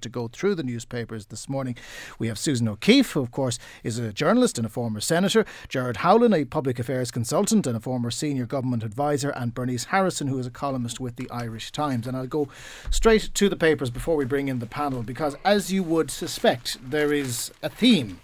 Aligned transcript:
to 0.00 0.08
go 0.08 0.28
through 0.28 0.54
the 0.54 0.62
newspapers 0.62 1.26
this 1.26 1.48
morning. 1.48 1.76
We 2.20 2.28
have 2.28 2.38
Susan 2.38 2.68
O'Keefe, 2.68 3.10
who, 3.10 3.20
of 3.20 3.32
course, 3.32 3.58
is 3.82 3.98
a 3.98 4.12
journalist 4.12 4.56
and 4.56 4.64
a 4.64 4.70
former 4.70 5.00
senator, 5.00 5.44
Gerard 5.68 5.98
Howlin, 5.98 6.32
a 6.32 6.44
public 6.44 6.78
affairs 6.78 7.10
consultant 7.10 7.66
and 7.66 7.76
a 7.76 7.80
former 7.80 8.12
senior 8.12 8.46
government 8.46 8.84
advisor, 8.84 9.30
and 9.30 9.52
Bernice 9.52 9.86
Harrison, 9.86 10.28
who 10.28 10.38
is 10.38 10.46
a 10.46 10.52
columnist 10.52 11.00
with 11.00 11.16
the 11.16 11.28
Irish 11.30 11.72
Times. 11.72 12.06
And 12.06 12.16
I'll 12.16 12.28
go 12.28 12.46
straight 12.92 13.30
to 13.34 13.48
the 13.48 13.56
papers 13.56 13.90
before 13.90 14.14
we 14.14 14.24
bring 14.24 14.46
in 14.46 14.60
the 14.60 14.66
panel, 14.66 15.02
because 15.02 15.34
as 15.44 15.72
you 15.72 15.82
would 15.82 16.12
suspect, 16.12 16.78
there 16.80 17.12
is 17.12 17.50
a 17.64 17.68
theme 17.68 18.20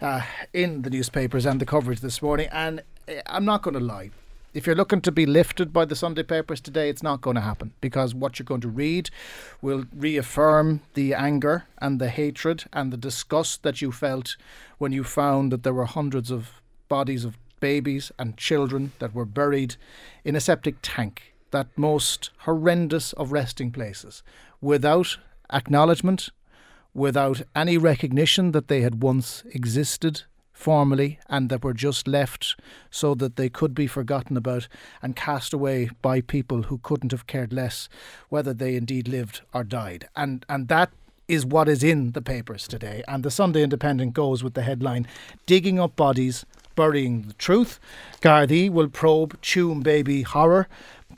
uh, 0.00 0.22
in 0.54 0.80
the 0.80 0.88
newspapers 0.88 1.44
and 1.44 1.60
the 1.60 1.66
coverage 1.66 2.00
this 2.00 2.22
morning. 2.22 2.48
And 2.50 2.82
eh, 3.08 3.20
I'm 3.26 3.44
not 3.44 3.60
going 3.60 3.74
to 3.74 3.80
lie, 3.80 4.08
if 4.52 4.66
you're 4.66 4.76
looking 4.76 5.00
to 5.02 5.12
be 5.12 5.26
lifted 5.26 5.72
by 5.72 5.84
the 5.84 5.94
Sunday 5.94 6.24
papers 6.24 6.60
today, 6.60 6.88
it's 6.88 7.02
not 7.02 7.20
going 7.20 7.36
to 7.36 7.40
happen 7.40 7.72
because 7.80 8.14
what 8.14 8.38
you're 8.38 8.44
going 8.44 8.60
to 8.60 8.68
read 8.68 9.10
will 9.62 9.84
reaffirm 9.94 10.80
the 10.94 11.14
anger 11.14 11.64
and 11.78 12.00
the 12.00 12.08
hatred 12.08 12.64
and 12.72 12.92
the 12.92 12.96
disgust 12.96 13.62
that 13.62 13.80
you 13.80 13.92
felt 13.92 14.36
when 14.78 14.92
you 14.92 15.04
found 15.04 15.52
that 15.52 15.62
there 15.62 15.74
were 15.74 15.84
hundreds 15.84 16.30
of 16.30 16.60
bodies 16.88 17.24
of 17.24 17.38
babies 17.60 18.10
and 18.18 18.36
children 18.36 18.92
that 18.98 19.14
were 19.14 19.24
buried 19.24 19.76
in 20.24 20.34
a 20.34 20.40
septic 20.40 20.76
tank, 20.82 21.34
that 21.52 21.68
most 21.76 22.30
horrendous 22.38 23.12
of 23.12 23.32
resting 23.32 23.70
places, 23.70 24.22
without 24.60 25.18
acknowledgement, 25.52 26.30
without 26.92 27.42
any 27.54 27.78
recognition 27.78 28.50
that 28.50 28.66
they 28.66 28.80
had 28.80 29.02
once 29.02 29.44
existed 29.52 30.22
formally 30.60 31.18
and 31.28 31.48
that 31.48 31.64
were 31.64 31.72
just 31.72 32.06
left 32.06 32.54
so 32.90 33.14
that 33.14 33.36
they 33.36 33.48
could 33.48 33.74
be 33.74 33.86
forgotten 33.86 34.36
about 34.36 34.68
and 35.00 35.16
cast 35.16 35.54
away 35.54 35.88
by 36.02 36.20
people 36.20 36.64
who 36.64 36.78
couldn't 36.78 37.12
have 37.12 37.26
cared 37.26 37.52
less 37.52 37.88
whether 38.28 38.52
they 38.52 38.76
indeed 38.76 39.08
lived 39.08 39.40
or 39.54 39.64
died. 39.64 40.06
And 40.14 40.44
and 40.48 40.68
that 40.68 40.90
is 41.28 41.46
what 41.46 41.68
is 41.68 41.82
in 41.82 42.12
the 42.12 42.20
papers 42.20 42.66
today. 42.68 43.02
And 43.08 43.22
the 43.22 43.30
Sunday 43.30 43.62
Independent 43.62 44.14
goes 44.14 44.42
with 44.42 44.54
the 44.54 44.62
headline 44.62 45.06
Digging 45.46 45.78
Up 45.78 45.94
Bodies, 45.96 46.44
Burying 46.74 47.22
the 47.22 47.34
Truth. 47.34 47.78
Gardaí 48.20 48.68
will 48.68 48.88
probe 48.88 49.40
Tuam 49.40 49.82
baby 49.82 50.22
horror. 50.22 50.68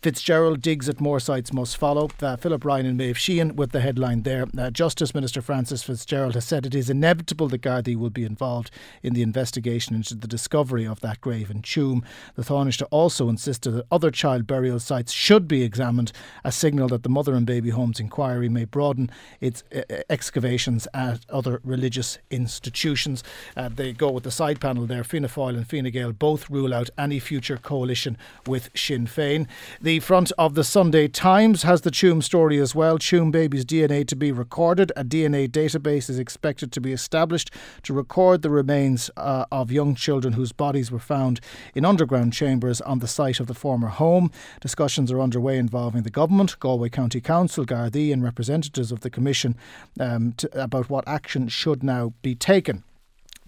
Fitzgerald 0.02 0.60
digs 0.60 0.88
at 0.88 1.00
more 1.00 1.20
sites 1.20 1.52
must 1.52 1.76
follow. 1.76 2.10
Uh, 2.20 2.34
Philip 2.34 2.64
Ryan 2.64 2.86
and 2.86 2.98
Maeve 2.98 3.16
Sheehan 3.16 3.54
with 3.54 3.70
the 3.70 3.78
headline 3.78 4.24
there. 4.24 4.46
Uh, 4.58 4.68
Justice 4.68 5.14
Minister 5.14 5.40
Frances 5.40 5.84
Fitzgerald 5.84 6.34
has 6.34 6.44
said 6.44 6.66
it 6.66 6.74
is 6.74 6.90
inevitable 6.90 7.46
that 7.46 7.62
Gardaí 7.62 7.94
will 7.94 8.10
be 8.10 8.24
involved 8.24 8.72
in 9.04 9.14
the 9.14 9.22
investigation 9.22 9.94
into 9.94 10.16
the 10.16 10.26
discovery 10.26 10.84
of 10.84 10.98
that 11.02 11.20
grave 11.20 11.52
in 11.52 11.62
Tuam. 11.62 12.02
The 12.34 12.42
Tánaiste 12.42 12.82
also 12.90 13.28
insisted 13.28 13.70
that 13.70 13.86
other 13.92 14.10
child 14.10 14.44
burial 14.44 14.80
sites 14.80 15.12
should 15.12 15.46
be 15.46 15.62
examined, 15.62 16.10
a 16.42 16.50
signal 16.50 16.88
that 16.88 17.04
the 17.04 17.08
Mother 17.08 17.34
and 17.34 17.46
Baby 17.46 17.70
Homes 17.70 18.00
inquiry 18.00 18.48
may 18.48 18.64
broaden 18.64 19.08
its 19.40 19.62
uh, 19.72 19.82
excavations 20.10 20.88
at 20.92 21.20
other 21.30 21.60
religious 21.62 22.18
institutions. 22.28 23.22
Uh, 23.56 23.68
they 23.68 23.92
go 23.92 24.10
with 24.10 24.24
the 24.24 24.32
side 24.32 24.60
panel 24.60 24.84
there. 24.84 25.04
Fianna 25.04 25.28
Fáil 25.28 25.56
and 25.56 25.70
Fine 25.70 25.92
Gael 25.92 26.12
both 26.12 26.50
rule 26.50 26.74
out 26.74 26.90
any 26.98 27.20
future 27.20 27.56
coalition 27.56 28.18
with 28.48 28.68
Sinn 28.74 29.06
Féin. 29.06 29.46
The 29.80 29.91
the 29.92 30.00
front 30.00 30.32
of 30.38 30.54
the 30.54 30.64
Sunday 30.64 31.06
Times 31.06 31.64
has 31.64 31.82
the 31.82 31.90
Tuam 31.90 32.22
story 32.22 32.58
as 32.58 32.74
well. 32.74 32.98
Tuam 32.98 33.30
baby's 33.30 33.62
DNA 33.62 34.08
to 34.08 34.16
be 34.16 34.32
recorded. 34.32 34.90
A 34.96 35.04
DNA 35.04 35.46
database 35.46 36.08
is 36.08 36.18
expected 36.18 36.72
to 36.72 36.80
be 36.80 36.94
established 36.94 37.50
to 37.82 37.92
record 37.92 38.40
the 38.40 38.48
remains 38.48 39.10
uh, 39.18 39.44
of 39.52 39.70
young 39.70 39.94
children 39.94 40.32
whose 40.32 40.50
bodies 40.50 40.90
were 40.90 40.98
found 40.98 41.42
in 41.74 41.84
underground 41.84 42.32
chambers 42.32 42.80
on 42.80 43.00
the 43.00 43.06
site 43.06 43.38
of 43.38 43.48
the 43.48 43.54
former 43.54 43.88
home. 43.88 44.30
Discussions 44.62 45.12
are 45.12 45.20
underway 45.20 45.58
involving 45.58 46.04
the 46.04 46.10
government, 46.10 46.58
Galway 46.58 46.88
County 46.88 47.20
Council, 47.20 47.66
Gardaí, 47.66 48.14
and 48.14 48.24
representatives 48.24 48.92
of 48.92 49.00
the 49.00 49.10
Commission 49.10 49.56
um, 50.00 50.32
to, 50.38 50.48
about 50.58 50.88
what 50.88 51.06
action 51.06 51.48
should 51.48 51.82
now 51.82 52.14
be 52.22 52.34
taken 52.34 52.82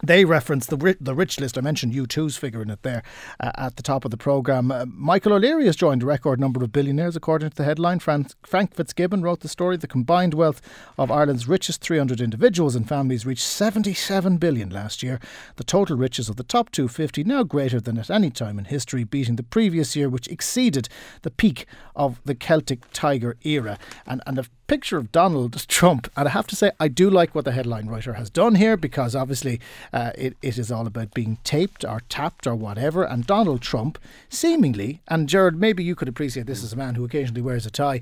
they 0.07 0.25
reference 0.25 0.67
the 0.67 0.97
the 1.01 1.15
rich 1.15 1.41
list. 1.41 1.59
I 1.59 1.61
mentioned 1.61 1.93
U2's 1.93 2.37
figure 2.37 2.63
in 2.63 2.71
it 2.71 2.83
there 2.83 3.03
uh, 3.41 3.53
at 3.57 3.77
the 3.77 3.83
top 3.83 4.05
of 4.05 4.11
the 4.11 4.17
programme. 4.17 4.71
Uh, 4.71 4.87
Michael 4.87 5.33
O'Leary 5.33 5.67
has 5.67 5.77
joined 5.77 6.03
a 6.03 6.07
record 6.07 6.41
number 6.41 6.63
of 6.63 6.73
billionaires, 6.73 7.17
according 7.17 7.51
to 7.51 7.57
the 7.57 7.65
headline. 7.65 7.99
Frank, 7.99 8.33
Frank 8.45 8.75
Fitzgibbon 8.75 9.23
wrote 9.23 9.41
the 9.41 9.49
story. 9.49 9.77
The 9.77 9.87
combined 9.87 10.35
wealth 10.35 10.61
of 10.99 11.11
Ireland's 11.11 11.49
richest 11.49 11.81
300 11.83 12.21
individuals 12.21 12.75
and 12.75 12.89
families 12.89 13.27
reached 13.27 13.45
77 13.45 14.37
billion 14.39 14.71
last 14.71 15.03
year. 15.03 15.21
The 15.57 15.65
total 15.65 15.97
riches 15.97 16.29
of 16.29 16.37
the 16.37 16.45
top 16.45 16.71
250 16.71 17.25
now 17.25 17.43
greater 17.43 17.81
than 17.81 17.99
at 17.99 18.11
any 18.11 18.31
time 18.31 18.59
in 18.59 18.67
history, 18.67 19.05
beating 19.05 19.37
the 19.37 19.43
previous 19.43 19.97
year, 19.97 20.09
which 20.09 20.29
exceeded 20.29 20.89
the 21.23 21.31
peak 21.31 21.67
of 21.97 22.21
the 22.25 22.35
Celtic 22.35 22.81
Tiger 22.93 23.37
era. 23.43 23.79
And, 24.07 24.23
and 24.27 24.39
picture 24.67 24.99
of 24.99 25.13
Donald 25.13 25.53
Trump. 25.69 26.11
And 26.17 26.29
I 26.29 26.31
have 26.33 26.47
to 26.49 26.57
say, 26.57 26.71
I 26.81 26.89
do 26.89 27.11
like 27.11 27.35
what 27.35 27.45
the 27.45 27.53
headline 27.53 27.87
writer 27.87 28.15
has 28.15 28.31
done 28.31 28.57
here 28.57 28.77
because 28.77 29.15
obviously 29.15 29.61
uh, 29.93 30.13
it, 30.17 30.37
it 30.43 30.59
is 30.59 30.71
all 30.71 30.87
about 30.87 31.15
being 31.15 31.39
taped 31.45 31.85
or 31.85 32.01
tapped 32.09 32.47
or 32.47 32.55
whatever. 32.55 33.05
And 33.05 33.27
Donald 33.27 33.63
Trump, 33.63 33.99
seemingly, 34.29 35.01
and 35.09 35.29
Gerard, 35.29 35.59
maybe 35.59 35.85
you 35.85 35.95
could 35.95 36.09
appreciate 36.09 36.47
this 36.47 36.63
as 36.63 36.73
a 36.73 36.77
man 36.77 36.95
who 36.95 37.05
occasionally 37.05 37.43
wears 37.43 37.67
a 37.67 37.71
tie, 37.71 38.01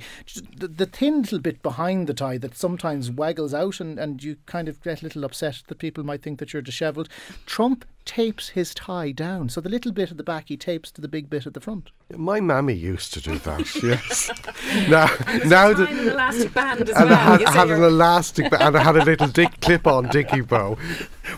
the, 0.57 0.69
the 0.69 0.87
thin 0.87 1.23
little 1.23 1.39
bit 1.39 1.63
behind 1.63 2.07
the 2.07 2.15
tie 2.15 2.39
that 2.39 2.57
sometimes 2.57 3.11
waggles 3.11 3.55
out 3.55 3.81
and, 3.81 3.99
and 3.99 4.23
you 4.23 4.37
kind 4.47 4.69
of 4.69 4.83
get 4.83 5.03
a 5.03 5.05
little 5.05 5.25
upset 5.25 5.63
that 5.67 5.79
people 5.79 6.05
might 6.05 6.23
think 6.23 6.39
that 6.39 6.53
you're 6.53 6.63
dishevelled. 6.63 7.09
Trump 7.47 7.85
tapes 8.05 8.51
his 8.51 8.75
tie 8.75 9.13
down. 9.13 9.49
So 9.49 9.61
the 9.61 9.69
little 9.69 9.93
bit 9.93 10.11
at 10.11 10.17
the 10.17 10.23
back 10.23 10.49
he 10.49 10.57
tapes 10.57 10.91
to 10.93 11.01
the 11.01 11.09
big 11.09 11.31
bit 11.31 11.47
at 11.47 11.55
the 11.55 11.61
front. 11.61 11.91
My 12.17 12.41
mammy 12.41 12.75
used 12.75 13.13
to 13.15 13.21
do 13.21 13.39
that. 13.39 13.75
yes. 13.83 14.31
now, 14.89 15.09
now 15.47 15.73
the, 15.73 15.87
an 15.89 16.09
elastic 16.09 16.53
band 16.53 16.83
as 16.83 16.97
and 16.97 17.11
well. 17.11 17.19
I 17.19 17.39
had, 17.39 17.49
had 17.49 17.71
an 17.71 17.83
elastic 17.83 18.51
band 18.51 18.63
and 18.63 18.77
I 18.77 18.83
had 18.83 18.97
a 18.97 19.05
little 19.05 19.29
dick 19.29 19.49
clip-on 19.61 20.09
dicky 20.09 20.41
bow, 20.41 20.77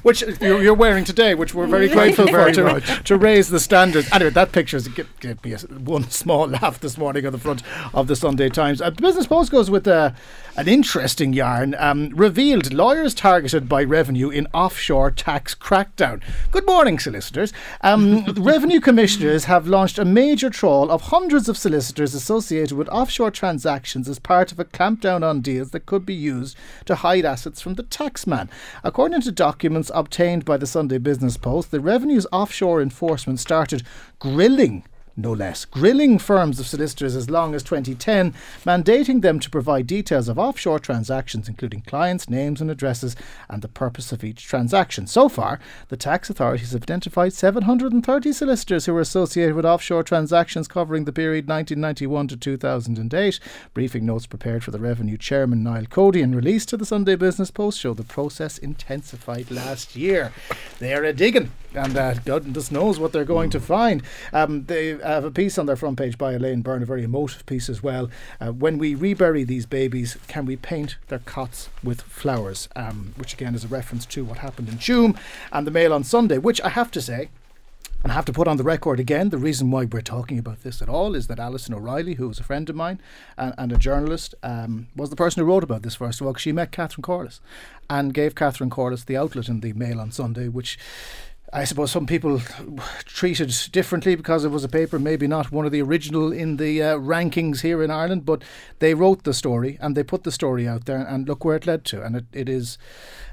which 0.02 0.22
you're, 0.40 0.62
you're, 0.62 0.74
wearing 0.74 1.04
today, 1.04 1.34
which 1.34 1.54
we're 1.54 1.66
very 1.66 1.88
grateful 1.94 2.26
for 2.26 2.50
to, 2.50 2.80
to, 2.80 3.16
raise 3.16 3.48
the 3.48 3.60
standards. 3.60 4.08
Anyway, 4.12 4.30
that 4.30 4.52
picture 4.52 4.76
is 4.76 4.88
give, 4.88 5.08
give 5.20 5.42
me 5.44 5.52
a, 5.52 5.58
one 5.58 6.10
small 6.10 6.48
laugh 6.48 6.80
this 6.80 6.98
morning 6.98 7.24
on 7.26 7.32
the 7.32 7.38
front 7.38 7.62
of 7.92 8.06
the 8.06 8.16
Sunday 8.16 8.48
Times. 8.48 8.82
Uh, 8.82 8.90
Business 8.90 9.26
Post 9.26 9.50
goes 9.50 9.70
with 9.70 9.86
uh, 9.86 10.10
an 10.56 10.68
interesting 10.68 11.32
yarn. 11.32 11.74
Um, 11.78 12.10
revealed 12.10 12.72
lawyers 12.72 13.14
targeted 13.14 13.68
by 13.68 13.84
revenue 13.84 14.30
in 14.30 14.46
offshore 14.52 15.10
tax 15.10 15.54
crackdown. 15.54 16.22
Good 16.54 16.66
morning, 16.66 17.00
solicitors. 17.00 17.52
Um, 17.80 18.24
revenue 18.36 18.78
commissioners 18.78 19.46
have 19.46 19.66
launched 19.66 19.98
a 19.98 20.04
major 20.04 20.50
trawl 20.50 20.88
of 20.88 21.02
hundreds 21.02 21.48
of 21.48 21.58
solicitors 21.58 22.14
associated 22.14 22.78
with 22.78 22.88
offshore 22.90 23.32
transactions 23.32 24.08
as 24.08 24.20
part 24.20 24.52
of 24.52 24.60
a 24.60 24.64
clampdown 24.64 25.28
on 25.28 25.40
deals 25.40 25.70
that 25.70 25.84
could 25.84 26.06
be 26.06 26.14
used 26.14 26.56
to 26.84 26.94
hide 26.94 27.24
assets 27.24 27.60
from 27.60 27.74
the 27.74 27.82
taxman. 27.82 28.48
According 28.84 29.22
to 29.22 29.32
documents 29.32 29.90
obtained 29.92 30.44
by 30.44 30.56
the 30.56 30.64
Sunday 30.64 30.98
Business 30.98 31.36
Post, 31.36 31.72
the 31.72 31.80
Revenue's 31.80 32.28
offshore 32.30 32.80
enforcement 32.80 33.40
started 33.40 33.82
grilling 34.20 34.84
no 35.16 35.32
less, 35.32 35.64
grilling 35.64 36.18
firms 36.18 36.58
of 36.58 36.66
solicitors 36.66 37.14
as 37.14 37.30
long 37.30 37.54
as 37.54 37.62
2010, 37.62 38.34
mandating 38.64 39.22
them 39.22 39.38
to 39.38 39.50
provide 39.50 39.86
details 39.86 40.28
of 40.28 40.38
offshore 40.38 40.78
transactions, 40.78 41.48
including 41.48 41.80
clients' 41.82 42.28
names 42.28 42.60
and 42.60 42.70
addresses, 42.70 43.14
and 43.48 43.62
the 43.62 43.68
purpose 43.68 44.12
of 44.12 44.24
each 44.24 44.46
transaction. 44.46 45.06
So 45.06 45.28
far, 45.28 45.60
the 45.88 45.96
tax 45.96 46.30
authorities 46.30 46.72
have 46.72 46.82
identified 46.82 47.32
730 47.32 48.32
solicitors 48.32 48.86
who 48.86 48.94
were 48.94 49.00
associated 49.00 49.54
with 49.54 49.64
offshore 49.64 50.02
transactions 50.02 50.68
covering 50.68 51.04
the 51.04 51.12
period 51.12 51.48
1991 51.48 52.28
to 52.28 52.36
2008. 52.36 53.40
Briefing 53.72 54.06
notes 54.06 54.26
prepared 54.26 54.64
for 54.64 54.70
the 54.70 54.80
Revenue 54.80 55.16
Chairman 55.16 55.62
Niall 55.62 55.86
Cody 55.86 56.22
and 56.22 56.34
released 56.34 56.68
to 56.70 56.76
the 56.76 56.86
Sunday 56.86 57.16
Business 57.16 57.50
Post 57.50 57.78
show 57.78 57.94
the 57.94 58.02
process 58.02 58.58
intensified 58.58 59.50
last 59.50 59.94
year. 59.96 60.32
They're 60.78 61.04
a 61.04 61.12
digging, 61.12 61.52
and 61.74 61.96
uh, 61.96 62.14
God 62.24 62.52
just 62.54 62.72
knows 62.72 62.98
what 62.98 63.12
they're 63.12 63.24
going 63.24 63.50
to 63.50 63.60
find. 63.60 64.02
Um, 64.32 64.64
they 64.64 64.88
have 64.98 65.24
a 65.24 65.30
piece 65.30 65.58
on 65.58 65.66
their 65.66 65.76
front 65.76 65.98
page 65.98 66.18
by 66.18 66.32
Elaine 66.32 66.62
Byrne, 66.62 66.82
a 66.82 66.86
very 66.86 67.04
emotive 67.04 67.46
piece 67.46 67.68
as 67.68 67.82
well. 67.82 68.10
Uh, 68.40 68.52
when 68.52 68.78
we 68.78 68.94
rebury 68.94 69.44
these 69.44 69.66
babies, 69.66 70.16
can 70.28 70.46
we 70.46 70.56
paint 70.56 70.96
their 71.08 71.20
cots 71.20 71.68
with 71.82 72.02
flowers? 72.02 72.68
Um, 72.76 73.14
which 73.16 73.34
again 73.34 73.54
is 73.54 73.64
a 73.64 73.68
reference 73.68 74.06
to 74.06 74.24
what 74.24 74.38
happened 74.38 74.68
in 74.68 74.78
Tuam 74.78 75.18
and 75.52 75.66
the 75.66 75.70
Mail 75.70 75.92
on 75.92 76.04
Sunday, 76.04 76.38
which 76.38 76.60
I 76.62 76.70
have 76.70 76.90
to 76.92 77.00
say, 77.00 77.28
and 78.04 78.12
I 78.12 78.16
have 78.16 78.26
to 78.26 78.34
put 78.34 78.46
on 78.46 78.58
the 78.58 78.64
record 78.64 79.00
again 79.00 79.30
the 79.30 79.38
reason 79.38 79.70
why 79.70 79.86
we're 79.86 80.02
talking 80.02 80.38
about 80.38 80.62
this 80.62 80.82
at 80.82 80.90
all 80.90 81.14
is 81.14 81.26
that 81.28 81.38
Alison 81.38 81.72
O'Reilly, 81.72 82.14
who 82.14 82.28
was 82.28 82.38
a 82.38 82.44
friend 82.44 82.68
of 82.68 82.76
mine 82.76 83.00
and, 83.38 83.54
and 83.56 83.72
a 83.72 83.78
journalist, 83.78 84.34
um, 84.42 84.88
was 84.94 85.08
the 85.08 85.16
person 85.16 85.40
who 85.40 85.46
wrote 85.46 85.64
about 85.64 85.82
this 85.82 85.94
first 85.94 86.20
of 86.20 86.26
all 86.26 86.34
because 86.34 86.42
she 86.42 86.52
met 86.52 86.70
Catherine 86.70 87.02
Corless 87.02 87.40
and 87.88 88.12
gave 88.12 88.34
Catherine 88.34 88.68
Corless 88.68 89.06
the 89.06 89.16
outlet 89.16 89.48
in 89.48 89.60
the 89.60 89.72
Mail 89.72 90.00
on 90.00 90.12
Sunday, 90.12 90.48
which 90.48 90.78
I 91.54 91.62
suppose 91.62 91.92
some 91.92 92.06
people 92.06 92.40
treated 93.04 93.54
differently 93.70 94.16
because 94.16 94.44
it 94.44 94.48
was 94.48 94.64
a 94.64 94.68
paper, 94.68 94.98
maybe 94.98 95.28
not 95.28 95.52
one 95.52 95.64
of 95.64 95.70
the 95.70 95.82
original 95.82 96.32
in 96.32 96.56
the 96.56 96.82
uh, 96.82 96.96
rankings 96.96 97.60
here 97.60 97.80
in 97.80 97.92
Ireland, 97.92 98.26
but 98.26 98.42
they 98.80 98.92
wrote 98.92 99.22
the 99.22 99.32
story 99.32 99.78
and 99.80 99.96
they 99.96 100.02
put 100.02 100.24
the 100.24 100.32
story 100.32 100.66
out 100.66 100.86
there, 100.86 101.06
and 101.06 101.28
look 101.28 101.44
where 101.44 101.54
it 101.54 101.64
led 101.64 101.84
to. 101.84 102.02
And 102.02 102.16
it, 102.16 102.24
it 102.32 102.48
is 102.48 102.76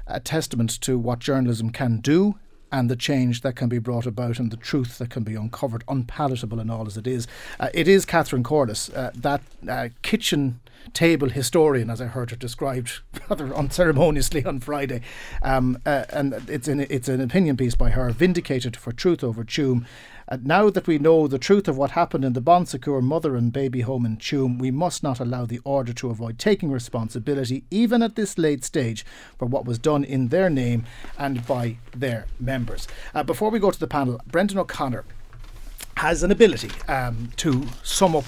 a 0.06 0.20
testament 0.20 0.80
to 0.82 1.00
what 1.00 1.18
journalism 1.18 1.70
can 1.70 1.98
do 1.98 2.36
and 2.72 2.90
the 2.90 2.96
change 2.96 3.42
that 3.42 3.54
can 3.54 3.68
be 3.68 3.78
brought 3.78 4.06
about 4.06 4.38
and 4.38 4.50
the 4.50 4.56
truth 4.56 4.98
that 4.98 5.10
can 5.10 5.22
be 5.22 5.34
uncovered, 5.34 5.84
unpalatable 5.86 6.58
and 6.58 6.70
all 6.70 6.86
as 6.86 6.96
it 6.96 7.06
is. 7.06 7.28
Uh, 7.60 7.68
it 7.74 7.86
is 7.86 8.06
Catherine 8.06 8.42
Corless, 8.42 8.90
uh, 8.96 9.10
that 9.14 9.42
uh, 9.68 9.90
kitchen 10.00 10.58
table 10.94 11.28
historian, 11.28 11.90
as 11.90 12.00
I 12.00 12.06
heard 12.06 12.30
her 12.30 12.36
described 12.36 13.00
rather 13.28 13.54
unceremoniously 13.54 14.44
on 14.44 14.58
Friday. 14.58 15.02
Um, 15.42 15.78
uh, 15.86 16.06
and 16.10 16.32
it's 16.48 16.66
an, 16.66 16.80
it's 16.80 17.08
an 17.08 17.20
opinion 17.20 17.56
piece 17.56 17.74
by 17.74 17.90
her, 17.90 18.10
vindicated 18.10 18.76
for 18.76 18.90
truth 18.92 19.22
over 19.22 19.44
Tuam. 19.44 19.84
Uh, 20.32 20.38
now 20.44 20.70
that 20.70 20.86
we 20.86 20.96
know 20.96 21.28
the 21.28 21.38
truth 21.38 21.68
of 21.68 21.76
what 21.76 21.90
happened 21.90 22.24
in 22.24 22.32
the 22.32 22.40
Bon 22.40 22.64
Secours 22.64 23.04
mother 23.04 23.36
and 23.36 23.52
baby 23.52 23.82
home 23.82 24.06
in 24.06 24.16
Tuam, 24.16 24.58
we 24.58 24.70
must 24.70 25.02
not 25.02 25.20
allow 25.20 25.44
the 25.44 25.60
order 25.62 25.92
to 25.92 26.08
avoid 26.08 26.38
taking 26.38 26.70
responsibility, 26.70 27.64
even 27.70 28.02
at 28.02 28.16
this 28.16 28.38
late 28.38 28.64
stage, 28.64 29.04
for 29.36 29.44
what 29.44 29.66
was 29.66 29.78
done 29.78 30.04
in 30.04 30.28
their 30.28 30.48
name 30.48 30.86
and 31.18 31.46
by 31.46 31.76
their 31.94 32.24
members. 32.40 32.88
Uh, 33.14 33.22
before 33.22 33.50
we 33.50 33.58
go 33.58 33.70
to 33.70 33.78
the 33.78 33.86
panel, 33.86 34.22
Brendan 34.26 34.56
O'Connor 34.56 35.04
has 35.98 36.22
an 36.22 36.30
ability 36.30 36.70
um, 36.88 37.30
to 37.36 37.64
sum 37.82 38.16
up 38.16 38.24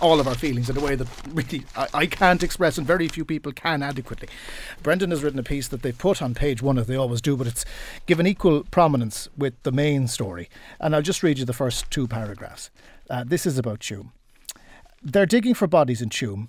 all 0.00 0.20
of 0.20 0.28
our 0.28 0.34
feelings 0.34 0.70
in 0.70 0.76
a 0.76 0.80
way 0.80 0.94
that 0.94 1.08
really 1.32 1.64
I, 1.76 1.86
I, 1.94 2.06
can't 2.06 2.42
express 2.42 2.78
and 2.78 2.86
very 2.86 3.08
few 3.08 3.24
people 3.24 3.52
can 3.52 3.82
adequately. 3.82 4.28
Brendan 4.82 5.10
has 5.10 5.22
written 5.22 5.38
a 5.38 5.44
piece 5.44 5.68
that 5.68 5.82
they 5.82 5.92
put 5.92 6.22
on 6.22 6.34
page 6.34 6.62
one 6.62 6.78
as 6.78 6.86
they 6.86 6.96
always 6.96 7.20
do, 7.20 7.36
but 7.36 7.46
it's 7.46 7.64
given 8.06 8.26
equal 8.26 8.64
prominence 8.70 9.28
with 9.36 9.60
the 9.62 9.72
main 9.72 10.08
story. 10.08 10.48
And 10.80 10.94
I'll 10.94 11.02
just 11.02 11.22
read 11.22 11.38
you 11.38 11.44
the 11.44 11.52
first 11.52 11.90
two 11.90 12.06
paragraphs. 12.06 12.70
Uh, 13.10 13.24
this 13.26 13.46
is 13.46 13.58
about 13.58 13.80
Tuam. 13.80 14.10
They're 15.02 15.26
digging 15.26 15.54
for 15.54 15.66
bodies 15.66 16.02
in 16.02 16.08
Tuam, 16.08 16.48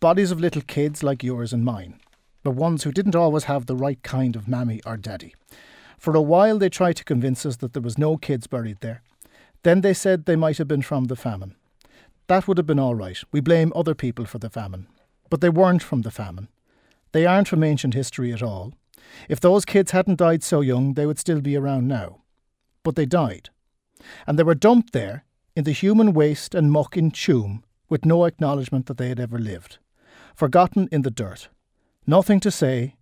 bodies 0.00 0.30
of 0.30 0.40
little 0.40 0.62
kids 0.62 1.02
like 1.02 1.22
yours 1.22 1.52
and 1.52 1.64
mine, 1.64 2.00
but 2.42 2.52
ones 2.52 2.84
who 2.84 2.92
didn't 2.92 3.16
always 3.16 3.44
have 3.44 3.66
the 3.66 3.76
right 3.76 4.02
kind 4.02 4.36
of 4.36 4.48
mammy 4.48 4.80
or 4.86 4.96
daddy. 4.96 5.34
For 5.98 6.16
a 6.16 6.22
while 6.22 6.58
they 6.58 6.70
tried 6.70 6.96
to 6.96 7.04
convince 7.04 7.44
us 7.44 7.56
that 7.56 7.74
there 7.74 7.82
was 7.82 7.98
no 7.98 8.16
kids 8.16 8.46
buried 8.46 8.78
there. 8.80 9.02
Then 9.62 9.82
they 9.82 9.92
said 9.92 10.24
they 10.24 10.36
might 10.36 10.56
have 10.56 10.68
been 10.68 10.82
from 10.82 11.04
the 11.04 11.16
famine. 11.16 11.54
That 12.30 12.46
would 12.46 12.58
have 12.58 12.66
been 12.66 12.78
all 12.78 12.94
right. 12.94 13.18
We 13.32 13.40
blame 13.40 13.72
other 13.74 13.92
people 13.92 14.24
for 14.24 14.38
the 14.38 14.48
famine. 14.48 14.86
But 15.30 15.40
they 15.40 15.48
weren't 15.48 15.82
from 15.82 16.02
the 16.02 16.12
famine. 16.12 16.46
They 17.10 17.26
aren't 17.26 17.48
from 17.48 17.64
ancient 17.64 17.94
history 17.94 18.32
at 18.32 18.40
all. 18.40 18.72
If 19.28 19.40
those 19.40 19.64
kids 19.64 19.90
hadn't 19.90 20.20
died 20.20 20.44
so 20.44 20.60
young, 20.60 20.94
they 20.94 21.06
would 21.06 21.18
still 21.18 21.40
be 21.40 21.56
around 21.56 21.88
now. 21.88 22.22
But 22.84 22.94
they 22.94 23.04
died. 23.04 23.50
And 24.28 24.38
they 24.38 24.44
were 24.44 24.54
dumped 24.54 24.92
there, 24.92 25.24
in 25.56 25.64
the 25.64 25.72
human 25.72 26.12
waste 26.12 26.54
and 26.54 26.70
muck 26.70 26.96
in 26.96 27.10
Tuam, 27.10 27.64
with 27.88 28.04
no 28.06 28.24
acknowledgement 28.26 28.86
that 28.86 28.96
they 28.96 29.08
had 29.08 29.18
ever 29.18 29.40
lived. 29.40 29.78
Forgotten 30.36 30.88
in 30.92 31.02
the 31.02 31.10
dirt. 31.10 31.48
Nothing 32.06 32.38
to 32.38 32.52
say. 32.52 32.94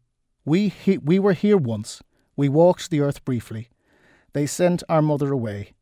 We, 0.46 0.69
he, 0.69 0.96
we 0.96 1.19
were 1.19 1.34
here 1.34 1.58
once. 1.58 2.02
We 2.34 2.48
walked 2.48 2.88
the 2.88 3.02
earth 3.02 3.26
briefly. 3.26 3.69
They 4.32 4.46
sent 4.46 4.82
our 4.88 5.02
mother 5.02 5.31
away. 5.32 5.74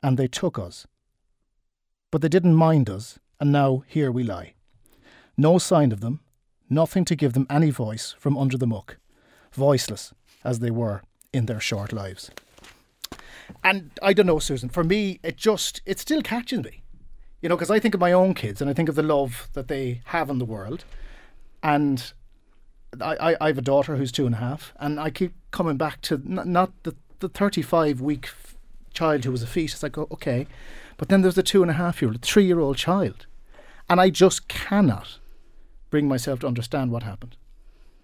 And 0.00 0.16
they 0.16 0.28
took 0.28 0.60
us 0.60 0.86
but 2.10 2.22
they 2.22 2.28
didn't 2.28 2.54
mind 2.54 2.88
us, 2.88 3.18
and 3.40 3.52
now 3.52 3.84
here 3.86 4.10
we 4.10 4.22
lie. 4.22 4.54
No 5.36 5.58
sign 5.58 5.92
of 5.92 6.00
them, 6.00 6.20
nothing 6.68 7.04
to 7.06 7.16
give 7.16 7.32
them 7.32 7.46
any 7.48 7.70
voice 7.70 8.14
from 8.18 8.36
under 8.36 8.56
the 8.56 8.66
muck, 8.66 8.96
voiceless 9.52 10.12
as 10.44 10.58
they 10.58 10.70
were 10.70 11.02
in 11.32 11.46
their 11.46 11.60
short 11.60 11.92
lives. 11.92 12.30
And 13.64 13.90
I 14.02 14.12
don't 14.12 14.26
know, 14.26 14.38
Susan, 14.38 14.68
for 14.68 14.84
me, 14.84 15.20
it 15.22 15.36
just, 15.36 15.80
it 15.86 15.98
still 15.98 16.22
catches 16.22 16.62
me. 16.62 16.82
You 17.40 17.48
know, 17.48 17.56
because 17.56 17.70
I 17.70 17.78
think 17.78 17.94
of 17.94 18.00
my 18.00 18.12
own 18.12 18.34
kids 18.34 18.60
and 18.60 18.68
I 18.68 18.74
think 18.74 18.88
of 18.88 18.94
the 18.94 19.02
love 19.02 19.48
that 19.52 19.68
they 19.68 20.02
have 20.06 20.28
in 20.28 20.38
the 20.38 20.44
world. 20.44 20.84
And 21.62 22.12
I, 23.00 23.36
I, 23.40 23.46
have 23.48 23.58
a 23.58 23.62
daughter 23.62 23.96
who's 23.96 24.10
two 24.10 24.26
and 24.26 24.34
a 24.34 24.38
half, 24.38 24.72
and 24.78 24.98
I 24.98 25.10
keep 25.10 25.34
coming 25.50 25.76
back 25.76 26.00
to 26.02 26.14
n- 26.14 26.42
not 26.46 26.72
the, 26.82 26.94
the 27.20 27.28
35 27.28 28.00
week 28.00 28.26
f- 28.26 28.56
child 28.92 29.24
who 29.24 29.30
was 29.30 29.42
a 29.42 29.46
fetus. 29.46 29.84
I 29.84 29.88
go, 29.88 30.08
okay, 30.10 30.46
but 30.98 31.08
then 31.08 31.22
there's 31.22 31.36
the 31.36 31.42
two 31.42 31.62
and 31.62 31.70
a 31.70 31.74
half 31.74 32.02
year 32.02 32.10
old, 32.10 32.20
three 32.20 32.44
year 32.44 32.60
old 32.60 32.76
child. 32.76 33.26
And 33.88 34.00
I 34.00 34.10
just 34.10 34.48
cannot 34.48 35.18
bring 35.88 36.06
myself 36.06 36.40
to 36.40 36.46
understand 36.46 36.90
what 36.90 37.02
happened. 37.02 37.36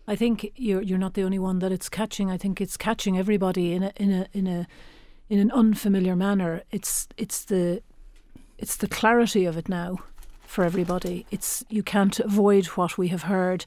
I 0.08 0.16
think 0.16 0.52
you're 0.56 0.80
you're 0.80 0.98
not 0.98 1.14
the 1.14 1.22
only 1.22 1.38
one 1.38 1.58
that 1.58 1.72
it's 1.72 1.90
catching. 1.90 2.30
I 2.30 2.38
think 2.38 2.60
it's 2.60 2.78
catching 2.78 3.18
everybody 3.18 3.72
in 3.72 3.82
a 3.82 3.92
in 3.96 4.12
a 4.12 4.26
in 4.32 4.46
a 4.46 4.66
in 5.28 5.38
an 5.38 5.50
unfamiliar 5.50 6.16
manner. 6.16 6.62
It's 6.70 7.08
it's 7.18 7.44
the 7.44 7.82
it's 8.58 8.76
the 8.76 8.88
clarity 8.88 9.44
of 9.44 9.56
it 9.56 9.68
now 9.68 9.98
for 10.42 10.64
everybody. 10.64 11.26
It's 11.30 11.64
you 11.68 11.82
can't 11.82 12.18
avoid 12.20 12.66
what 12.66 12.96
we 12.96 13.08
have 13.08 13.24
heard. 13.24 13.66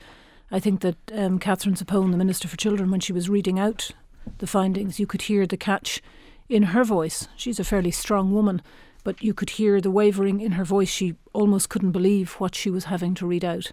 I 0.50 0.60
think 0.60 0.82
that 0.82 0.96
um, 1.14 1.40
Catherine 1.40 1.76
Zappone, 1.76 2.12
the 2.12 2.18
Minister 2.18 2.48
for 2.48 2.56
Children, 2.56 2.90
when 2.90 3.02
she 3.02 3.12
was 3.12 3.30
reading 3.30 3.60
out 3.60 3.92
the 4.38 4.48
findings, 4.48 5.00
you 5.00 5.06
could 5.06 5.24
hear 5.24 5.46
the 5.46 5.58
catch 5.58 6.02
in 6.48 6.64
her 6.64 6.84
voice. 6.84 7.28
She's 7.36 7.60
a 7.60 7.66
fairly 7.66 7.92
strong 7.92 8.32
woman, 8.32 8.62
but 9.08 9.24
you 9.24 9.34
could 9.34 9.52
hear 9.52 9.80
the 9.80 9.90
wavering 9.90 10.42
in 10.42 10.52
her 10.52 10.66
voice. 10.66 10.90
She 10.90 11.16
almost 11.32 11.70
couldn't 11.70 11.94
believe 11.94 12.34
what 12.42 12.54
she 12.54 12.70
was 12.70 12.84
having 12.84 13.14
to 13.14 13.26
read 13.26 13.46
out. 13.46 13.72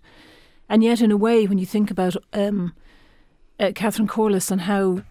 And 0.68 0.84
yet, 0.84 1.00
in 1.00 1.10
a 1.10 1.16
way, 1.16 1.44
when 1.44 1.58
you 1.58 1.66
think 1.66 1.90
about 1.90 2.14
um, 2.32 2.72
uh, 3.58 3.72
Catherine 3.74 4.06
Corless 4.06 4.52
and 4.52 4.60
how 4.60 5.02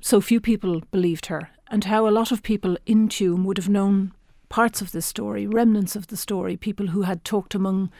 so 0.00 0.20
few 0.20 0.40
people 0.40 0.82
believed 0.92 1.26
her, 1.26 1.50
and 1.72 1.82
how 1.86 2.06
a 2.06 2.14
lot 2.14 2.30
of 2.30 2.44
people 2.44 2.78
in 2.86 3.08
Tuam 3.08 3.44
would 3.44 3.56
have 3.56 3.68
known 3.68 4.12
parts 4.48 4.80
of 4.80 4.92
this 4.92 5.06
story, 5.06 5.44
remnants 5.44 5.96
of 5.96 6.06
the 6.06 6.16
story, 6.16 6.56
people 6.56 6.86
who 6.86 7.02
had 7.02 7.24
talked 7.24 7.56
among 7.56 7.90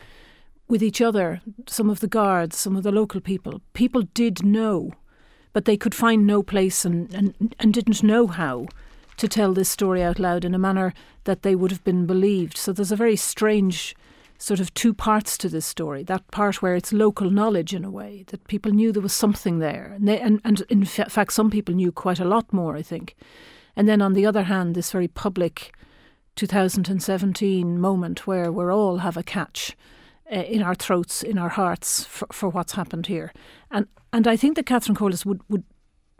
with 0.68 0.80
each 0.80 1.00
other, 1.00 1.40
some 1.66 1.90
of 1.90 1.98
the 1.98 2.06
guards, 2.06 2.56
some 2.56 2.76
of 2.76 2.84
the 2.84 2.92
local 2.92 3.20
people. 3.20 3.60
People 3.72 4.02
did 4.14 4.44
know, 4.44 4.92
but 5.52 5.64
they 5.64 5.76
could 5.76 5.92
find 5.92 6.24
no 6.24 6.40
place 6.40 6.84
and, 6.84 7.12
and, 7.12 7.56
and 7.58 7.74
didn't 7.74 8.04
know 8.04 8.28
how 8.28 8.68
to 9.16 9.28
tell 9.28 9.52
this 9.52 9.68
story 9.68 10.02
out 10.02 10.18
loud 10.18 10.44
in 10.44 10.54
a 10.54 10.58
manner 10.58 10.92
that 11.24 11.42
they 11.42 11.54
would 11.54 11.70
have 11.70 11.84
been 11.84 12.06
believed. 12.06 12.56
So 12.56 12.72
there's 12.72 12.92
a 12.92 12.96
very 12.96 13.16
strange 13.16 13.94
sort 14.38 14.60
of 14.60 14.74
two 14.74 14.92
parts 14.92 15.38
to 15.38 15.48
this 15.48 15.64
story. 15.64 16.02
That 16.02 16.28
part 16.30 16.60
where 16.60 16.74
it's 16.74 16.92
local 16.92 17.30
knowledge 17.30 17.72
in 17.74 17.84
a 17.84 17.90
way, 17.90 18.24
that 18.28 18.46
people 18.48 18.72
knew 18.72 18.92
there 18.92 19.02
was 19.02 19.12
something 19.12 19.58
there. 19.58 19.92
And, 19.94 20.08
they, 20.08 20.20
and, 20.20 20.40
and 20.44 20.60
in 20.68 20.84
fact, 20.84 21.32
some 21.32 21.50
people 21.50 21.74
knew 21.74 21.92
quite 21.92 22.20
a 22.20 22.24
lot 22.24 22.52
more, 22.52 22.76
I 22.76 22.82
think. 22.82 23.14
And 23.76 23.88
then 23.88 24.02
on 24.02 24.12
the 24.12 24.26
other 24.26 24.44
hand, 24.44 24.74
this 24.74 24.92
very 24.92 25.08
public 25.08 25.74
2017 26.36 27.80
moment 27.80 28.26
where 28.26 28.50
we 28.50 28.64
all 28.64 28.98
have 28.98 29.16
a 29.16 29.22
catch 29.22 29.76
uh, 30.32 30.36
in 30.36 30.62
our 30.62 30.74
throats, 30.74 31.22
in 31.22 31.38
our 31.38 31.50
hearts 31.50 32.04
for, 32.04 32.26
for 32.32 32.48
what's 32.48 32.72
happened 32.72 33.06
here. 33.06 33.32
And 33.70 33.86
and 34.12 34.28
I 34.28 34.36
think 34.36 34.54
that 34.54 34.66
Catherine 34.66 34.96
Corless 34.96 35.26
would, 35.26 35.40
would 35.48 35.64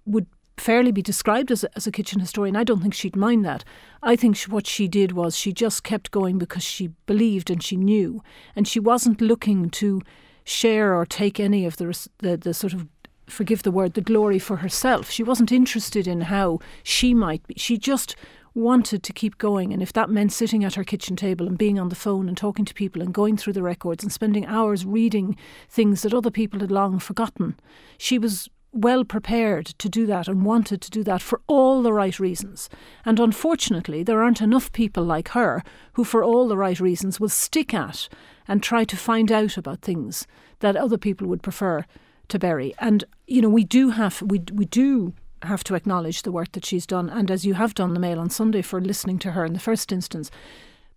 would 0.05 0.27
fairly 0.57 0.93
be 0.93 1.03
described 1.03 1.51
as 1.51 1.65
a, 1.65 1.77
as 1.77 1.87
a 1.87 1.93
kitchen 1.93 2.21
historian. 2.21 2.57
I 2.57 2.65
don't 2.65 2.81
think 2.81 2.95
she'd 2.95 3.17
mind 3.17 3.45
that. 3.45 3.65
I 4.03 4.17
think 4.17 4.37
she, 4.37 4.51
what 4.51 4.67
she 4.67 4.89
did 4.89 5.13
was 5.13 5.37
she 5.37 5.53
just 5.53 5.83
kept 5.83 6.11
going 6.11 6.39
because 6.39 6.63
she 6.63 6.89
believed 7.07 7.51
and 7.51 7.63
she 7.63 7.77
knew, 7.77 8.23
and 8.55 8.67
she 8.67 8.81
wasn't 8.81 9.21
looking 9.21 9.71
to 9.71 10.03
share 10.45 10.95
or 10.95 11.07
take 11.07 11.41
any 11.41 11.65
of 11.65 11.77
the 11.79 12.09
the, 12.19 12.37
the 12.37 12.55
sort 12.55 12.73
of 12.73 12.87
forgive 13.27 13.63
the 13.63 13.71
word 13.71 13.95
the 13.95 14.01
glory 14.01 14.39
for 14.39 14.57
herself. 14.57 15.11
She 15.11 15.23
wasn't 15.23 15.53
interested 15.53 16.07
in 16.07 16.23
how 16.23 16.61
she 16.83 17.15
might 17.15 17.47
be. 17.47 17.55
She 17.57 17.79
just 17.79 18.17
wanted 18.55 19.03
to 19.03 19.13
keep 19.13 19.37
going 19.39 19.73
and 19.73 19.83
if 19.83 19.93
that 19.93 20.09
meant 20.09 20.33
sitting 20.33 20.63
at 20.63 20.75
her 20.75 20.85
kitchen 20.85 21.17
table 21.17 21.49
and 21.49 21.59
being 21.59 21.77
on 21.77 21.89
the 21.89 21.95
phone 21.97 22.29
and 22.29 22.37
talking 22.37 22.65
to 22.65 22.73
people 22.73 23.03
and 23.03 23.13
going 23.13 23.37
through 23.37 23.53
the 23.53 23.63
records 23.63 24.05
and 24.05 24.13
spending 24.13 24.47
hours 24.47 24.87
reading 24.87 25.37
things 25.69 26.03
that 26.03 26.15
other 26.15 26.31
people 26.31 26.61
had 26.61 26.71
long 26.71 27.01
forgotten 27.01 27.59
she 27.99 28.17
was 28.17 28.49
well 28.75 29.05
prepared 29.05 29.67
to 29.67 29.89
do 29.89 30.05
that 30.07 30.29
and 30.29 30.45
wanted 30.45 30.81
to 30.83 30.91
do 30.91 31.03
that 31.05 31.23
for 31.23 31.41
all 31.47 31.83
the 31.83 31.93
right 31.93 32.19
reasons. 32.19 32.69
And 33.05 33.21
unfortunately, 33.21 34.03
there 34.03 34.23
aren't 34.23 34.43
enough 34.43 34.73
people 34.73 35.05
like 35.05 35.29
her 35.29 35.63
who, 35.95 36.05
for 36.05 36.25
all 36.25 36.49
the 36.49 36.57
right 36.57 36.79
reasons, 36.81 37.21
will 37.21 37.29
stick 37.29 37.73
at 37.73 38.09
and 38.49 38.63
try 38.63 38.85
to 38.85 38.97
find 38.97 39.31
out 39.31 39.57
about 39.57 39.83
things 39.83 40.27
that 40.59 40.77
other 40.77 40.99
people 40.99 41.29
would 41.29 41.43
prefer 41.43 41.85
to 42.29 42.39
bury. 42.39 42.75
And 42.79 43.05
you 43.27 43.41
know, 43.41 43.49
we 43.49 43.65
do 43.65 43.91
have 43.91 44.21
we 44.23 44.43
we 44.53 44.65
do 44.65 45.15
have 45.43 45.65
to 45.65 45.75
acknowledge 45.75 46.23
the 46.23 46.33
work 46.33 46.53
that 46.53 46.65
she's 46.65 46.87
done, 46.87 47.09
and 47.09 47.31
as 47.31 47.45
you 47.45 47.55
have 47.55 47.75
done 47.75 47.95
the 47.95 48.01
Mail 48.01 48.19
on 48.19 48.31
Sunday 48.31 48.63
for 48.63 48.81
listening 48.81 49.19
to 49.21 49.33
her 49.33 49.45
in 49.45 49.53
the 49.53 49.61
first 49.61 49.93
instance. 49.93 50.31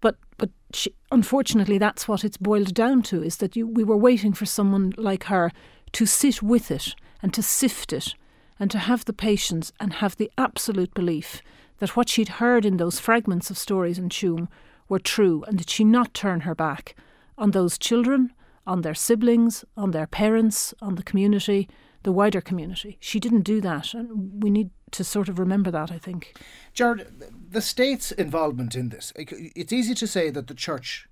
But 0.01 0.17
but 0.37 0.49
she, 0.73 0.93
unfortunately, 1.11 1.77
that's 1.77 2.07
what 2.07 2.23
it's 2.23 2.37
boiled 2.37 2.73
down 2.73 3.01
to: 3.03 3.23
is 3.23 3.37
that 3.37 3.55
you, 3.55 3.67
we 3.67 3.83
were 3.83 3.97
waiting 3.97 4.33
for 4.33 4.45
someone 4.45 4.93
like 4.97 5.25
her 5.25 5.51
to 5.93 6.05
sit 6.05 6.41
with 6.41 6.71
it 6.71 6.95
and 7.21 7.33
to 7.33 7.41
sift 7.41 7.93
it 7.93 8.15
and 8.59 8.71
to 8.71 8.79
have 8.79 9.05
the 9.05 9.13
patience 9.13 9.71
and 9.79 9.93
have 9.93 10.17
the 10.17 10.31
absolute 10.37 10.93
belief 10.93 11.41
that 11.79 11.95
what 11.95 12.09
she'd 12.09 12.29
heard 12.29 12.65
in 12.65 12.77
those 12.77 12.99
fragments 12.99 13.49
of 13.49 13.57
stories 13.57 13.99
in 13.99 14.09
Tuam 14.09 14.47
were 14.89 14.99
true 14.99 15.43
and 15.47 15.57
did 15.57 15.69
she 15.69 15.83
not 15.83 16.13
turn 16.13 16.41
her 16.41 16.55
back 16.55 16.95
on 17.37 17.51
those 17.51 17.77
children, 17.77 18.33
on 18.65 18.81
their 18.81 18.95
siblings, 18.95 19.63
on 19.75 19.91
their 19.91 20.07
parents, 20.07 20.73
on 20.81 20.95
the 20.95 21.03
community, 21.03 21.69
the 22.03 22.11
wider 22.11 22.41
community. 22.41 22.97
She 22.99 23.19
didn't 23.19 23.41
do 23.41 23.61
that 23.61 23.93
and 23.93 24.41
we 24.41 24.49
need 24.49 24.71
to 24.91 25.03
sort 25.03 25.29
of 25.29 25.39
remember 25.39 25.69
that, 25.71 25.91
I 25.91 25.97
think. 25.97 26.35
Gerard, 26.73 27.07
the 27.49 27.61
state's 27.61 28.11
involvement 28.11 28.75
in 28.75 28.89
this, 28.89 29.13
it's 29.15 29.73
easy 29.73 29.93
to 29.95 30.07
say 30.07 30.29
that 30.29 30.47
the 30.47 30.53
church 30.53 31.07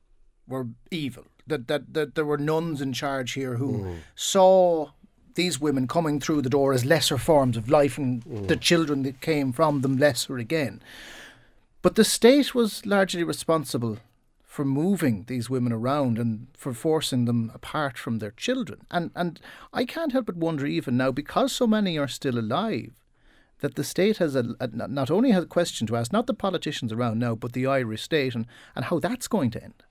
were 0.47 0.67
evil, 0.89 1.25
that, 1.45 1.67
that, 1.67 1.93
that 1.93 2.15
there 2.15 2.25
were 2.25 2.37
nuns 2.37 2.81
in 2.81 2.93
charge 2.93 3.33
here 3.33 3.57
who 3.57 3.79
mm. 3.79 3.97
saw 4.15 4.91
these 5.35 5.59
women 5.59 5.87
coming 5.87 6.19
through 6.19 6.41
the 6.41 6.49
door 6.49 6.73
as 6.73 6.85
lesser 6.85 7.17
forms 7.17 7.55
of 7.57 7.69
life 7.69 7.97
and 7.97 8.25
mm. 8.25 8.47
the 8.47 8.55
children 8.55 9.03
that 9.03 9.21
came 9.21 9.51
from 9.51 9.81
them 9.81 9.97
lesser 9.97 10.37
again. 10.37 10.81
But 11.81 11.95
the 11.95 12.03
state 12.03 12.55
was 12.55 12.85
largely 12.85 13.23
responsible 13.23 13.99
for 14.43 14.65
moving 14.65 15.25
these 15.27 15.49
women 15.49 15.73
around 15.73 16.17
and 16.17 16.47
for 16.57 16.73
forcing 16.73 17.25
them 17.25 17.51
apart 17.53 17.97
from 17.97 18.19
their 18.19 18.31
children. 18.31 18.85
And 18.89 19.11
and 19.15 19.39
I 19.73 19.85
can't 19.85 20.13
help 20.13 20.25
but 20.27 20.37
wonder 20.37 20.65
even 20.65 20.97
now 20.97 21.11
because 21.11 21.51
so 21.51 21.67
many 21.67 21.97
are 21.97 22.07
still 22.07 22.39
alive 22.39 22.93
that 23.59 23.75
the 23.75 23.83
state 23.83 24.17
has 24.17 24.35
a, 24.35 24.55
a 24.59 24.67
not 24.67 25.11
only 25.11 25.31
has 25.31 25.43
a 25.43 25.47
question 25.47 25.87
to 25.87 25.95
ask 25.95 26.11
not 26.11 26.25
the 26.27 26.33
politicians 26.33 26.93
around 26.93 27.19
now 27.19 27.35
but 27.35 27.53
the 27.53 27.67
Irish 27.67 28.03
state 28.03 28.33
and, 28.33 28.47
and 28.75 28.85
how 28.85 28.99
that's 28.99 29.27
going 29.27 29.51
to 29.51 29.63
end. 29.63 29.83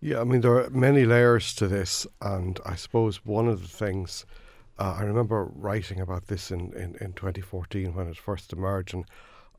Yeah, 0.00 0.20
I 0.20 0.24
mean, 0.24 0.42
there 0.42 0.56
are 0.56 0.70
many 0.70 1.04
layers 1.04 1.52
to 1.54 1.66
this, 1.66 2.06
and 2.22 2.60
I 2.64 2.76
suppose 2.76 3.24
one 3.24 3.48
of 3.48 3.62
the 3.62 3.68
things 3.68 4.24
uh, 4.78 4.96
I 4.98 5.02
remember 5.02 5.50
writing 5.54 6.00
about 6.00 6.28
this 6.28 6.50
in, 6.50 6.72
in, 6.74 6.96
in 7.00 7.12
2014 7.14 7.94
when 7.94 8.08
it 8.08 8.16
first 8.16 8.52
emerged, 8.52 8.94
and 8.94 9.04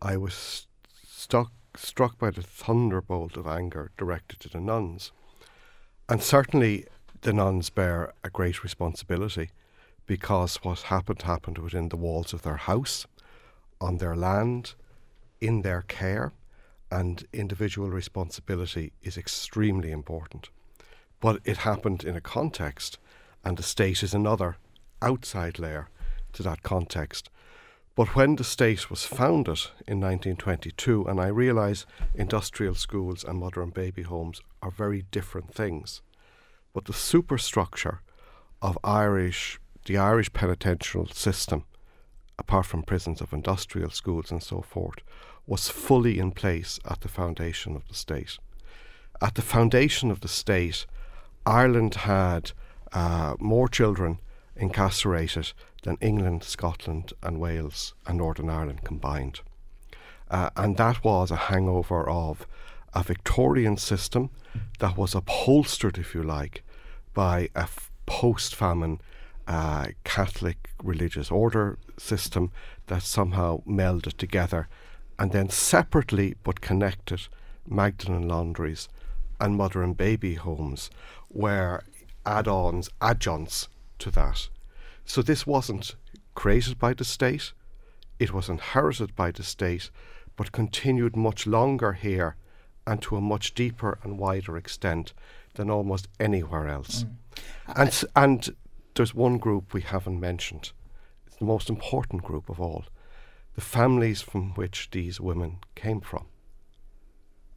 I 0.01 0.15
was 0.15 0.67
stuck, 1.05 1.51
struck 1.75 2.17
by 2.17 2.31
the 2.31 2.41
thunderbolt 2.41 3.35
of 3.35 3.45
anger 3.45 3.91
directed 3.97 4.39
to 4.41 4.49
the 4.49 4.61
nuns. 4.61 5.11
And 6.07 6.23
certainly 6.23 6.85
the 7.21 7.33
nuns 7.33 7.69
bear 7.69 8.13
a 8.23 8.29
great 8.29 8.63
responsibility 8.63 9.51
because 10.05 10.57
what 10.57 10.83
happened 10.83 11.23
happened 11.23 11.57
within 11.57 11.89
the 11.89 11.97
walls 11.97 12.33
of 12.33 12.41
their 12.41 12.55
house, 12.55 13.05
on 13.81 13.97
their 13.97 14.15
land, 14.15 14.73
in 15.41 15.61
their 15.61 15.81
care 15.83 16.31
and 16.91 17.25
individual 17.33 17.89
responsibility 17.89 18.93
is 19.03 19.17
extremely 19.17 19.91
important. 19.91 20.49
But 21.19 21.41
it 21.45 21.57
happened 21.57 22.03
in 22.03 22.15
a 22.15 22.21
context, 22.21 22.97
and 23.43 23.57
the 23.57 23.63
state 23.63 24.01
is 24.01 24.13
another 24.13 24.57
outside 25.01 25.59
layer 25.59 25.89
to 26.33 26.43
that 26.43 26.63
context. 26.63 27.29
But 27.95 28.15
when 28.15 28.37
the 28.37 28.43
state 28.43 28.89
was 28.89 29.05
founded 29.05 29.59
in 29.85 29.99
1922, 29.99 31.05
and 31.05 31.19
I 31.19 31.27
realise 31.27 31.85
industrial 32.15 32.75
schools 32.75 33.25
and 33.25 33.39
mother 33.39 33.61
and 33.61 33.73
baby 33.73 34.03
homes 34.03 34.41
are 34.61 34.71
very 34.71 35.03
different 35.11 35.53
things, 35.53 36.01
but 36.73 36.85
the 36.85 36.93
superstructure 36.93 38.01
of 38.61 38.77
Irish, 38.83 39.59
the 39.85 39.97
Irish 39.97 40.31
penitential 40.31 41.07
system, 41.07 41.65
apart 42.37 42.65
from 42.67 42.83
prisons 42.83 43.19
of 43.19 43.33
industrial 43.33 43.89
schools 43.89 44.31
and 44.31 44.41
so 44.41 44.61
forth, 44.61 44.99
was 45.45 45.67
fully 45.67 46.19
in 46.19 46.31
place 46.31 46.79
at 46.89 47.01
the 47.01 47.09
foundation 47.09 47.75
of 47.75 47.87
the 47.87 47.95
state. 47.95 48.37
At 49.21 49.35
the 49.35 49.41
foundation 49.41 50.09
of 50.09 50.21
the 50.21 50.27
state, 50.29 50.85
Ireland 51.45 51.95
had 51.95 52.53
uh, 52.93 53.35
more 53.39 53.67
children 53.67 54.19
incarcerated 54.59 55.53
than 55.83 55.97
England, 56.01 56.43
Scotland, 56.43 57.13
and 57.23 57.39
Wales 57.39 57.93
and 58.05 58.17
Northern 58.17 58.49
Ireland 58.49 58.83
combined. 58.83 59.41
Uh, 60.29 60.49
and 60.55 60.77
that 60.77 61.03
was 61.03 61.31
a 61.31 61.35
hangover 61.35 62.07
of 62.07 62.45
a 62.93 63.03
Victorian 63.03 63.77
system 63.77 64.29
that 64.79 64.97
was 64.97 65.15
upholstered, 65.15 65.97
if 65.97 66.13
you 66.13 66.23
like, 66.23 66.63
by 67.13 67.49
a 67.55 67.63
f- 67.63 67.91
post 68.05 68.55
famine 68.55 68.99
uh, 69.47 69.87
Catholic 70.03 70.69
religious 70.83 71.31
order 71.31 71.77
system 71.97 72.51
that 72.87 73.01
somehow 73.01 73.61
melded 73.65 74.17
together 74.17 74.67
and 75.17 75.31
then 75.31 75.49
separately 75.49 76.35
but 76.43 76.61
connected 76.61 77.27
Magdalen 77.67 78.27
laundries 78.27 78.87
and 79.39 79.55
mother 79.55 79.81
and 79.83 79.97
baby 79.97 80.35
homes 80.35 80.89
were 81.29 81.83
add 82.25 82.47
ons, 82.47 82.89
adjuncts 83.01 83.67
to 83.99 84.11
that. 84.11 84.49
So 85.05 85.21
this 85.21 85.45
wasn't 85.47 85.95
created 86.35 86.77
by 86.77 86.93
the 86.93 87.05
state, 87.05 87.53
it 88.19 88.33
was 88.33 88.49
inherited 88.49 89.15
by 89.15 89.31
the 89.31 89.43
state, 89.43 89.89
but 90.35 90.51
continued 90.51 91.15
much 91.15 91.47
longer 91.47 91.93
here 91.93 92.35
and 92.85 93.01
to 93.01 93.15
a 93.15 93.21
much 93.21 93.53
deeper 93.53 93.99
and 94.03 94.17
wider 94.17 94.57
extent 94.57 95.13
than 95.55 95.69
almost 95.69 96.07
anywhere 96.19 96.67
else. 96.67 97.03
Mm. 97.03 97.13
And, 97.75 98.03
and 98.15 98.55
there's 98.95 99.13
one 99.13 99.37
group 99.37 99.73
we 99.73 99.81
haven't 99.81 100.19
mentioned. 100.19 100.71
It's 101.27 101.37
the 101.37 101.45
most 101.45 101.69
important 101.69 102.23
group 102.23 102.49
of 102.49 102.59
all 102.59 102.85
the 103.55 103.61
families 103.61 104.21
from 104.21 104.53
which 104.53 104.89
these 104.91 105.19
women 105.19 105.57
came 105.75 105.99
from. 105.99 106.25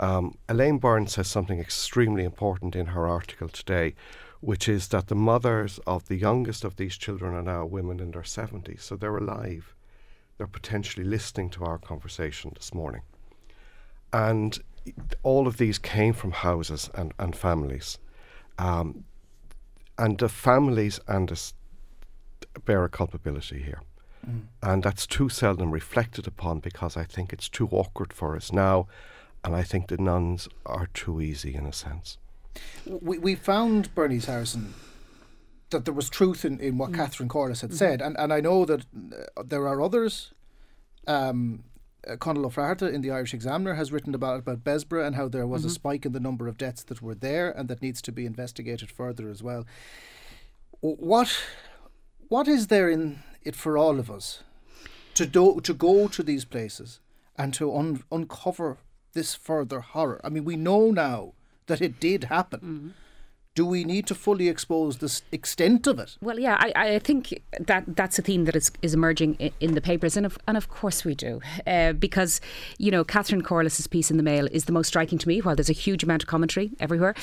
Um, 0.00 0.37
Elaine 0.49 0.78
Byrne 0.78 1.06
says 1.06 1.28
something 1.28 1.61
extremely 1.61 2.25
important 2.25 2.75
in 2.75 2.87
her 2.87 3.06
article 3.06 3.49
today, 3.49 3.94
which 4.42 4.68
is 4.68 4.88
that 4.88 5.06
the 5.06 5.14
mothers 5.14 5.78
of 5.87 6.08
the 6.08 6.16
youngest 6.16 6.64
of 6.64 6.75
these 6.75 6.96
children 6.96 7.32
are 7.32 7.42
now 7.42 7.64
women 7.64 8.00
in 8.00 8.11
their 8.11 8.22
70s, 8.22 8.80
so 8.80 8.96
they're 8.96 9.16
alive. 9.16 9.72
They're 10.37 10.49
potentially 10.49 11.04
listening 11.04 11.49
to 11.50 11.64
our 11.64 11.78
conversation 11.78 12.50
this 12.56 12.75
morning. 12.75 13.02
And 14.12 14.58
all 15.22 15.46
of 15.46 15.58
these 15.58 15.78
came 15.78 16.12
from 16.12 16.32
houses 16.32 16.90
and, 16.92 17.14
and 17.20 17.37
families. 17.37 17.99
Um, 18.58 19.04
and 19.96 20.18
the 20.18 20.28
families 20.28 20.99
and 21.06 21.28
the 21.28 21.52
bear 22.64 22.82
a 22.82 22.88
culpability 22.88 23.62
here. 23.62 23.82
Mm. 24.28 24.46
And 24.61 24.82
that's 24.82 25.06
too 25.06 25.28
seldom 25.28 25.70
reflected 25.70 26.26
upon 26.26 26.58
because 26.58 26.96
I 26.96 27.04
think 27.04 27.32
it's 27.32 27.49
too 27.49 27.68
awkward 27.70 28.12
for 28.12 28.34
us 28.34 28.50
now. 28.52 28.88
And 29.44 29.54
I 29.54 29.62
think 29.62 29.87
the 29.87 29.99
nuns 29.99 30.49
are 30.66 30.88
too 30.92 31.20
easy 31.20 31.54
in 31.54 31.64
a 31.64 31.72
sense. 31.72 32.18
We, 32.87 33.18
we 33.18 33.35
found, 33.35 33.94
Bernice 33.94 34.26
Harrison, 34.26 34.75
that 35.71 35.85
there 35.85 35.94
was 35.94 36.11
truth 36.11 36.44
in, 36.44 36.61
in 36.61 36.78
what 36.78 36.92
mm. 36.92 36.97
Catherine 36.97 37.28
Corless 37.28 37.61
had 37.62 37.71
mm. 37.71 37.76
said. 37.76 38.02
And, 38.02 38.16
and 38.18 38.32
I 38.32 38.40
know 38.40 38.64
that 38.64 38.85
uh, 39.37 39.42
there 39.44 39.66
are 39.66 39.80
others. 39.80 40.32
Um, 41.06 41.64
uh, 42.06 42.16
Conall 42.16 42.47
Ó 42.47 42.52
Fátharta 42.52 42.92
in 42.92 43.00
the 43.00 43.11
Irish 43.11 43.32
Examiner 43.32 43.75
has 43.75 43.92
written 43.92 44.14
about 44.14 44.40
about 44.40 44.64
Bessborough 44.64 45.06
and 45.06 45.14
how 45.14 45.28
there 45.28 45.47
was 45.47 45.62
mm-hmm. 45.62 45.68
a 45.68 45.73
spike 45.73 46.04
in 46.04 46.12
the 46.12 46.21
number 46.21 46.49
of 46.49 46.59
deaths 46.59 46.82
that 46.85 47.00
were 47.00 47.14
there 47.14 47.50
and 47.50 47.68
that 47.68 47.80
needs 47.80 48.02
to 48.02 48.12
be 48.12 48.26
investigated 48.26 48.90
further 48.90 49.28
as 49.28 49.42
well. 49.42 49.64
What 50.80 51.44
what 52.28 52.49
is 52.49 52.66
there 52.66 52.90
in 52.90 53.23
it 53.42 53.54
for 53.54 53.78
all 53.78 54.00
of 54.00 54.11
us 54.11 54.42
to 55.14 55.26
do, 55.26 55.61
to 55.61 55.75
go 55.75 56.09
to 56.09 56.23
these 56.23 56.44
places 56.44 57.00
and 57.37 57.52
to 57.54 57.75
un- 57.76 58.02
uncover 58.11 58.78
this 59.12 59.35
further 59.35 59.80
horror. 59.80 60.21
I 60.25 60.28
mean, 60.28 60.44
we 60.44 60.56
know 60.56 60.90
now 60.90 61.35
that 61.66 61.81
it 61.81 62.00
did 62.00 62.25
happen. 62.25 62.61
Mm-hmm 62.61 62.88
do 63.54 63.66
we 63.66 63.85
need 63.85 64.06
to 64.06 64.14
fully 64.14 64.49
expose 64.49 64.97
the 64.99 65.21
extent 65.30 65.87
of 65.87 65.99
it? 65.99 66.16
Well, 66.23 66.38
yeah, 66.38 66.56
I, 66.59 66.73
I 66.75 66.99
think 66.99 67.42
that 67.61 67.85
that's 67.87 68.18
a 68.18 68.23
theme 68.23 68.47
that 68.47 68.56
is, 68.56 68.73
is 68.80 68.94
emerging 68.94 69.35
in, 69.35 69.52
in 69.61 69.75
the 69.75 69.82
papers, 69.82 70.16
and 70.16 70.25
of, 70.25 70.38
and 70.49 70.56
of 70.56 70.71
course 70.71 71.04
we 71.04 71.14
do, 71.14 71.40
uh, 71.66 71.92
because 71.92 72.40
you 72.78 72.90
know 72.90 73.04
Catherine 73.04 73.42
Corless's 73.42 73.87
piece 73.87 74.11
in 74.11 74.16
the 74.16 74.23
Mail 74.23 74.49
is 74.52 74.64
the 74.64 74.73
most 74.73 74.88
striking 74.88 75.18
to 75.18 75.28
me. 75.28 75.40
While 75.40 75.54
there's 75.54 75.68
a 75.68 75.75
huge 75.75 76.02
amount 76.02 76.23
of 76.23 76.28
commentary 76.28 76.71
everywhere, 76.80 77.14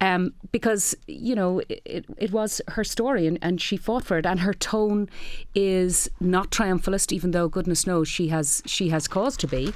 um, 0.00 0.34
because 0.50 0.96
you 1.06 1.36
know 1.36 1.60
it, 1.68 2.04
it 2.16 2.32
was 2.32 2.60
her 2.68 2.82
story, 2.82 3.28
and, 3.28 3.38
and 3.40 3.60
she 3.60 3.76
fought 3.76 4.04
for 4.04 4.18
it, 4.18 4.26
and 4.26 4.40
her 4.40 4.54
tone 4.54 5.08
is 5.54 6.10
not 6.18 6.50
triumphalist, 6.50 7.12
even 7.12 7.30
though 7.30 7.48
goodness 7.48 7.86
knows 7.86 8.08
she 8.08 8.28
has 8.28 8.60
she 8.66 8.88
has 8.88 9.06
cause 9.06 9.36
to 9.36 9.46
be, 9.46 9.72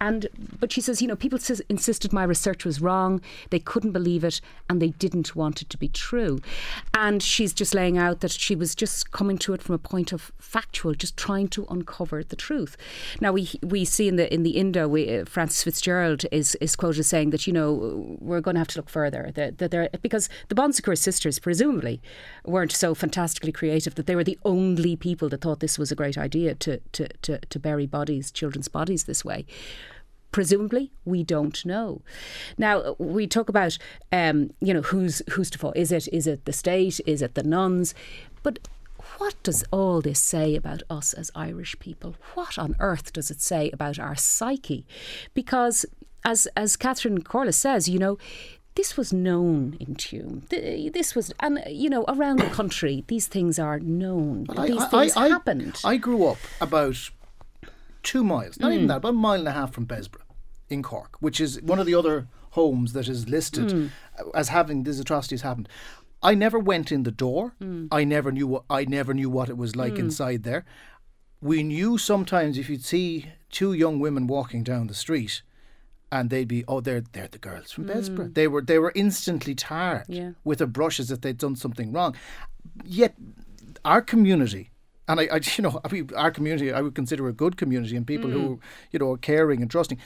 and 0.00 0.26
but 0.58 0.72
she 0.72 0.80
says 0.80 1.02
you 1.02 1.08
know 1.08 1.16
people 1.16 1.38
insisted 1.68 2.14
my 2.14 2.24
research 2.24 2.64
was 2.64 2.80
wrong, 2.80 3.20
they 3.50 3.58
couldn't 3.58 3.92
believe 3.92 4.24
it, 4.24 4.40
and 4.70 4.80
they 4.80 4.90
didn't 4.90 5.36
want 5.36 5.49
wanted 5.50 5.68
to 5.68 5.78
be 5.78 5.88
true. 5.88 6.38
And 6.94 7.20
she's 7.20 7.52
just 7.52 7.74
laying 7.74 7.98
out 7.98 8.20
that 8.20 8.30
she 8.30 8.54
was 8.54 8.76
just 8.76 9.10
coming 9.10 9.36
to 9.38 9.52
it 9.52 9.60
from 9.60 9.74
a 9.74 9.78
point 9.78 10.12
of 10.12 10.30
factual, 10.38 10.94
just 10.94 11.16
trying 11.16 11.48
to 11.48 11.66
uncover 11.68 12.22
the 12.22 12.36
truth. 12.36 12.76
Now 13.20 13.32
we 13.32 13.50
we 13.62 13.84
see 13.84 14.06
in 14.06 14.14
the 14.14 14.32
in 14.32 14.44
the 14.44 14.50
Indo, 14.50 14.86
we, 14.86 15.02
uh, 15.12 15.24
Frances 15.24 15.64
Fitzgerald 15.64 16.24
is 16.30 16.54
is 16.60 16.76
quoted 16.76 17.00
as 17.00 17.08
saying 17.08 17.30
that 17.30 17.48
you 17.48 17.52
know 17.52 17.68
we're 18.20 18.40
going 18.40 18.54
to 18.54 18.60
have 18.60 18.68
to 18.68 18.78
look 18.78 18.88
further 18.88 19.32
that, 19.34 19.58
that 19.58 19.72
they're 19.72 19.88
because 20.02 20.28
the 20.48 20.54
Bon 20.54 20.72
Secours 20.72 21.00
sisters 21.00 21.40
presumably 21.40 22.00
weren't 22.44 22.72
so 22.72 22.94
fantastically 22.94 23.52
creative 23.52 23.96
that 23.96 24.06
they 24.06 24.14
were 24.14 24.28
the 24.32 24.38
only 24.44 24.94
people 24.94 25.28
that 25.30 25.40
thought 25.40 25.58
this 25.58 25.78
was 25.80 25.90
a 25.90 25.96
great 25.96 26.16
idea 26.16 26.54
to 26.54 26.78
to 26.92 27.08
to, 27.22 27.38
to 27.38 27.58
bury 27.58 27.86
bodies, 27.86 28.30
children's 28.30 28.68
bodies 28.68 29.04
this 29.04 29.24
way. 29.24 29.44
Presumably, 30.32 30.92
we 31.04 31.24
don't 31.24 31.64
know. 31.64 32.02
Now 32.56 32.94
we 32.98 33.26
talk 33.26 33.48
about, 33.48 33.78
um, 34.12 34.52
you 34.60 34.72
know, 34.72 34.82
who's 34.82 35.22
who's 35.30 35.50
to 35.50 35.58
fault? 35.58 35.76
Is 35.76 35.90
it 35.90 36.08
is 36.12 36.26
it 36.26 36.44
the 36.44 36.52
state? 36.52 37.00
Is 37.06 37.22
it 37.22 37.34
the 37.34 37.42
nuns? 37.42 37.94
But 38.42 38.68
what 39.18 39.34
does 39.42 39.64
all 39.70 40.00
this 40.00 40.20
say 40.20 40.54
about 40.54 40.82
us 40.88 41.12
as 41.14 41.30
Irish 41.34 41.78
people? 41.78 42.16
What 42.34 42.58
on 42.58 42.76
earth 42.78 43.12
does 43.12 43.30
it 43.30 43.40
say 43.40 43.70
about 43.70 43.98
our 43.98 44.14
psyche? 44.14 44.86
Because 45.34 45.84
as 46.24 46.46
as 46.56 46.76
Catherine 46.76 47.22
Corless 47.22 47.54
says, 47.54 47.88
you 47.88 47.98
know, 47.98 48.18
this 48.76 48.96
was 48.96 49.12
known 49.12 49.76
in 49.80 49.94
Tuam. 49.96 50.48
This 50.92 51.14
was, 51.14 51.32
and 51.40 51.62
you 51.68 51.90
know, 51.90 52.04
around 52.08 52.38
the 52.38 52.46
country, 52.46 53.04
these 53.08 53.26
things 53.26 53.58
are 53.58 53.80
known. 53.80 54.46
Well, 54.48 54.66
these 54.66 54.80
I, 54.80 54.88
things 54.88 55.16
I, 55.16 55.28
happened. 55.28 55.80
I 55.84 55.96
grew 55.96 56.26
up 56.26 56.38
about 56.60 57.10
two 58.02 58.24
miles, 58.24 58.58
not 58.58 58.70
mm. 58.70 58.74
even 58.74 58.86
that, 58.88 58.98
about 58.98 59.10
a 59.10 59.12
mile 59.12 59.38
and 59.38 59.48
a 59.48 59.52
half 59.52 59.72
from 59.72 59.86
Bessborough 59.86 60.22
in 60.68 60.82
Cork, 60.82 61.16
which 61.20 61.40
is 61.40 61.60
one 61.62 61.78
of 61.78 61.86
the 61.86 61.94
other 61.94 62.28
homes 62.50 62.92
that 62.92 63.08
is 63.08 63.28
listed 63.28 63.68
mm. 63.68 63.90
as 64.34 64.48
having 64.48 64.82
these 64.84 65.00
atrocities 65.00 65.42
happened. 65.42 65.68
I 66.22 66.34
never 66.34 66.58
went 66.58 66.92
in 66.92 67.04
the 67.04 67.10
door. 67.10 67.54
Hmm. 67.58 67.86
I 67.90 68.04
never 68.04 68.30
knew 68.30 68.46
what 68.46 68.64
I 68.68 68.84
never 68.84 69.14
knew 69.14 69.30
what 69.30 69.48
it 69.48 69.56
was 69.56 69.74
like 69.74 69.98
inside 69.98 70.42
there. 70.42 70.64
We 71.40 71.62
knew 71.62 71.96
sometimes 71.96 72.58
if 72.58 72.68
you'd 72.68 72.84
see 72.84 73.26
two 73.48 73.72
young 73.72 73.98
women 74.00 74.26
walking 74.26 74.62
down 74.62 74.86
the 74.86 74.94
street, 74.94 75.40
and 76.12 76.28
they'd 76.28 76.46
be 76.48 76.64
oh 76.68 76.80
they're 76.80 77.02
they're 77.12 77.28
the 77.28 77.38
girls 77.38 77.72
from 77.72 77.86
Bessborough. 77.86 78.34
They 78.34 78.48
were 78.48 78.60
they 78.60 78.78
were 78.78 78.92
instantly 78.94 79.54
tarred 79.54 80.06
Hmm. 80.06 80.12
Yeah. 80.12 80.30
with 80.44 80.60
a 80.60 80.66
brush 80.66 81.00
as 81.00 81.10
if 81.10 81.22
they'd 81.22 81.38
done 81.38 81.56
something 81.56 81.90
wrong. 81.92 82.14
Yet 82.84 83.14
our 83.84 84.02
community. 84.02 84.69
And 85.10 85.20
I, 85.20 85.24
I, 85.36 85.40
you 85.56 85.62
know, 85.62 85.80
I 85.84 85.92
mean, 85.92 86.10
our 86.16 86.30
community, 86.30 86.72
I 86.72 86.80
would 86.80 86.94
consider 86.94 87.28
a 87.28 87.32
good 87.32 87.56
community, 87.56 87.96
and 87.96 88.06
people 88.06 88.30
Mm. 88.30 88.32
who, 88.32 88.60
you 88.92 88.98
know, 89.00 89.12
are 89.12 89.18
caring 89.18 89.60
and 89.62 89.70
trusting 89.70 89.98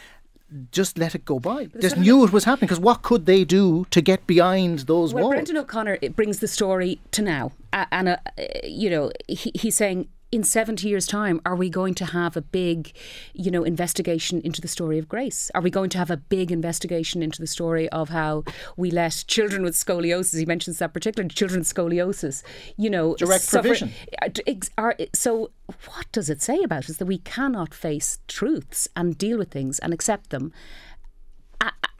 just 0.70 0.99
let 0.99 1.14
it 1.16 1.25
go 1.25 1.40
by. 1.40 1.66
Just 1.80 1.96
knew 1.96 2.23
it 2.25 2.32
was 2.32 2.44
happening 2.44 2.68
because 2.68 2.78
what 2.78 3.02
could 3.02 3.26
they 3.26 3.44
do 3.44 3.87
to 3.90 4.00
get 4.00 4.25
behind 4.26 4.80
those 4.80 5.12
Well, 5.12 5.25
walls? 5.25 5.32
Brendan 5.34 5.56
O'Connor 5.56 5.99
it 6.00 6.14
brings 6.14 6.38
the 6.38 6.46
story 6.46 7.00
to 7.11 7.23
now, 7.23 7.50
A- 7.73 7.88
and 7.90 8.08
uh, 8.11 8.16
you 8.62 8.88
know 8.90 9.11
he, 9.26 9.50
he's 9.54 9.75
saying. 9.76 10.08
In 10.34 10.42
70 10.42 10.88
years' 10.88 11.06
time, 11.06 11.40
are 11.46 11.54
we 11.54 11.70
going 11.70 11.94
to 11.94 12.06
have 12.06 12.36
a 12.36 12.40
big, 12.42 12.90
you 13.34 13.52
know, 13.52 13.62
investigation 13.62 14.40
into 14.40 14.60
the 14.60 14.66
story 14.66 14.98
of 14.98 15.08
Grace? 15.08 15.48
Are 15.54 15.60
we 15.60 15.70
going 15.70 15.90
to 15.90 15.98
have 15.98 16.10
a 16.10 16.16
big 16.16 16.50
investigation 16.50 17.22
into 17.22 17.40
the 17.40 17.46
story 17.46 17.88
of 17.90 18.08
how 18.08 18.42
we 18.76 18.90
let 18.90 19.22
children 19.28 19.62
with 19.62 19.74
scoliosis, 19.76 20.36
he 20.36 20.44
mentions 20.44 20.80
that 20.80 20.92
particularly, 20.92 21.28
children 21.32 21.60
with 21.60 21.72
scoliosis, 21.72 22.42
you 22.76 22.90
know, 22.90 23.14
Direct 23.14 23.44
suffer- 23.44 23.62
provision. 23.68 23.92
Uh, 24.20 24.28
are- 24.76 24.96
So, 25.14 25.52
what 25.86 26.10
does 26.10 26.28
it 26.28 26.42
say 26.42 26.60
about 26.64 26.90
us 26.90 26.96
that 26.96 27.06
we 27.06 27.18
cannot 27.18 27.72
face 27.72 28.18
truths 28.26 28.88
and 28.96 29.16
deal 29.16 29.38
with 29.38 29.52
things 29.52 29.78
and 29.78 29.94
accept 29.94 30.30
them 30.30 30.52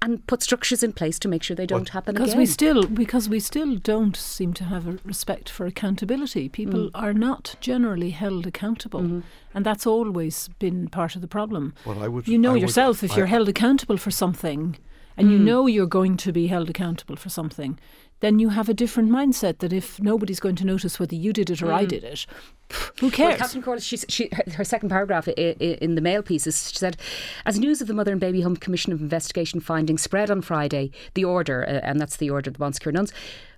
and 0.04 0.26
put 0.26 0.42
structures 0.42 0.82
in 0.82 0.92
place 0.92 1.18
to 1.20 1.28
make 1.28 1.42
sure 1.42 1.56
they 1.56 1.66
don't 1.75 1.88
happen 1.88 2.14
because 2.14 2.30
again? 2.32 2.38
we 2.40 2.46
still 2.46 2.82
because 3.02 3.28
we 3.28 3.40
still 3.40 3.75
don't 3.92 4.16
seem 4.16 4.52
to 4.54 4.64
have 4.64 4.87
a 4.87 4.99
respect 5.04 5.49
for 5.49 5.64
accountability. 5.66 6.49
People 6.49 6.84
Mm. 6.87 6.90
are 6.94 7.14
not 7.28 7.44
generally 7.61 8.11
held 8.11 8.46
accountable, 8.46 9.00
Mm-hmm. 9.02 9.20
and 9.54 9.64
that's 9.66 9.87
always 9.87 10.49
been 10.58 10.88
part 10.88 11.14
of 11.16 11.20
the 11.23 11.28
problem. 11.38 11.73
Well, 11.87 12.02
I 12.02 12.08
would- 12.08 12.28
you 12.28 12.38
know 12.38 12.50
I 12.50 12.52
would- 12.54 12.62
yourself 12.62 13.02
if 13.02 13.12
I- 13.12 13.16
you're 13.16 13.26
held 13.37 13.49
accountable 13.49 13.96
for 13.96 14.11
something, 14.11 14.76
and 15.16 15.28
Mm. 15.28 15.32
you 15.32 15.38
know 15.38 15.66
you're 15.66 15.87
going 16.00 16.16
to 16.18 16.32
be 16.32 16.46
held 16.49 16.68
accountable 16.70 17.16
for 17.16 17.30
something. 17.30 17.78
Then 18.24 18.38
you 18.38 18.48
have 18.48 18.70
a 18.70 18.74
different 18.74 19.10
mindset 19.10 19.58
that 19.58 19.70
if 19.70 20.00
nobody's 20.00 20.40
going 20.40 20.56
to 20.56 20.64
notice 20.64 20.98
whether 20.98 21.14
you 21.14 21.30
did 21.34 21.50
it 21.50 21.60
or 21.62 21.70
I 21.70 21.84
did 21.84 22.04
it, 22.04 22.24
who 22.72 22.78
Mm. 22.78 23.02
Well, 23.02 23.10
cares? 23.10 23.38
Catherine 23.38 23.62
Corless, 23.62 23.84
she, 23.84 23.98
she, 23.98 24.30
her, 24.54 24.64
second 24.64 24.88
paragraph 24.88 25.28
in 25.28 25.94
the 25.94 26.00
Mail 26.00 26.22
piece 26.22 26.46
is 26.46 26.70
she 26.70 26.78
said, 26.78 26.96
as 27.44 27.58
news 27.58 27.82
of 27.82 27.86
the 27.86 27.92
Mother 27.92 28.12
and 28.12 28.20
Baby 28.22 28.40
Home 28.40 28.56
Commission 28.56 28.94
of 28.94 29.02
Investigation 29.02 29.60
findings 29.60 30.00
spread 30.00 30.30
on 30.30 30.40
Friday, 30.40 30.90
the 31.12 31.22
order, 31.22 31.64
uh, 31.64 31.86
and 31.86 32.00
that's 32.00 32.16
the 32.16 32.30
order 32.30 32.48
of 32.48 32.54
the 32.54 32.60
Bon 32.60 32.72
Secours 32.72 32.94
nuns, 32.94 33.12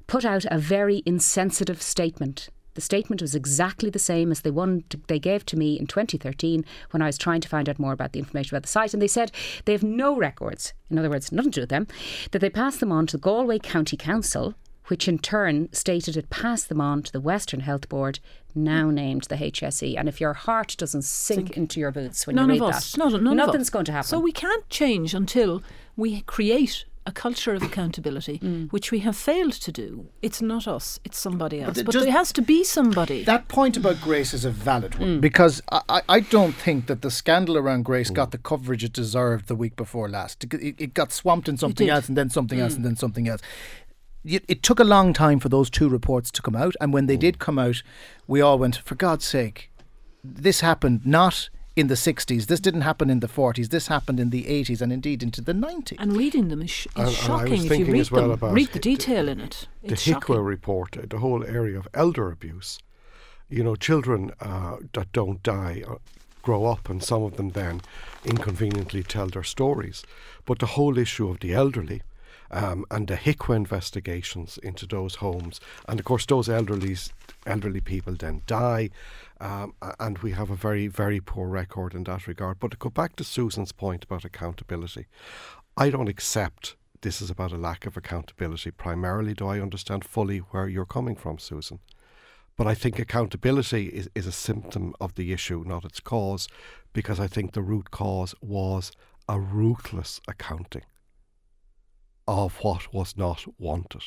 put 0.08 0.24
out 0.24 0.44
a 0.50 0.58
very 0.58 1.00
insensitive 1.06 1.80
statement. 1.80 2.48
The 2.76 2.82
statement 2.82 3.22
was 3.22 3.34
exactly 3.34 3.88
the 3.88 3.98
same 3.98 4.30
as 4.30 4.42
the 4.42 4.52
one 4.52 4.84
t- 4.90 5.00
they 5.08 5.18
gave 5.18 5.46
to 5.46 5.56
me 5.56 5.78
in 5.78 5.86
2013 5.86 6.62
when 6.90 7.00
I 7.02 7.06
was 7.06 7.16
trying 7.16 7.40
to 7.40 7.48
find 7.48 7.68
out 7.70 7.78
more 7.78 7.92
about 7.92 8.12
the 8.12 8.18
information 8.18 8.54
about 8.54 8.64
the 8.64 8.68
site. 8.68 8.92
And 8.92 9.02
they 9.02 9.08
said 9.08 9.32
they 9.64 9.72
have 9.72 9.82
no 9.82 10.14
records, 10.14 10.74
in 10.90 10.98
other 10.98 11.08
words, 11.08 11.32
nothing 11.32 11.52
to 11.52 11.56
do 11.56 11.62
with 11.62 11.70
them, 11.70 11.86
that 12.32 12.40
they 12.40 12.50
passed 12.50 12.80
them 12.80 12.92
on 12.92 13.06
to 13.06 13.16
the 13.16 13.22
Galway 13.22 13.58
County 13.58 13.96
Council, 13.96 14.54
which 14.88 15.08
in 15.08 15.18
turn 15.18 15.72
stated 15.72 16.18
it 16.18 16.28
passed 16.28 16.68
them 16.68 16.82
on 16.82 17.02
to 17.02 17.10
the 17.10 17.20
Western 17.20 17.60
Health 17.60 17.88
Board, 17.88 18.20
now 18.54 18.90
named 18.90 19.24
the 19.24 19.36
HSE. 19.36 19.96
And 19.98 20.06
if 20.06 20.20
your 20.20 20.34
heart 20.34 20.76
doesn't 20.78 21.04
sink, 21.04 21.56
into 21.56 21.80
your 21.80 21.90
boots 21.90 22.26
when 22.26 22.36
none 22.36 22.48
you 22.48 22.56
read 22.56 22.62
of 22.62 22.74
us, 22.74 22.92
that, 22.92 22.98
none 22.98 23.14
of 23.14 23.22
nothing's 23.22 23.70
going 23.70 23.86
to 23.86 23.92
happen. 23.92 24.08
So 24.08 24.20
we 24.20 24.32
can't 24.32 24.68
change 24.68 25.14
until 25.14 25.62
we 25.96 26.20
create 26.20 26.84
a 27.06 27.12
culture 27.12 27.54
of 27.54 27.62
accountability, 27.70 28.38
Mm. 28.40 28.72
which 28.72 28.90
we 28.90 28.98
have 29.00 29.16
failed 29.16 29.52
to 29.52 29.72
do. 29.72 30.06
It's 30.22 30.42
not 30.42 30.66
us; 30.66 30.98
it's 31.04 31.18
somebody 31.18 31.60
else. 31.62 31.78
it 31.78 31.86
But 31.86 31.92
just- 31.92 32.04
there 32.04 32.12
has 32.12 32.32
to 32.32 32.42
be 32.42 32.64
somebody. 32.64 33.24
That 33.24 33.48
point 33.48 33.76
about 33.76 34.00
Grace 34.00 34.34
is 34.34 34.44
a 34.44 34.50
valid 34.50 34.92
Mm. 34.92 35.00
one 35.00 35.20
because 35.20 35.62
I, 35.70 35.80
I- 35.88 36.02
I 36.16 36.20
don't 36.20 36.54
think 36.54 36.86
that 36.86 37.02
the 37.02 37.10
scandal 37.10 37.56
around 37.56 37.84
Grace 37.84 38.10
got 38.10 38.30
the 38.32 38.38
coverage 38.38 38.82
it 38.84 38.92
deserved 38.92 39.46
the 39.48 39.54
week 39.56 39.76
before 39.76 40.08
last. 40.08 40.44
It, 40.44 40.54
it- 40.54 40.74
it 40.78 40.94
got 40.94 41.12
swamped 41.12 41.48
in 41.48 41.56
something 41.56 41.88
else 41.88 42.08
and 42.08 42.16
then 42.16 42.30
something 42.30 42.58
Mm. 42.58 42.62
else 42.62 42.74
and 42.74 42.84
then 42.84 42.96
something 42.96 43.28
else. 43.28 43.40
It, 44.24 44.44
it 44.48 44.62
took 44.64 44.80
a 44.80 44.84
long 44.84 45.12
time 45.12 45.38
for 45.38 45.48
those 45.48 45.70
two 45.70 45.88
reports 45.88 46.32
to 46.32 46.42
come 46.42 46.56
out, 46.56 46.74
and 46.80 46.92
when 46.92 47.06
they 47.06 47.16
did 47.16 47.38
come 47.38 47.60
out, 47.60 47.82
we 48.26 48.40
all 48.40 48.58
went, 48.58 48.76
for 48.84 48.96
God's 48.96 49.24
sake, 49.24 49.70
this 50.24 50.60
happened 50.62 51.06
not 51.06 51.48
in 51.76 51.88
the 51.88 51.94
60s, 51.94 52.46
this 52.46 52.58
didn't 52.58 52.80
happen 52.80 53.10
in 53.10 53.20
the 53.20 53.28
40s, 53.28 53.68
this 53.68 53.88
happened 53.88 54.18
in 54.18 54.30
the 54.30 54.44
80s 54.44 54.80
and 54.80 54.90
indeed 54.92 55.22
into 55.22 55.42
the 55.42 55.52
90s. 55.52 55.96
and 55.98 56.16
reading 56.16 56.48
them 56.48 56.62
is, 56.62 56.70
sh- 56.70 56.86
is 56.86 56.92
And- 56.96 57.06
and 57.08 57.16
shocking. 57.16 57.66
if 57.66 57.78
you 57.78 57.84
read 57.84 58.00
as 58.00 58.10
well 58.10 58.22
them, 58.22 58.30
about 58.32 58.54
read 58.54 58.68
the 58.68 58.72
the- 58.74 58.78
detail 58.80 59.28
in 59.28 59.40
it. 59.40 59.68
the 59.82 59.92
It's 59.92 60.04
HIQA 60.06 60.12
shocking. 60.14 60.36
report, 60.40 60.96
uh, 60.96 61.02
the 61.08 61.18
whole 61.18 61.44
area 61.44 61.78
of 61.78 61.86
elder 61.92 62.30
abuse. 62.32 62.78
You 63.50 63.62
know, 63.62 63.76
children 63.76 64.32
uh, 64.40 64.78
that 64.94 65.12
don't 65.12 65.42
die 65.42 65.84
uh, 65.86 65.96
grow 66.42 66.64
up, 66.64 66.88
and 66.88 67.02
some 67.04 67.22
of 67.22 67.36
them 67.36 67.50
then 67.50 67.80
inconveniently 68.24 69.02
tell 69.02 69.28
their 69.28 69.42
stories. 69.44 70.02
But 70.46 70.58
the 70.58 70.66
whole 70.76 70.96
issue 70.98 71.28
of 71.28 71.40
the 71.40 71.52
elderly. 71.52 72.02
Um, 72.50 72.84
and 72.90 73.08
the 73.08 73.16
HIQA 73.16 73.56
investigations 73.56 74.58
into 74.62 74.86
those 74.86 75.16
homes, 75.16 75.60
and 75.88 75.98
of 75.98 76.04
course 76.06 76.26
those 76.26 76.48
elderly 76.48 76.96
elderly 77.44 77.80
people 77.80 78.14
then 78.14 78.42
die, 78.46 78.90
um, 79.40 79.74
and 79.98 80.18
we 80.18 80.32
have 80.32 80.50
a 80.50 80.56
very 80.56 80.86
very 80.86 81.20
poor 81.20 81.48
record 81.48 81.94
in 81.94 82.04
that 82.04 82.26
regard. 82.26 82.60
But 82.60 82.72
to 82.72 82.76
go 82.76 82.90
back 82.90 83.16
to 83.16 83.24
Susan's 83.24 83.72
point 83.72 84.04
about 84.04 84.24
accountability, 84.24 85.06
I 85.76 85.90
don't 85.90 86.08
accept 86.08 86.76
this 87.02 87.20
is 87.20 87.30
about 87.30 87.52
a 87.52 87.58
lack 87.58 87.86
of 87.86 87.96
accountability. 87.96 88.70
Primarily, 88.70 89.34
do 89.34 89.46
I 89.46 89.60
understand 89.60 90.04
fully 90.04 90.38
where 90.38 90.68
you're 90.68 90.86
coming 90.86 91.16
from, 91.16 91.38
Susan? 91.38 91.80
But 92.56 92.66
I 92.66 92.74
think 92.74 92.98
accountability 92.98 93.88
is, 93.88 94.08
is 94.14 94.26
a 94.26 94.32
symptom 94.32 94.94
of 95.00 95.14
the 95.14 95.32
issue, 95.32 95.62
not 95.66 95.84
its 95.84 96.00
cause, 96.00 96.48
because 96.94 97.20
I 97.20 97.26
think 97.26 97.52
the 97.52 97.62
root 97.62 97.90
cause 97.90 98.34
was 98.40 98.92
a 99.28 99.38
ruthless 99.38 100.20
accounting 100.26 100.82
of 102.26 102.56
what 102.58 102.92
was 102.92 103.16
not 103.16 103.44
wanted. 103.58 104.02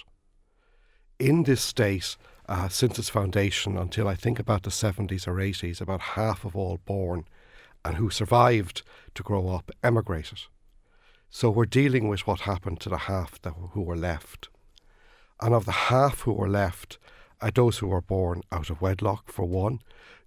In 1.17 1.43
this 1.43 1.61
state, 1.61 2.15
uh, 2.47 2.67
since 2.67 2.97
its 2.97 3.09
foundation 3.09 3.77
until 3.77 4.07
I 4.07 4.15
think 4.15 4.39
about 4.39 4.63
the 4.63 4.69
70s 4.69 5.27
or 5.27 5.35
80s, 5.35 5.81
about 5.81 6.01
half 6.01 6.45
of 6.45 6.55
all 6.55 6.79
born 6.85 7.25
and 7.85 7.97
who 7.97 8.09
survived 8.09 8.81
to 9.15 9.23
grow 9.23 9.49
up 9.49 9.71
emigrated. 9.83 10.39
So 11.29 11.49
we're 11.49 11.65
dealing 11.65 12.07
with 12.07 12.25
what 12.25 12.41
happened 12.41 12.79
to 12.81 12.89
the 12.89 12.97
half 12.97 13.39
that 13.43 13.53
who 13.71 13.81
were 13.81 13.95
left. 13.95 14.49
And 15.39 15.53
of 15.53 15.65
the 15.65 15.71
half 15.71 16.21
who 16.21 16.33
were 16.33 16.49
left, 16.49 16.97
uh, 17.39 17.51
those 17.53 17.77
who 17.77 17.87
were 17.87 18.01
born 18.01 18.41
out 18.51 18.69
of 18.69 18.81
wedlock, 18.81 19.31
for 19.31 19.45
one, 19.45 19.79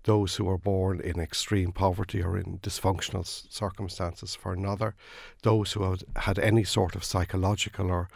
those 0.04 0.36
who 0.36 0.44
were 0.44 0.58
born 0.58 1.00
in 1.00 1.20
extreme 1.20 1.72
poverty 1.72 2.22
or 2.22 2.36
in 2.36 2.58
dysfunctional 2.58 3.24
circumstances, 3.26 4.34
for 4.34 4.52
another, 4.52 4.94
those 5.42 5.72
who 5.72 5.82
had, 5.90 6.02
had 6.16 6.38
any 6.38 6.64
sort 6.64 6.94
of 6.96 7.04
psychological 7.04 7.90
or 7.90 8.08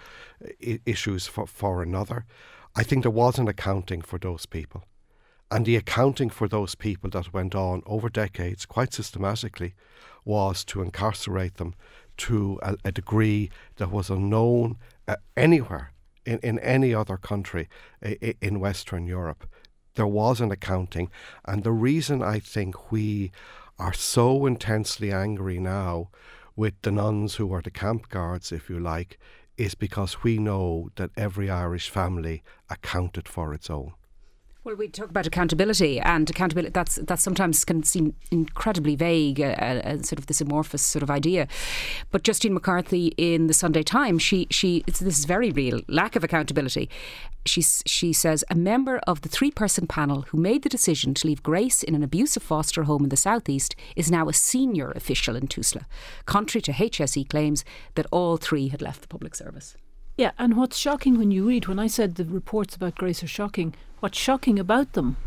I- 0.45 0.81
issues 0.85 1.27
for, 1.27 1.47
for 1.47 1.83
another. 1.83 2.25
I 2.75 2.83
think 2.83 3.03
there 3.03 3.11
was 3.11 3.39
an 3.39 3.49
accounting 3.49 4.03
for 4.03 4.19
those 4.19 4.47
people. 4.47 4.85
And 5.51 5.65
the 5.65 5.77
accounting 5.77 6.29
for 6.31 6.49
those 6.49 6.75
people 6.75 7.09
that 7.11 7.33
went 7.33 7.55
on 7.55 7.83
over 7.87 8.09
decades, 8.09 8.67
quite 8.67 8.93
systematically, 8.93 9.75
was 10.25 10.65
to 10.65 10.83
incarcerate 10.83 11.55
them 11.55 11.75
to 12.17 12.59
a, 12.63 12.77
a 12.85 12.91
degree 12.93 13.51
that 13.77 13.93
was 13.93 14.11
unknown 14.11 14.77
uh, 15.07 15.17
anywhere 15.37 15.93
in, 16.25 16.39
in 16.43 16.59
any 16.59 16.93
other 16.93 17.17
country 17.17 17.69
i- 18.03 18.35
in 18.41 18.59
Western 18.59 19.07
Europe. 19.07 19.47
There 19.97 20.07
was 20.07 20.41
an 20.43 20.53
accounting, 20.53 21.11
and 21.47 21.65
the 21.65 21.73
reason 21.73 22.23
I 22.23 22.39
think 22.39 22.93
we 22.93 23.33
are 23.79 23.95
so 23.95 24.47
intensely 24.47 25.11
angry 25.11 25.59
now 25.59 26.11
with 26.55 26.75
the 26.83 26.93
nuns 26.93 27.37
who 27.37 27.53
are 27.53 27.63
the 27.63 27.71
camp 27.71 28.11
guards, 28.11 28.53
if 28.53 28.69
you 28.71 28.79
like, 28.79 29.19
is 29.57 29.75
because 29.75 30.23
we 30.23 30.39
know 30.39 30.91
that 30.97 31.11
every 31.17 31.49
Irish 31.49 31.89
family 31.89 32.43
accounted 32.69 33.27
for 33.27 33.55
its 33.55 33.71
own. 33.71 33.95
Well, 34.67 34.75
we 34.75 34.89
talk 34.89 35.11
about 35.11 35.29
accountability, 35.29 36.01
and 36.01 36.29
accountability 36.29 36.73
that's 36.73 36.97
that 36.97 37.21
sometimes 37.21 37.65
can 37.65 37.85
seem 37.85 38.17
incredibly 38.33 38.97
vague, 38.97 39.41
uh, 39.41 39.45
uh, 39.45 40.03
sort 40.03 40.19
of 40.19 40.27
this 40.27 40.41
amorphous 40.41 40.83
sort 40.83 41.05
of 41.05 41.11
idea. 41.11 41.47
But 42.11 42.25
Justine 42.25 42.53
McCarthy 42.53 43.15
in 43.17 43.47
the 43.47 43.55
Sunday 43.55 43.85
Times, 43.85 44.25
she 44.25 44.49
she 44.51 44.83
this 44.89 45.01
is 45.01 45.25
very 45.25 45.53
real 45.53 45.83
lack 45.87 46.17
of 46.17 46.25
accountability. 46.25 46.91
She 47.45 47.63
she 47.63 48.13
says 48.13 48.43
a 48.51 48.57
member 48.57 48.99
of 49.07 49.21
the 49.21 49.29
three 49.29 49.53
person 49.53 49.87
panel 49.87 50.23
who 50.23 50.37
made 50.37 50.65
the 50.65 50.69
decision 50.69 51.15
to 51.15 51.29
leave 51.29 51.45
Grace 51.45 51.85
in 51.85 51.95
an 51.95 52.03
abusive 52.03 52.43
foster 52.43 52.83
home 52.83 53.05
in 53.05 53.11
the 53.11 53.17
southeast 53.17 53.77
is 53.95 54.11
now 54.11 54.29
a 54.29 54.33
senior 54.33 54.91
official 54.91 55.37
in 55.37 55.47
Tusla, 55.47 55.85
contrary 56.25 56.63
to 56.63 56.73
HSE 56.73 57.29
claims 57.29 57.65
that 57.95 58.07
all 58.11 58.37
three 58.37 58.67
had 58.67 58.83
left 58.83 59.03
the 59.03 59.09
public 59.09 59.37
service. 59.37 59.77
Yeah, 60.17 60.31
and 60.39 60.57
what's 60.57 60.79
shocking 60.79 61.19
when 61.19 61.31
you 61.31 61.47
read, 61.47 61.69
when 61.69 61.79
I 61.79 61.89
said 61.89 62.15
the 62.15 62.25
reports 62.25 62.75
about 62.75 62.95
Grace 62.97 63.23
are 63.23 63.29
shocking, 63.29 63.75
what's 64.01 64.19
shocking 64.19 64.59
about 64.59 64.95
them 64.95 65.19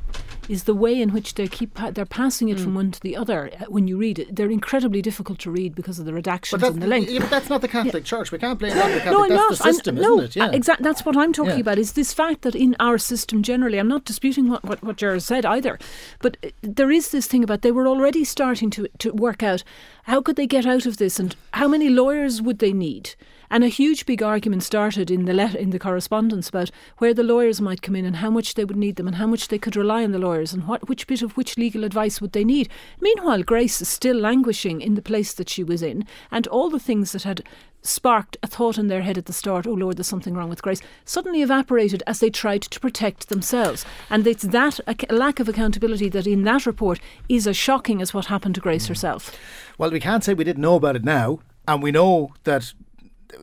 is 0.48 0.64
the 0.64 0.74
way 0.74 1.00
in 1.00 1.14
which 1.14 1.36
they 1.36 1.48
keep 1.48 1.76
pa- 1.76 1.92
they're 1.92 2.08
passing 2.08 2.50
it 2.50 2.58
mm. 2.58 2.64
from 2.64 2.74
one 2.74 2.90
to 2.90 3.00
the 3.02 3.16
other. 3.16 3.52
Uh, 3.54 3.66
when 3.66 3.88
you 3.88 3.98
read 3.98 4.18
it, 4.18 4.36
they're 4.36 4.50
incredibly 4.50 5.00
difficult 5.00 5.38
to 5.38 5.52
read 5.52 5.76
because 5.76 6.00
of 6.00 6.06
the 6.06 6.12
redactions 6.12 6.68
and 6.68 6.82
the 6.82 6.88
length. 6.88 7.12
Yeah, 7.12 7.20
but 7.20 7.30
that's 7.30 7.52
not 7.52 7.62
the 7.62 7.68
Catholic 7.68 8.04
yeah. 8.04 8.10
Church. 8.10 8.32
We 8.32 8.40
can't 8.40 8.58
blame 8.58 8.74
the 8.74 8.80
Catholic. 8.80 9.06
No, 9.06 9.24
I'm 9.26 9.30
that's 9.30 9.42
not. 9.42 9.50
the 9.50 9.74
system, 9.74 9.98
I'm, 9.98 10.02
isn't 10.02 10.18
no, 10.18 10.24
it? 10.24 10.36
Yeah, 10.36 10.52
exactly. 10.52 10.84
That's 10.84 11.06
what 11.06 11.16
I'm 11.16 11.34
talking 11.34 11.52
yeah. 11.52 11.60
about. 11.60 11.78
Is 11.78 11.92
this 11.92 12.12
fact 12.12 12.42
that 12.42 12.56
in 12.56 12.76
our 12.80 12.98
system 12.98 13.44
generally, 13.44 13.78
I'm 13.78 13.88
not 13.88 14.06
disputing 14.06 14.50
what 14.50 14.64
what, 14.64 14.84
what 14.84 14.96
Gerard 14.96 15.22
said 15.22 15.46
either, 15.46 15.78
but 16.20 16.36
uh, 16.44 16.50
there 16.64 16.90
is 16.90 17.12
this 17.12 17.28
thing 17.28 17.44
about 17.44 17.62
they 17.62 17.72
were 17.72 17.88
already 17.88 18.24
starting 18.24 18.72
to 18.72 18.88
to 18.98 19.12
work 19.12 19.44
out 19.44 19.64
how 20.04 20.20
could 20.20 20.36
they 20.36 20.48
get 20.48 20.66
out 20.66 20.88
of 20.88 20.98
this 20.98 21.20
and 21.20 21.36
how 21.54 21.68
many 21.68 21.90
lawyers 21.90 22.42
would 22.42 22.58
they 22.58 22.74
need 22.74 23.14
and 23.50 23.64
a 23.64 23.68
huge 23.68 24.06
big 24.06 24.22
argument 24.22 24.64
started 24.64 25.10
in 25.10 25.26
the 25.26 25.34
letter, 25.34 25.58
in 25.58 25.72
the 25.72 25.80
correspondence 25.80 26.50
about 26.50 26.72
where 26.98 27.14
the 27.14 27.24
lawyers 27.24 27.60
might 27.62 27.82
come 27.82 27.96
in 27.96 28.06
and 28.06 28.18
how 28.18 28.30
much 28.30 28.54
they 28.54 28.66
would 28.66 28.78
need 28.78 28.96
them 28.96 29.08
and 29.08 29.18
how 29.18 29.28
much 29.28 29.48
they 29.48 29.58
could 29.58 29.76
rely 29.76 30.04
on 30.04 30.12
the 30.12 30.20
lawyers 30.20 30.54
and 30.54 30.68
what 30.68 30.88
which 30.88 31.08
bit 31.08 31.22
of 31.22 31.36
which 31.36 31.58
legal 31.58 31.84
advice 31.84 32.22
would 32.22 32.32
they 32.32 32.44
need. 32.44 32.70
Meanwhile, 33.00 33.44
Grace 33.44 33.82
is 33.82 33.90
still 33.90 34.18
languishing 34.18 34.82
in 34.82 34.96
the 34.96 35.02
place 35.02 35.34
that 35.34 35.50
she 35.50 35.64
was 35.64 35.82
in, 35.82 36.06
and 36.32 36.48
all 36.48 36.70
the 36.70 36.80
things 36.80 37.12
that 37.12 37.24
had 37.24 37.44
sparked 37.82 38.38
a 38.44 38.48
thought 38.48 38.78
in 38.78 38.88
their 38.88 39.02
head 39.02 39.18
at 39.18 39.26
the 39.26 39.34
start, 39.34 39.66
oh 39.66 39.74
Lord, 39.74 39.98
there's 39.98 40.08
something 40.08 40.34
wrong 40.34 40.50
with 40.50 40.62
Grace, 40.62 40.82
suddenly 41.06 41.42
evaporated 41.42 42.04
as 42.06 42.20
they 42.20 42.30
tried 42.30 42.62
to 42.64 42.80
protect 42.80 43.30
themselves. 43.30 43.86
And 44.10 44.28
it's 44.28 44.44
that 44.44 44.80
lack 45.10 45.40
of 45.40 45.48
accountability 45.48 46.10
that 46.10 46.28
in 46.28 46.44
that 46.44 46.66
report 46.66 47.00
is 47.30 47.48
as 47.48 47.56
shocking 47.56 48.02
as 48.02 48.14
what 48.14 48.26
happened 48.26 48.56
to 48.56 48.62
Grace 48.62 48.86
mm. 48.86 48.90
herself. 48.90 49.34
Well, 49.78 49.92
we 49.92 50.02
can't 50.02 50.24
say 50.24 50.34
we 50.34 50.44
didn't 50.44 50.62
know 50.62 50.76
about 50.76 50.98
it 50.98 51.06
now. 51.06 51.40
And 51.68 51.84
we 51.84 51.92
know 51.92 52.34
that 52.46 52.74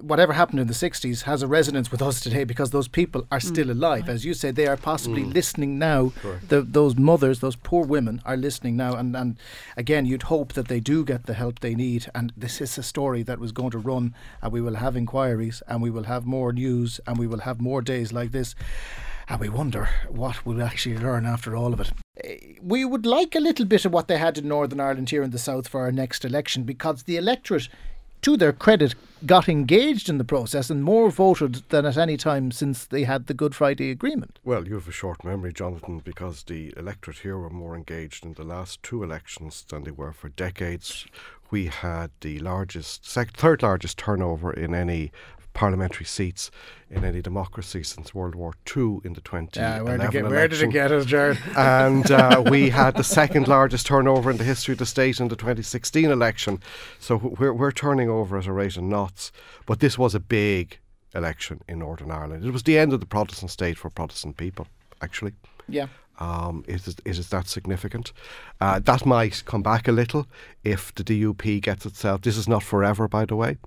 whatever 0.00 0.32
happened 0.32 0.60
in 0.60 0.66
the 0.66 0.74
60s 0.74 1.22
has 1.22 1.42
a 1.42 1.46
resonance 1.46 1.90
with 1.90 2.02
us 2.02 2.20
today 2.20 2.44
because 2.44 2.70
those 2.70 2.88
people 2.88 3.26
are 3.30 3.38
mm. 3.38 3.46
still 3.46 3.70
alive. 3.70 4.08
As 4.08 4.24
you 4.24 4.34
say, 4.34 4.50
they 4.50 4.66
are 4.66 4.76
possibly 4.76 5.22
mm. 5.22 5.32
listening 5.32 5.78
now. 5.78 6.12
The, 6.48 6.62
those 6.62 6.96
mothers, 6.96 7.40
those 7.40 7.56
poor 7.56 7.84
women, 7.84 8.20
are 8.24 8.36
listening 8.36 8.76
now. 8.76 8.94
And, 8.96 9.16
and 9.16 9.36
again, 9.76 10.06
you'd 10.06 10.24
hope 10.24 10.52
that 10.54 10.68
they 10.68 10.80
do 10.80 11.04
get 11.04 11.26
the 11.26 11.34
help 11.34 11.60
they 11.60 11.74
need. 11.74 12.06
And 12.14 12.32
this 12.36 12.60
is 12.60 12.76
a 12.78 12.82
story 12.82 13.22
that 13.24 13.38
was 13.38 13.52
going 13.52 13.70
to 13.70 13.78
run, 13.78 14.14
and 14.42 14.52
we 14.52 14.60
will 14.60 14.76
have 14.76 14.96
inquiries, 14.96 15.62
and 15.68 15.80
we 15.80 15.90
will 15.90 16.04
have 16.04 16.26
more 16.26 16.52
news, 16.52 17.00
and 17.06 17.18
we 17.18 17.26
will 17.26 17.40
have 17.40 17.60
more 17.60 17.82
days 17.82 18.12
like 18.12 18.32
this. 18.32 18.54
And 19.28 19.40
we 19.40 19.48
wonder 19.48 19.88
what 20.08 20.46
we'll 20.46 20.62
actually 20.62 20.98
learn 20.98 21.26
after 21.26 21.56
all 21.56 21.72
of 21.72 21.80
it. 21.80 21.92
Eh, 22.22 22.54
we 22.62 22.84
would 22.84 23.04
like 23.04 23.34
a 23.34 23.40
little 23.40 23.66
bit 23.66 23.84
of 23.84 23.92
what 23.92 24.06
they 24.06 24.18
had 24.18 24.38
in 24.38 24.46
Northern 24.46 24.80
Ireland 24.80 25.10
here 25.10 25.24
in 25.24 25.30
the 25.30 25.38
South 25.38 25.66
for 25.66 25.80
our 25.80 25.90
next 25.90 26.24
election 26.24 26.62
because 26.62 27.02
the 27.02 27.16
electorate 27.16 27.68
to 28.22 28.36
their 28.36 28.52
credit, 28.52 28.94
got 29.24 29.48
engaged 29.48 30.08
in 30.08 30.18
the 30.18 30.24
process 30.24 30.68
and 30.68 30.84
more 30.84 31.10
voted 31.10 31.62
than 31.70 31.86
at 31.86 31.96
any 31.96 32.16
time 32.16 32.50
since 32.50 32.84
they 32.84 33.04
had 33.04 33.26
the 33.26 33.34
Good 33.34 33.54
Friday 33.54 33.90
Agreement. 33.90 34.38
Well, 34.44 34.68
you 34.68 34.74
have 34.74 34.88
a 34.88 34.92
short 34.92 35.24
memory, 35.24 35.52
Jonathan, 35.52 36.00
because 36.00 36.42
the 36.42 36.74
electorate 36.76 37.18
here 37.18 37.38
were 37.38 37.50
more 37.50 37.74
engaged 37.74 38.24
in 38.24 38.34
the 38.34 38.44
last 38.44 38.82
two 38.82 39.02
elections 39.02 39.64
than 39.68 39.84
they 39.84 39.90
were 39.90 40.12
for 40.12 40.28
decades. 40.28 41.06
We 41.50 41.66
had 41.66 42.10
the 42.20 42.40
largest, 42.40 43.08
sec- 43.08 43.32
third 43.36 43.62
largest 43.62 43.96
turnover 43.98 44.52
in 44.52 44.74
any 44.74 45.12
parliamentary 45.56 46.04
seats 46.04 46.50
in 46.90 47.02
any 47.02 47.22
democracy 47.22 47.82
since 47.82 48.14
World 48.14 48.34
War 48.34 48.52
II 48.76 48.98
in 49.04 49.14
the 49.14 49.22
2011 49.22 49.56
yeah, 49.56 49.80
where 49.80 49.96
did, 49.98 50.10
get, 50.12 50.24
where 50.28 50.46
did 50.46 50.62
it 50.62 50.70
get 50.70 50.92
us, 50.92 51.06
Gerard? 51.06 51.38
and 51.56 52.10
uh, 52.10 52.44
we 52.48 52.68
had 52.68 52.94
the 52.94 53.02
second 53.02 53.48
largest 53.48 53.86
turnover 53.86 54.30
in 54.30 54.36
the 54.36 54.44
history 54.44 54.72
of 54.72 54.78
the 54.78 54.86
state 54.86 55.18
in 55.18 55.28
the 55.28 55.34
2016 55.34 56.10
election. 56.10 56.60
So 57.00 57.16
we're, 57.16 57.54
we're 57.54 57.72
turning 57.72 58.10
over 58.10 58.36
at 58.36 58.46
a 58.46 58.52
rate 58.52 58.76
of 58.76 58.82
knots. 58.82 59.32
But 59.64 59.80
this 59.80 59.96
was 59.98 60.14
a 60.14 60.20
big 60.20 60.78
election 61.14 61.62
in 61.66 61.78
Northern 61.78 62.10
Ireland. 62.10 62.44
It 62.44 62.50
was 62.50 62.64
the 62.64 62.76
end 62.78 62.92
of 62.92 63.00
the 63.00 63.06
Protestant 63.06 63.50
state 63.50 63.78
for 63.78 63.88
Protestant 63.88 64.36
people, 64.36 64.68
actually. 65.00 65.32
Yeah. 65.68 65.86
Um, 66.18 66.64
is, 66.66 66.88
it, 66.88 67.00
is 67.04 67.18
it 67.18 67.30
that 67.30 67.46
significant? 67.46 68.12
Uh, 68.60 68.78
that 68.78 69.04
might 69.04 69.44
come 69.44 69.62
back 69.62 69.86
a 69.86 69.92
little 69.92 70.26
if 70.64 70.94
the 70.94 71.04
DUP 71.04 71.60
gets 71.62 71.84
itself. 71.84 72.22
This 72.22 72.36
is 72.36 72.48
not 72.48 72.62
forever, 72.62 73.06
by 73.06 73.26
the 73.26 73.36
way, 73.36 73.58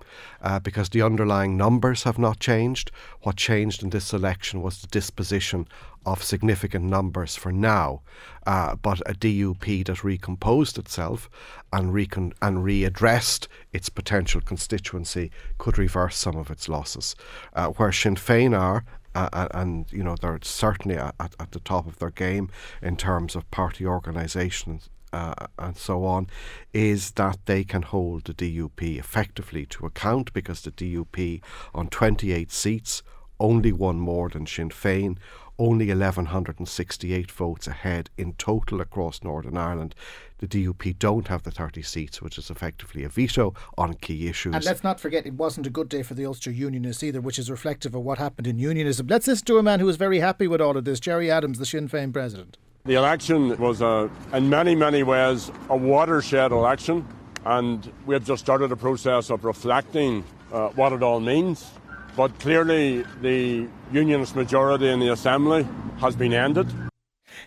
uh, 0.41 0.59
because 0.59 0.89
the 0.89 1.01
underlying 1.01 1.57
numbers 1.57 2.03
have 2.03 2.17
not 2.17 2.39
changed. 2.39 2.91
What 3.21 3.35
changed 3.35 3.83
in 3.83 3.91
this 3.91 4.13
election 4.13 4.61
was 4.61 4.81
the 4.81 4.87
disposition 4.87 5.67
of 6.05 6.23
significant 6.23 6.85
numbers 6.85 7.35
for 7.35 7.51
now, 7.51 8.01
uh, 8.47 8.75
but 8.75 8.99
a 9.05 9.13
DUP 9.13 9.85
that 9.85 10.03
recomposed 10.03 10.77
itself 10.77 11.29
and, 11.71 11.93
recon- 11.93 12.33
and 12.41 12.59
readdressed 12.59 13.47
its 13.73 13.89
potential 13.89 14.41
constituency 14.41 15.29
could 15.57 15.77
reverse 15.77 16.17
some 16.17 16.35
of 16.35 16.49
its 16.49 16.67
losses. 16.69 17.15
Uh, 17.53 17.67
where 17.67 17.91
Sinn 17.91 18.15
Féin 18.15 18.57
are, 18.57 18.85
uh, 19.33 19.47
and 19.51 19.91
you 19.91 20.03
know 20.03 20.15
they're 20.21 20.39
certainly 20.41 20.97
at, 20.97 21.15
at 21.19 21.51
the 21.51 21.59
top 21.59 21.87
of 21.87 21.99
their 21.99 22.11
game 22.11 22.49
in 22.81 22.95
terms 22.95 23.35
of 23.35 23.49
party 23.51 23.85
organisation 23.85 24.79
uh, 25.11 25.33
and 25.57 25.75
so 25.77 26.05
on, 26.05 26.27
is 26.73 27.11
that 27.11 27.37
they 27.45 27.63
can 27.63 27.81
hold 27.81 28.25
the 28.25 28.33
DUP 28.33 28.97
effectively 28.97 29.65
to 29.65 29.85
account 29.85 30.31
because 30.33 30.61
the 30.61 30.71
DUP 30.71 31.41
on 31.73 31.87
28 31.87 32.51
seats 32.51 33.01
only 33.39 33.71
one 33.71 33.99
more 33.99 34.29
than 34.29 34.45
Sinn 34.45 34.69
Féin, 34.69 35.17
only 35.57 35.87
1,168 35.87 37.31
votes 37.31 37.67
ahead 37.67 38.09
in 38.17 38.33
total 38.33 38.81
across 38.81 39.23
Northern 39.23 39.57
Ireland. 39.57 39.95
The 40.39 40.47
DUP 40.47 40.97
don't 40.99 41.27
have 41.27 41.43
the 41.43 41.51
30 41.51 41.81
seats, 41.81 42.21
which 42.21 42.37
is 42.37 42.49
effectively 42.49 43.03
a 43.03 43.09
veto 43.09 43.53
on 43.77 43.93
key 43.95 44.27
issues. 44.27 44.55
And 44.55 44.63
let's 44.63 44.83
not 44.85 44.99
forget, 44.99 45.25
it 45.25 45.33
wasn't 45.33 45.67
a 45.67 45.69
good 45.69 45.89
day 45.89 46.01
for 46.01 46.13
the 46.13 46.25
Ulster 46.25 46.49
Unionists 46.49 47.03
either, 47.03 47.19
which 47.19 47.37
is 47.37 47.51
reflective 47.51 47.93
of 47.93 48.03
what 48.03 48.17
happened 48.17 48.47
in 48.47 48.57
unionism. 48.57 49.07
Let's 49.07 49.27
listen 49.27 49.45
to 49.47 49.57
a 49.57 49.63
man 49.63 49.81
who 49.81 49.85
was 49.85 49.97
very 49.97 50.19
happy 50.19 50.47
with 50.47 50.61
all 50.61 50.77
of 50.77 50.85
this, 50.85 51.01
Gerry 51.01 51.29
Adams, 51.29 51.59
the 51.59 51.65
Sinn 51.65 51.89
Féin 51.89 52.13
president. 52.13 52.57
The 52.85 52.93
election 52.95 53.57
was, 53.57 53.81
a, 53.81 54.09
in 54.33 54.49
many, 54.49 54.75
many 54.75 55.03
ways, 55.03 55.51
a 55.69 55.75
watershed 55.75 56.53
election, 56.53 57.05
and 57.45 57.91
we 58.05 58.15
have 58.15 58.23
just 58.23 58.41
started 58.41 58.71
a 58.71 58.77
process 58.77 59.29
of 59.29 59.43
reflecting 59.43 60.23
uh, 60.53 60.69
what 60.69 60.93
it 60.93 61.03
all 61.03 61.19
means. 61.19 61.69
But 62.15 62.39
clearly, 62.39 63.03
the 63.21 63.67
unionist 63.91 64.35
majority 64.35 64.87
in 64.87 64.99
the 64.99 65.11
Assembly 65.11 65.67
has 65.99 66.15
been 66.15 66.33
ended. 66.33 66.67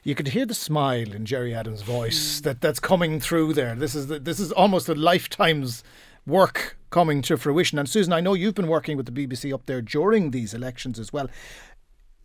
You 0.05 0.15
could 0.17 0.29
hear 0.29 0.47
the 0.47 0.55
smile 0.55 1.13
in 1.13 1.25
Gerry 1.25 1.55
Adams' 1.55 1.83
voice 1.83 2.41
mm. 2.41 2.43
that, 2.45 2.61
that's 2.61 2.81
coming 2.81 3.21
through 3.21 3.55
there. 3.55 3.75
This 3.75 3.95
is 3.95 4.09
the, 4.09 4.19
this 4.19 4.41
is 4.41 4.51
almost 4.51 4.89
a 4.89 4.95
lifetime's 4.95 5.85
work 6.27 6.77
coming 6.91 7.23
to 7.23 7.37
fruition. 7.37 7.79
And 7.79 7.89
Susan, 7.89 8.13
I 8.13 8.21
know 8.21 8.35
you've 8.35 8.55
been 8.55 8.69
working 8.69 8.97
with 8.97 9.07
the 9.07 9.13
BBC 9.13 9.53
up 9.55 9.67
there 9.67 9.81
during 9.81 10.31
these 10.31 10.55
elections 10.55 10.99
as 10.99 11.13
well. 11.13 11.29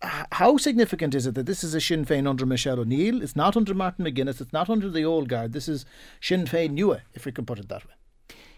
How 0.01 0.57
significant 0.57 1.15
is 1.15 1.25
it 1.25 1.35
that 1.35 1.47
this 1.47 1.63
is 1.63 1.73
a 1.73 1.81
Sinn 1.81 2.05
Féin 2.05 2.27
under 2.27 2.45
Michelle 2.45 2.79
O'Neill? 2.79 3.21
It's 3.23 3.35
not 3.35 3.57
under 3.57 3.73
Martin 3.73 4.05
McGuinness. 4.05 4.41
It's 4.41 4.53
not 4.53 4.69
under 4.69 4.89
the 4.89 5.03
old 5.03 5.27
guard. 5.27 5.53
This 5.53 5.67
is 5.67 5.85
Sinn 6.21 6.45
Féin 6.45 6.77
Nua, 6.77 7.01
if 7.13 7.25
we 7.25 7.31
can 7.31 7.45
put 7.45 7.57
it 7.57 7.69
that 7.69 7.85
way. 7.85 7.93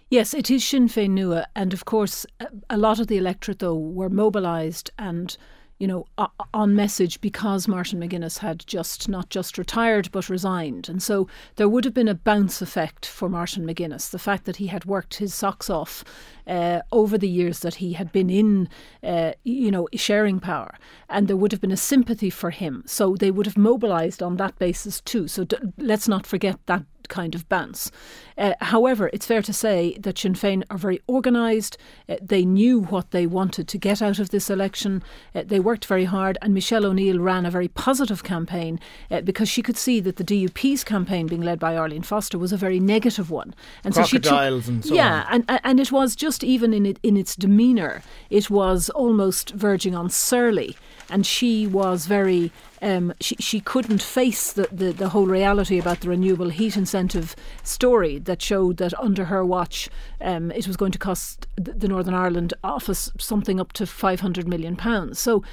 Yes, 0.10 0.34
it 0.34 0.50
is 0.50 0.68
Sinn 0.68 0.88
Féin 0.88 1.12
Nua, 1.12 1.46
and 1.56 1.72
of 1.72 1.86
course, 1.86 2.26
a 2.70 2.78
lot 2.78 3.00
of 3.00 3.08
the 3.08 3.18
electorate 3.18 3.60
though 3.60 3.76
were 3.76 4.10
mobilised 4.10 4.90
and 4.98 5.38
you 5.80 5.88
know, 5.88 6.06
on 6.54 6.76
message 6.76 7.22
because 7.22 7.68
Martin 7.68 8.02
McGuinness 8.02 8.40
had 8.40 8.68
just 8.68 9.08
not 9.08 9.30
just 9.30 9.58
retired 9.58 10.12
but 10.12 10.30
resigned. 10.30 10.90
And 10.90 11.02
so 11.02 11.28
there 11.56 11.70
would 11.70 11.86
have 11.86 11.94
been 11.94 12.10
a 12.10 12.14
bounce 12.14 12.62
effect 12.62 13.06
for 13.06 13.30
Martin 13.30 13.66
McGuinness. 13.66 14.12
The 14.12 14.20
fact 14.20 14.44
that 14.44 14.58
he 14.58 14.68
had 14.68 14.84
worked 14.84 15.16
his 15.16 15.34
socks 15.34 15.70
off 15.70 16.04
uh, 16.46 16.82
over 16.92 17.18
the 17.18 17.30
years 17.30 17.60
that 17.60 17.76
he 17.76 17.94
had 17.94 18.12
been 18.12 18.30
in, 18.30 18.68
uh, 19.04 19.32
you 19.44 19.72
know, 19.72 19.88
sharing 19.96 20.42
power, 20.42 20.76
and 21.08 21.28
there 21.28 21.38
would 21.38 21.54
have 21.54 21.62
been 21.62 21.72
a 21.72 21.78
sympathy 21.78 22.30
for 22.30 22.50
him. 22.50 22.84
So 22.86 23.16
they 23.16 23.32
would 23.32 23.46
have 23.46 23.58
mobilised 23.58 24.22
on 24.22 24.36
that 24.36 24.60
basis 24.60 25.00
too. 25.00 25.28
So 25.30 25.46
d- 25.46 25.58
let's 25.78 26.10
not 26.10 26.28
forget 26.28 26.60
that 26.66 26.84
kind 27.10 27.36
of 27.36 27.48
bounce. 27.50 27.92
Uh, 28.38 28.54
however, 28.62 29.10
it's 29.12 29.26
fair 29.26 29.42
to 29.42 29.52
say 29.52 29.98
that 30.00 30.18
Sinn 30.18 30.34
Féin 30.34 30.64
are 30.70 30.78
very 30.78 31.02
organised. 31.10 31.78
Uh, 32.08 32.16
they 32.22 32.46
knew 32.46 32.80
what 32.80 33.12
they 33.12 33.28
wanted 33.28 33.68
to 33.68 33.78
get 33.78 34.02
out 34.02 34.18
of 34.18 34.30
this 34.30 34.50
election. 34.50 35.04
Uh, 35.36 35.44
they 35.46 35.60
worked 35.60 35.86
very 35.86 36.06
hard, 36.06 36.38
and 36.42 36.54
Michelle 36.54 36.86
O'Neill 36.86 37.20
ran 37.20 37.46
a 37.46 37.52
very 37.52 37.68
positive 37.68 38.24
campaign 38.24 38.80
uh, 39.12 39.20
because 39.22 39.50
she 39.50 39.62
could 39.62 39.76
see 39.76 40.00
that 40.00 40.16
the 40.16 40.24
DUP's 40.24 40.86
campaign, 40.86 41.28
being 41.28 41.42
led 41.42 41.60
by 41.60 41.76
Arlene 41.76 42.02
Foster, 42.02 42.40
was 42.40 42.54
a 42.54 42.58
very 42.58 42.80
negative 42.80 43.30
one. 43.30 43.54
And 43.84 43.94
so 43.94 44.04
she 44.04 44.20
took, 44.20 44.32
and 44.32 44.86
so 44.86 44.94
yeah, 44.94 45.26
on. 45.30 45.44
and 45.50 45.60
and 45.64 45.80
it 45.82 45.92
was 45.92 46.16
just 46.16 46.44
even 46.44 46.74
in 46.74 46.86
it 46.86 47.00
in 47.04 47.18
its 47.18 47.36
demeanour, 47.36 48.02
it 48.30 48.50
was 48.50 48.90
almost 48.92 49.50
verging 49.52 49.96
on 49.96 50.10
surly, 50.10 50.78
and 51.10 51.26
she 51.26 51.68
was 51.68 52.06
very 52.06 52.52
um, 52.82 53.14
she, 53.20 53.36
she 53.40 53.60
couldn't 53.60 54.02
face 54.02 54.54
the, 54.54 54.68
the, 54.72 54.92
the, 54.94 55.10
whole 55.10 55.26
reality 55.26 55.80
about 55.80 56.00
the 56.00 56.10
renewable 56.10 56.50
heat 56.50 56.78
incentive 56.78 57.36
story 57.62 58.20
that 58.20 58.42
showed 58.42 58.78
that 58.78 58.98
under 59.00 59.26
her 59.26 59.44
watch 59.44 59.90
um, 60.22 60.50
it 60.52 60.66
was 60.66 60.78
going 60.78 60.92
to 60.94 61.00
cost 61.00 61.48
the 61.58 61.88
Northern 61.88 62.14
Ireland 62.14 62.54
office 62.64 63.12
something 63.18 63.60
up 63.60 63.74
to 63.74 63.84
£500 63.84 64.46
million. 64.48 65.14
So 65.14 65.44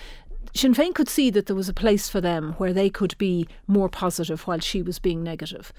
Sinn 0.54 0.74
Féin 0.74 0.94
could 0.94 1.08
see 1.08 1.30
that 1.30 1.46
there 1.46 1.56
was 1.56 1.68
a 1.68 1.74
place 1.74 2.08
for 2.08 2.20
them 2.20 2.52
where 2.58 2.72
they 2.72 2.88
could 2.88 3.16
be 3.18 3.48
more 3.66 3.88
positive 3.88 4.46
while 4.46 4.60
she 4.60 4.82
was 4.82 4.98
being 4.98 5.22
negative. 5.22 5.72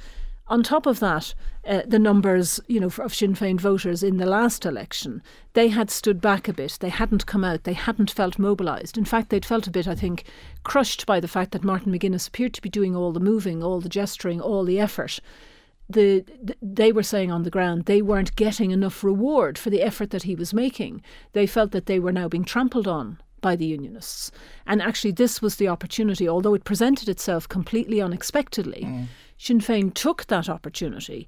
On 0.49 0.63
top 0.63 0.85
of 0.85 0.99
that, 1.01 1.33
uh, 1.67 1.81
the 1.85 1.99
numbers, 1.99 2.61
you 2.67 2.79
know, 2.79 2.87
of 2.99 3.13
Sinn 3.13 3.35
Féin 3.35 3.59
voters 3.59 4.01
in 4.01 4.15
the 4.17 4.25
last 4.25 4.65
election, 4.65 5.21
they 5.53 5.67
had 5.67 5.89
stood 5.91 6.21
back 6.21 6.47
a 6.47 6.53
bit. 6.53 6.77
They 6.79 6.89
hadn't 6.89 7.25
come 7.25 7.43
out. 7.43 7.65
They 7.65 7.73
hadn't 7.73 8.11
felt 8.11 8.39
mobilised. 8.39 8.97
In 8.97 9.03
fact, 9.03 9.29
they'd 9.29 9.45
felt 9.45 9.67
a 9.67 9.71
bit, 9.71 9.87
I 9.87 9.95
think, 9.95 10.23
crushed 10.63 11.05
by 11.05 11.19
the 11.19 11.27
fact 11.27 11.51
that 11.51 11.65
Martin 11.65 11.91
McGuinness 11.91 12.29
appeared 12.29 12.53
to 12.53 12.61
be 12.61 12.69
doing 12.69 12.95
all 12.95 13.11
the 13.11 13.19
moving, 13.19 13.61
all 13.61 13.81
the 13.81 13.89
gesturing, 13.89 14.39
all 14.39 14.63
the 14.63 14.79
effort. 14.79 15.19
The, 15.89 16.25
the, 16.41 16.55
they 16.61 16.91
were 16.91 17.03
saying 17.03 17.31
on 17.31 17.43
the 17.43 17.49
ground 17.49 17.85
they 17.85 18.01
weren't 18.01 18.35
getting 18.35 18.71
enough 18.71 19.03
reward 19.03 19.57
for 19.57 19.69
the 19.69 19.81
effort 19.81 20.11
that 20.11 20.23
he 20.23 20.35
was 20.35 20.53
making. 20.53 21.01
They 21.33 21.47
felt 21.47 21.71
that 21.71 21.85
they 21.85 21.99
were 21.99 22.11
now 22.11 22.27
being 22.29 22.45
trampled 22.45 22.87
on 22.87 23.19
by 23.41 23.55
the 23.55 23.65
Unionists. 23.65 24.31
And 24.65 24.81
actually, 24.81 25.11
this 25.11 25.41
was 25.41 25.57
the 25.57 25.67
opportunity, 25.67 26.27
although 26.27 26.53
it 26.53 26.63
presented 26.63 27.07
itself 27.07 27.47
completely 27.47 28.01
unexpectedly. 28.01 28.83
Mm. 28.83 29.07
Sinn 29.37 29.59
Féin 29.59 29.93
took 29.93 30.25
that 30.27 30.49
opportunity, 30.49 31.27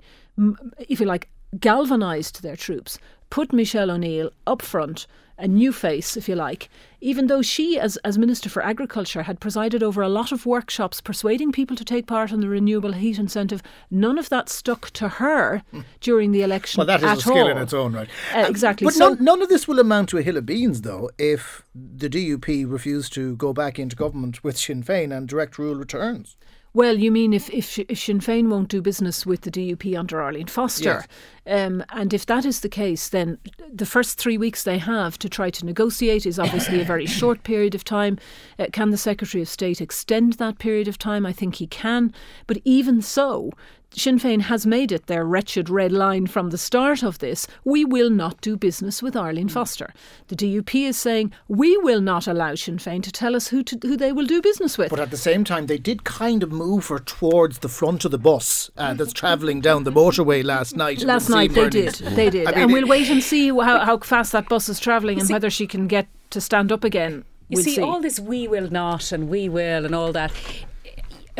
if 0.88 1.00
you 1.00 1.06
like, 1.06 1.30
galvanised 1.60 2.42
their 2.42 2.56
troops, 2.56 3.00
put 3.30 3.54
Michelle 3.54 3.92
O'Neill 3.92 4.32
up 4.48 4.62
front, 4.62 5.08
a 5.40 5.48
new 5.48 5.72
face, 5.72 6.18
if 6.18 6.28
you 6.28 6.36
like, 6.36 6.70
even 7.00 7.28
though 7.28 7.42
she, 7.42 7.80
as, 7.80 7.96
as 7.98 8.18
Minister 8.18 8.50
for 8.50 8.62
Agriculture, 8.62 9.24
had 9.24 9.40
presided 9.40 9.82
over 9.82 10.02
a 10.02 10.10
lot 10.10 10.32
of 10.32 10.46
workshops 10.46 11.00
persuading 11.00 11.54
people 11.54 11.78
to 11.78 11.86
take 11.86 12.08
part 12.08 12.32
in 12.32 12.42
the 12.42 12.50
renewable 12.50 12.92
heat 12.92 13.18
incentive, 13.18 13.64
none 13.90 14.18
of 14.18 14.28
that 14.30 14.50
stuck 14.50 14.92
to 14.92 15.08
her 15.08 15.64
during 16.02 16.34
the 16.34 16.42
election. 16.42 16.80
Well, 16.80 16.88
that 16.88 17.02
is 17.02 17.20
a 17.20 17.22
skill 17.22 17.38
all. 17.38 17.50
in 17.50 17.58
its 17.58 17.74
own 17.74 17.94
right. 17.94 18.10
Uh, 18.36 18.46
exactly. 18.50 18.86
But 18.86 18.96
so, 18.96 19.10
none, 19.10 19.24
none, 19.24 19.42
of 19.42 19.50
this 19.50 19.68
will 19.68 19.80
amount 19.80 20.10
to 20.10 20.18
a 20.18 20.22
hill 20.22 20.36
of 20.36 20.46
beans, 20.46 20.82
though, 20.82 21.10
if 21.18 21.64
the 21.74 22.10
DUP 22.10 22.70
refuse 22.70 23.10
to 23.12 23.38
go 23.38 23.54
back 23.54 23.80
into 23.80 23.96
government 23.96 24.44
with 24.44 24.58
Sinn 24.58 24.84
Féin 24.84 25.16
and 25.16 25.28
direct 25.28 25.58
rule 25.58 25.76
returns. 25.76 26.36
Well, 26.80 26.98
you 26.98 27.12
mean 27.12 27.34
if, 27.34 27.50
if, 27.50 27.78
if 27.78 28.00
Sinn 28.00 28.22
Féin 28.22 28.48
won't 28.48 28.70
do 28.70 28.82
business 28.82 29.26
with 29.26 29.42
the 29.42 29.52
DUP 29.52 30.00
under 30.00 30.22
Arlene 30.22 30.48
Foster? 30.48 31.04
Yes. 31.46 31.66
Um, 31.66 31.84
and 31.90 32.14
if 32.14 32.26
that 32.28 32.46
is 32.46 32.62
the 32.62 32.70
case, 32.70 33.10
then 33.10 33.38
the 33.70 33.86
first 33.86 34.18
three 34.18 34.38
weeks 34.38 34.64
they 34.64 34.78
have 34.78 35.20
to 35.20 35.28
try 35.28 35.50
to 35.50 35.66
negotiate 35.66 36.26
is 36.26 36.40
obviously 36.40 36.80
a 36.80 36.86
very 36.86 37.06
short 37.20 37.44
period 37.44 37.76
of 37.76 37.84
time. 37.84 38.18
Uh, 38.58 38.68
can 38.72 38.92
the 38.92 38.98
Secretary 38.98 39.42
of 39.42 39.50
State 39.50 39.82
extend 39.82 40.36
that 40.36 40.58
period 40.58 40.88
of 40.88 40.98
time? 40.98 41.26
I 41.26 41.34
think 41.34 41.56
he 41.56 41.68
can. 41.68 42.14
But 42.48 42.60
even 42.64 43.02
so, 43.02 43.52
Sinn 43.96 44.20
Féin 44.20 44.42
has 44.42 44.66
made 44.66 44.92
it 44.92 45.08
their 45.08 45.26
wretched 45.26 45.70
red 45.70 45.92
line 45.92 46.28
from 46.28 46.52
the 46.52 46.58
start 46.58 47.04
of 47.04 47.20
this. 47.20 47.48
We 47.64 47.84
will 47.84 48.10
not 48.10 48.40
do 48.42 48.56
business 48.56 49.02
with 49.02 49.16
Arlene. 49.16 49.50
Foster. 49.50 49.94
The 50.28 50.36
DUP 50.36 50.88
is 50.88 50.98
saying 50.98 51.34
we 51.48 51.76
will 51.78 52.02
not 52.02 52.28
allow 52.28 52.56
Sinn 52.56 52.78
Féin 52.78 53.02
to 53.04 53.12
tell 53.12 53.36
us 53.36 53.48
who 53.48 53.64
to, 53.64 53.80
who 53.82 53.98
they 53.98 54.12
will 54.12 54.26
do 54.26 54.42
business 54.42 54.78
with. 54.78 54.92
But 54.92 55.00
at 55.00 55.12
the 55.12 55.18
same 55.18 55.44
time, 55.44 55.66
they 55.66 55.78
did 55.78 56.04
kind 56.04 56.44
of 56.44 56.52
move 56.52 56.88
her 56.88 57.00
towards 57.00 57.60
the 57.60 57.70
front 57.70 58.06
of 58.06 58.12
the 58.12 58.20
bus 58.20 58.70
uh, 58.78 58.94
that's 58.94 59.14
travelling 59.14 59.60
down 59.60 59.84
the 59.84 59.92
motorway 59.92 60.44
last 60.44 60.76
night. 60.76 61.02
Last 61.02 61.30
night 61.30 61.54
they 61.54 61.70
did, 61.70 61.96
they 61.96 62.30
did, 62.30 62.48
I 62.48 62.52
mean, 62.52 62.60
and 62.60 62.74
we'll 62.74 62.88
wait 62.88 63.10
and 63.10 63.24
see 63.24 63.50
how, 63.50 63.80
how 63.80 63.98
fast 63.98 64.32
that 64.34 64.48
bus 64.48 64.70
is 64.70 64.80
travelling 64.80 65.18
and 65.18 65.28
see, 65.28 65.34
whether 65.34 65.50
she 65.50 65.66
can 65.66 65.88
get 65.88 66.08
to 66.30 66.40
stand 66.40 66.72
up 66.72 66.84
again. 66.84 67.26
You 67.50 67.56
we'll 67.56 67.64
see, 67.64 67.76
see, 67.76 67.82
all 67.82 68.00
this 68.00 68.20
we 68.20 68.48
will 68.48 68.70
not 68.70 69.12
and 69.12 69.30
we 69.30 69.50
will 69.50 69.86
and 69.86 69.96
all 69.96 70.12
that. 70.12 70.32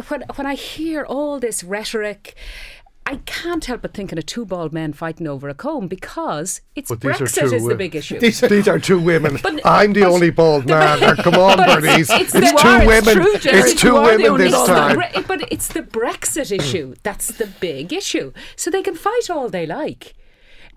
When 0.08 0.24
when 0.36 0.48
I 0.48 0.56
hear 0.56 1.04
all 1.06 1.40
this 1.40 1.64
rhetoric 1.64 2.36
I 3.10 3.16
can't 3.26 3.66
help 3.66 3.82
but 3.82 3.96
thinking 3.96 4.20
of 4.20 4.28
two 4.28 4.46
bald 4.46 4.72
men 4.72 4.94
fighting 4.94 5.28
over 5.28 5.50
a 5.50 5.56
comb 5.56 5.88
because 5.88 6.62
it's 6.76 6.90
but 6.90 7.00
Brexit 7.00 7.52
is 7.52 7.66
the 7.66 7.74
big 7.74 7.96
issue. 7.96 8.20
These 8.20 8.44
are, 8.44 8.48
these 8.48 8.68
are 8.68 8.78
two 8.78 9.00
women. 9.00 9.40
But, 9.42 9.66
I'm 9.66 9.94
the 9.94 10.02
but, 10.02 10.12
only 10.12 10.30
bald 10.30 10.68
man. 10.68 11.16
Come 11.16 11.34
on, 11.34 11.58
Bernice. 11.66 12.08
It's, 12.12 12.36
it's, 12.36 12.36
it's 12.36 12.62
two 12.62 12.86
women. 12.86 13.18
It's, 13.18 13.44
true, 13.44 13.52
it's 13.52 13.82
two 13.82 13.94
women 13.96 14.38
this 14.38 14.54
time. 14.68 15.02
But 15.28 15.52
it's 15.52 15.70
the 15.70 15.82
Brexit 15.82 16.52
issue 16.52 16.94
that's 17.02 17.30
the 17.30 17.48
big 17.48 17.92
issue. 17.92 18.32
So 18.56 18.70
they 18.70 18.84
can 18.84 18.94
fight 18.94 19.28
all 19.28 19.50
they 19.50 19.66
like. 19.66 20.14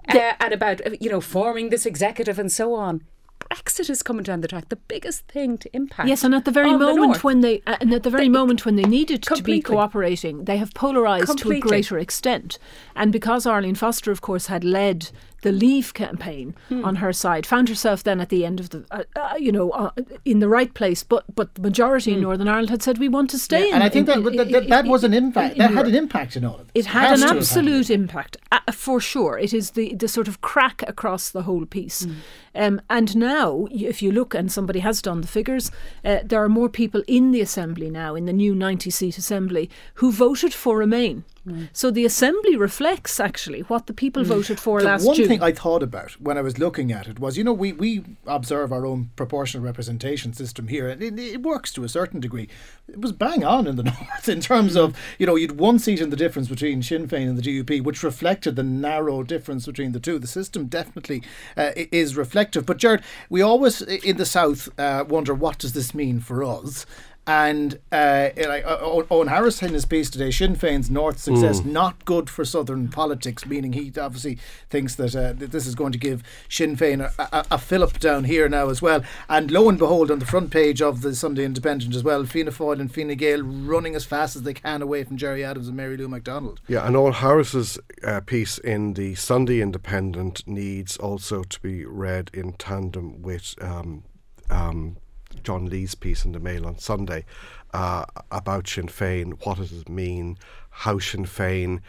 Uh, 0.08 0.32
and 0.40 0.54
about 0.54 1.02
you 1.02 1.10
know 1.10 1.20
forming 1.20 1.68
this 1.68 1.84
executive 1.84 2.38
and 2.38 2.50
so 2.50 2.74
on. 2.74 3.02
Brexit 3.50 3.90
is 3.90 4.02
coming 4.02 4.22
down 4.22 4.40
the 4.40 4.48
track, 4.48 4.68
the 4.68 4.76
biggest 4.76 5.26
thing 5.28 5.58
to 5.58 5.74
impact. 5.74 6.08
Yes, 6.08 6.24
and 6.24 6.34
at 6.34 6.44
the 6.44 6.50
very 6.50 6.72
moment 6.76 7.14
the 7.14 7.20
when 7.20 7.40
they, 7.40 7.62
uh, 7.66 7.76
and 7.80 7.92
at 7.92 8.02
the 8.02 8.10
very 8.10 8.28
moment 8.28 8.64
when 8.64 8.76
they 8.76 8.84
needed 8.84 9.24
completely. 9.26 9.60
to 9.62 9.68
be 9.68 9.74
cooperating, 9.74 10.44
they 10.44 10.56
have 10.56 10.74
polarised 10.74 11.38
to 11.38 11.52
a 11.52 11.60
greater 11.60 11.98
extent. 11.98 12.58
And 12.94 13.12
because 13.12 13.46
Arlene 13.46 13.74
Foster, 13.74 14.10
of 14.10 14.20
course, 14.20 14.46
had 14.46 14.64
led 14.64 15.10
the 15.42 15.52
Leave 15.52 15.94
campaign 15.94 16.54
hmm. 16.68 16.84
on 16.84 16.96
her 16.96 17.12
side, 17.12 17.44
found 17.46 17.68
herself 17.68 18.02
then 18.02 18.20
at 18.20 18.30
the 18.30 18.44
end 18.46 18.58
of 18.58 18.70
the, 18.70 18.84
uh, 18.90 19.02
uh, 19.14 19.34
you 19.38 19.52
know, 19.52 19.70
uh, 19.70 19.90
in 20.24 20.38
the 20.38 20.48
right 20.48 20.72
place. 20.72 21.02
But 21.02 21.24
but 21.34 21.54
the 21.54 21.60
majority 21.60 22.12
hmm. 22.12 22.16
in 22.16 22.22
Northern 22.22 22.48
Ireland 22.48 22.70
had 22.70 22.82
said 22.82 22.98
we 22.98 23.08
want 23.08 23.30
to 23.30 23.38
stay. 23.38 23.60
Yeah, 23.60 23.66
in, 23.68 23.74
and 23.74 23.84
I 23.84 23.88
think 23.88 24.08
in, 24.08 24.22
that, 24.22 24.46
in, 24.46 24.52
that, 24.52 24.68
that 24.68 24.84
was 24.86 25.04
an 25.04 25.12
impact. 25.14 25.58
that 25.58 25.70
had 25.70 25.86
an 25.86 25.94
impact 25.94 26.36
in 26.36 26.44
all 26.44 26.54
of 26.54 26.60
it. 26.60 26.70
It 26.74 26.86
had 26.86 27.18
an 27.18 27.24
absolute 27.24 27.90
impact 27.90 28.36
uh, 28.50 28.60
for 28.72 29.00
sure. 29.00 29.38
It 29.38 29.52
is 29.52 29.72
the 29.72 29.94
the 29.94 30.08
sort 30.08 30.28
of 30.28 30.40
crack 30.40 30.82
across 30.88 31.30
the 31.30 31.42
whole 31.42 31.66
piece. 31.66 32.04
Hmm. 32.04 32.12
Um, 32.54 32.80
and 32.90 33.16
now, 33.16 33.66
if 33.70 34.02
you 34.02 34.12
look, 34.12 34.34
and 34.34 34.52
somebody 34.52 34.80
has 34.80 35.02
done 35.02 35.22
the 35.22 35.28
figures, 35.28 35.70
uh, 36.04 36.18
there 36.24 36.42
are 36.42 36.48
more 36.48 36.68
people 36.68 37.02
in 37.06 37.30
the 37.30 37.40
assembly 37.40 37.90
now, 37.90 38.14
in 38.14 38.26
the 38.26 38.32
new 38.32 38.54
90 38.54 38.90
seat 38.90 39.18
assembly, 39.18 39.70
who 39.94 40.12
voted 40.12 40.52
for 40.52 40.76
Remain. 40.76 41.24
Mm. 41.46 41.68
So 41.72 41.90
the 41.90 42.04
assembly 42.04 42.56
reflects 42.56 43.18
actually 43.18 43.60
what 43.62 43.86
the 43.86 43.92
people 43.92 44.22
mm. 44.22 44.26
voted 44.26 44.60
for 44.60 44.80
the 44.80 44.86
last 44.86 45.04
one 45.04 45.16
June. 45.16 45.26
thing 45.26 45.42
I 45.42 45.50
thought 45.50 45.82
about 45.82 46.12
when 46.12 46.38
I 46.38 46.40
was 46.40 46.58
looking 46.58 46.92
at 46.92 47.08
it 47.08 47.18
was, 47.18 47.36
you 47.36 47.42
know, 47.42 47.52
we, 47.52 47.72
we 47.72 48.04
observe 48.26 48.72
our 48.72 48.86
own 48.86 49.10
proportional 49.16 49.64
representation 49.64 50.32
system 50.32 50.68
here, 50.68 50.88
and 50.88 51.02
it, 51.02 51.18
it 51.18 51.42
works 51.42 51.72
to 51.72 51.84
a 51.84 51.88
certain 51.88 52.20
degree. 52.20 52.48
It 52.88 53.00
was 53.00 53.12
bang 53.12 53.44
on 53.44 53.66
in 53.66 53.74
the 53.74 53.82
north 53.82 54.28
in 54.28 54.40
terms 54.40 54.76
of, 54.76 54.96
you 55.18 55.26
know, 55.26 55.34
you'd 55.34 55.58
one 55.58 55.80
seat 55.80 56.00
in 56.00 56.10
the 56.10 56.16
difference 56.16 56.48
between 56.48 56.82
Sinn 56.82 57.08
Féin 57.08 57.28
and 57.30 57.38
the 57.38 57.62
DUP, 57.62 57.82
which 57.82 58.04
reflected 58.04 58.54
the 58.54 58.62
narrow 58.62 59.24
difference 59.24 59.66
between 59.66 59.92
the 59.92 60.00
two. 60.00 60.20
The 60.20 60.28
system 60.28 60.66
definitely 60.66 61.22
uh, 61.56 61.72
is 61.74 62.16
reflective. 62.16 62.66
But 62.66 62.76
Gerard, 62.76 63.02
we 63.28 63.42
always 63.42 63.82
in 63.82 64.16
the 64.16 64.26
south 64.26 64.68
uh, 64.78 65.04
wonder 65.08 65.34
what 65.34 65.58
does 65.58 65.72
this 65.72 65.92
mean 65.92 66.20
for 66.20 66.44
us. 66.44 66.86
And 67.24 67.78
uh, 67.92 68.30
like 68.36 68.64
Eoghan 68.64 69.28
Harris 69.28 69.62
in 69.62 69.72
his 69.72 69.84
piece 69.84 70.10
today, 70.10 70.32
Sinn 70.32 70.56
Féin's 70.56 70.90
North 70.90 71.20
success 71.20 71.60
mm. 71.60 71.66
not 71.66 72.04
good 72.04 72.28
for 72.28 72.44
Southern 72.44 72.88
politics, 72.88 73.46
meaning 73.46 73.74
he 73.74 73.92
obviously 74.00 74.38
thinks 74.68 74.96
that, 74.96 75.14
uh, 75.14 75.32
that 75.34 75.52
this 75.52 75.64
is 75.64 75.76
going 75.76 75.92
to 75.92 75.98
give 75.98 76.24
Sinn 76.48 76.76
Féin 76.76 77.00
a, 77.00 77.12
a, 77.36 77.46
a 77.52 77.58
fillip 77.58 78.00
down 78.00 78.24
here 78.24 78.48
now 78.48 78.70
as 78.70 78.82
well. 78.82 79.04
And 79.28 79.52
lo 79.52 79.68
and 79.68 79.78
behold, 79.78 80.10
on 80.10 80.18
the 80.18 80.26
front 80.26 80.50
page 80.50 80.82
of 80.82 81.02
the 81.02 81.14
Sunday 81.14 81.44
Independent 81.44 81.94
as 81.94 82.02
well, 82.02 82.24
Fianna 82.24 82.50
Fáil 82.50 82.80
and 82.80 82.92
Fine 82.92 83.16
Gael 83.16 83.42
running 83.42 83.94
as 83.94 84.04
fast 84.04 84.34
as 84.34 84.42
they 84.42 84.54
can 84.54 84.82
away 84.82 85.04
from 85.04 85.16
Gerry 85.16 85.44
Adams 85.44 85.68
and 85.68 85.76
Mary 85.76 85.96
Lou 85.96 86.08
McDonald. 86.08 86.60
Yeah, 86.66 86.84
and 86.84 86.96
Eoghan 86.96 87.14
Harris's 87.14 87.78
uh, 88.02 88.20
piece 88.22 88.58
in 88.58 88.94
the 88.94 89.14
Sunday 89.14 89.60
Independent 89.60 90.48
needs 90.48 90.96
also 90.96 91.44
to 91.44 91.60
be 91.60 91.84
read 91.84 92.32
in 92.34 92.54
tandem 92.54 93.22
with. 93.22 93.54
Um, 93.60 94.02
um, 94.50 94.96
John 95.42 95.66
Lee's 95.66 95.94
piece 95.94 96.24
in 96.24 96.32
the 96.32 96.40
Mail 96.40 96.66
on 96.66 96.78
Sunday 96.78 97.24
uh, 97.72 98.04
about 98.30 98.68
Sinn 98.68 98.88
Féin. 98.88 99.34
What 99.44 99.58
does 99.58 99.72
it 99.72 99.88
mean? 99.88 100.38
How 100.70 100.98
Sinn 100.98 101.26
Féin 101.26 101.80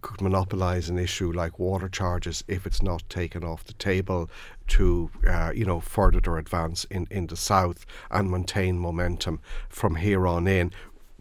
could 0.00 0.20
monopolise 0.20 0.88
an 0.88 0.98
issue 0.98 1.32
like 1.32 1.58
water 1.58 1.88
charges 1.88 2.44
if 2.46 2.66
it's 2.66 2.82
not 2.82 3.02
taken 3.08 3.42
off 3.42 3.64
the 3.64 3.72
table 3.74 4.30
to, 4.68 5.10
uh, 5.28 5.52
you 5.54 5.64
know, 5.64 5.80
further 5.80 6.20
their 6.20 6.38
advance 6.38 6.84
in, 6.84 7.06
in 7.10 7.26
the 7.26 7.36
south 7.36 7.84
and 8.10 8.30
maintain 8.30 8.78
momentum 8.78 9.40
from 9.68 9.96
here 9.96 10.26
on 10.26 10.46
in. 10.46 10.72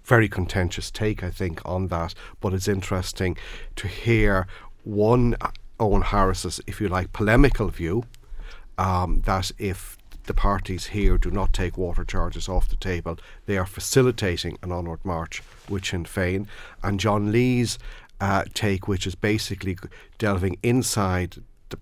Very 0.04 0.30
contentious 0.30 0.92
take, 0.92 1.24
I 1.24 1.32
think, 1.32 1.62
on 1.66 1.88
that, 1.88 2.14
but 2.40 2.54
it's 2.54 2.68
interesting 2.68 3.38
to 3.76 3.88
hear 3.88 4.48
one 4.84 5.36
uh, 5.42 5.52
Eoghan 5.80 6.04
Harris's, 6.04 6.62
if 6.68 6.80
you 6.80 6.88
like, 6.88 7.12
polemical 7.14 7.70
view 7.70 8.04
um, 8.78 9.22
that 9.26 9.52
if 9.58 9.98
the 10.26 10.34
parties 10.34 10.88
here 10.88 11.18
do 11.18 11.32
not 11.32 11.54
take 11.54 11.78
water 11.78 12.04
charges 12.04 12.48
off 12.48 12.68
the 12.68 12.76
table. 12.76 13.18
They 13.46 13.58
are 13.58 13.66
facilitating 13.66 14.58
an 14.62 14.72
onward 14.72 15.04
march 15.04 15.42
with 15.70 15.86
Sinn 15.86 16.06
Féin. 16.06 16.48
And 16.84 17.00
John 17.00 17.32
Lee's 17.32 17.78
uh, 18.20 18.44
take, 18.54 18.88
which 18.88 19.08
is 19.08 19.16
basically 19.16 19.78
delving 20.18 20.58
inside 20.62 21.38
the 21.70 21.78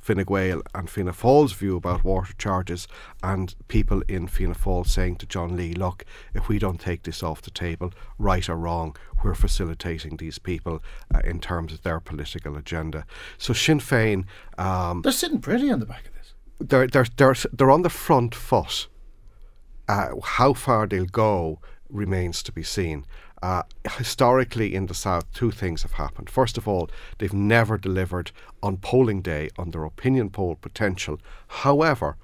Fine 0.00 0.24
Gael 0.24 0.62
and 0.74 0.88
Fianna 0.88 1.12
Fáil's 1.12 1.52
view 1.52 1.76
about 1.76 2.04
water 2.04 2.32
charges, 2.38 2.88
and 3.22 3.54
people 3.68 4.02
in 4.08 4.26
Fianna 4.26 4.54
Fáil 4.54 4.86
saying 4.86 5.16
to 5.16 5.26
John 5.26 5.56
Lee, 5.56 5.74
look, 5.74 6.04
if 6.34 6.48
we 6.48 6.58
don't 6.58 6.80
take 6.80 7.02
this 7.02 7.22
off 7.22 7.42
the 7.42 7.50
table, 7.50 7.92
right 8.18 8.48
or 8.48 8.56
wrong, 8.56 8.96
we're 9.22 9.34
facilitating 9.34 10.16
these 10.16 10.38
people 10.38 10.82
uh, 11.14 11.20
in 11.24 11.40
terms 11.40 11.72
of 11.72 11.82
their 11.82 12.00
political 12.00 12.56
agenda. 12.56 13.06
So 13.38 13.52
Sinn 13.52 13.80
Féin. 13.80 14.24
Um, 14.58 15.02
They're 15.02 15.12
sitting 15.12 15.40
pretty 15.40 15.70
on 15.70 15.80
the 15.80 15.86
back 15.86 16.06
of 16.06 16.12
they're 16.60 16.86
they're 16.86 17.06
they're 17.16 17.36
they're 17.52 17.70
on 17.70 17.82
the 17.82 17.90
front 17.90 18.34
foot. 18.34 18.88
Uh, 19.88 20.10
how 20.22 20.52
far 20.52 20.86
they'll 20.86 21.04
go 21.04 21.60
remains 21.88 22.42
to 22.44 22.52
be 22.52 22.62
seen. 22.62 23.04
Uh, 23.42 23.64
historically, 23.96 24.72
in 24.72 24.86
the 24.86 24.94
South, 24.94 25.30
two 25.32 25.50
things 25.50 25.82
have 25.82 25.92
happened. 25.92 26.30
First 26.30 26.56
of 26.56 26.68
all, 26.68 26.88
they've 27.18 27.32
never 27.32 27.76
delivered 27.76 28.30
on 28.62 28.76
polling 28.76 29.20
day 29.20 29.50
on 29.58 29.72
their 29.72 29.84
opinion 29.84 30.30
poll 30.30 30.54
potential. 30.54 31.18
However, 31.48 32.16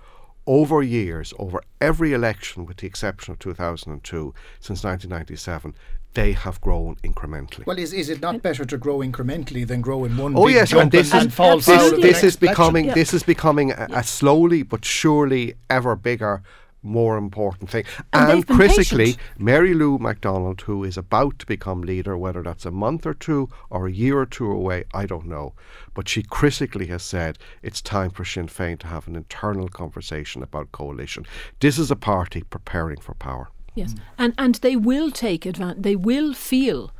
over 0.46 0.80
years, 0.80 1.34
over 1.38 1.60
every 1.80 2.12
election, 2.12 2.64
with 2.64 2.78
the 2.78 2.86
exception 2.86 3.32
of 3.32 3.38
2002, 3.40 4.32
since 4.60 4.84
1997, 4.84 5.74
they 6.14 6.32
have 6.32 6.60
grown 6.60 6.96
incrementally. 6.96 7.66
Well, 7.66 7.78
is, 7.78 7.92
is 7.92 8.08
it 8.08 8.20
not 8.20 8.42
better 8.42 8.64
to 8.64 8.78
grow 8.78 8.98
incrementally 8.98 9.66
than 9.66 9.80
grow 9.80 10.04
in 10.04 10.16
one 10.16 10.36
Oh 10.36 10.46
big 10.46 10.54
yes, 10.56 10.72
oh, 10.72 10.76
jump 10.76 10.82
and 10.82 10.92
this 10.92 11.12
and, 11.12 11.18
is 11.18 11.22
and 11.22 11.30
this, 11.30 11.36
foul 11.36 11.52
of 11.58 11.68
Absolutely. 11.68 12.02
the 12.02 12.08
this 12.08 12.24
is 12.24 12.36
becoming 12.36 12.84
election? 12.86 13.00
this 13.00 13.14
is 13.14 13.22
becoming 13.22 13.70
a, 13.72 13.88
a 13.92 14.02
slowly 14.02 14.62
but 14.62 14.84
surely 14.84 15.54
ever 15.70 15.94
bigger, 15.96 16.42
more 16.82 17.16
important 17.16 17.70
thing. 17.70 17.84
And 18.12 18.30
they've 18.30 18.46
critically, 18.46 19.12
patient. 19.12 19.38
Mary 19.38 19.74
Lou 19.74 19.98
McDonald, 19.98 20.62
who 20.62 20.84
is 20.84 20.96
about 20.96 21.38
to 21.40 21.46
become 21.46 21.82
leader, 21.82 22.16
whether 22.16 22.42
that's 22.42 22.66
a 22.66 22.70
month 22.70 23.06
or 23.06 23.14
two 23.14 23.48
or 23.70 23.86
a 23.86 23.92
year 23.92 24.18
or 24.18 24.26
two 24.26 24.50
away, 24.50 24.84
I 24.94 25.06
don't 25.06 25.26
know, 25.26 25.54
but 25.94 26.08
she 26.08 26.22
critically 26.22 26.86
has 26.86 27.02
said 27.02 27.38
it's 27.62 27.82
time 27.82 28.10
for 28.10 28.24
Sinn 28.24 28.48
Féin 28.48 28.78
to 28.80 28.86
have 28.86 29.06
an 29.08 29.16
internal 29.16 29.68
conversation 29.68 30.42
about 30.42 30.72
coalition. 30.72 31.26
This 31.60 31.78
is 31.78 31.90
a 31.90 31.96
party 31.96 32.42
preparing 32.42 33.00
for 33.00 33.14
power. 33.14 33.48
Yes, 33.78 33.94
mm. 33.94 34.00
and 34.18 34.34
and 34.36 34.54
they 34.56 34.76
will 34.76 35.10
take 35.10 35.46
advantage. 35.46 35.82
They 35.82 35.96
will 35.96 36.34
feel 36.34 36.92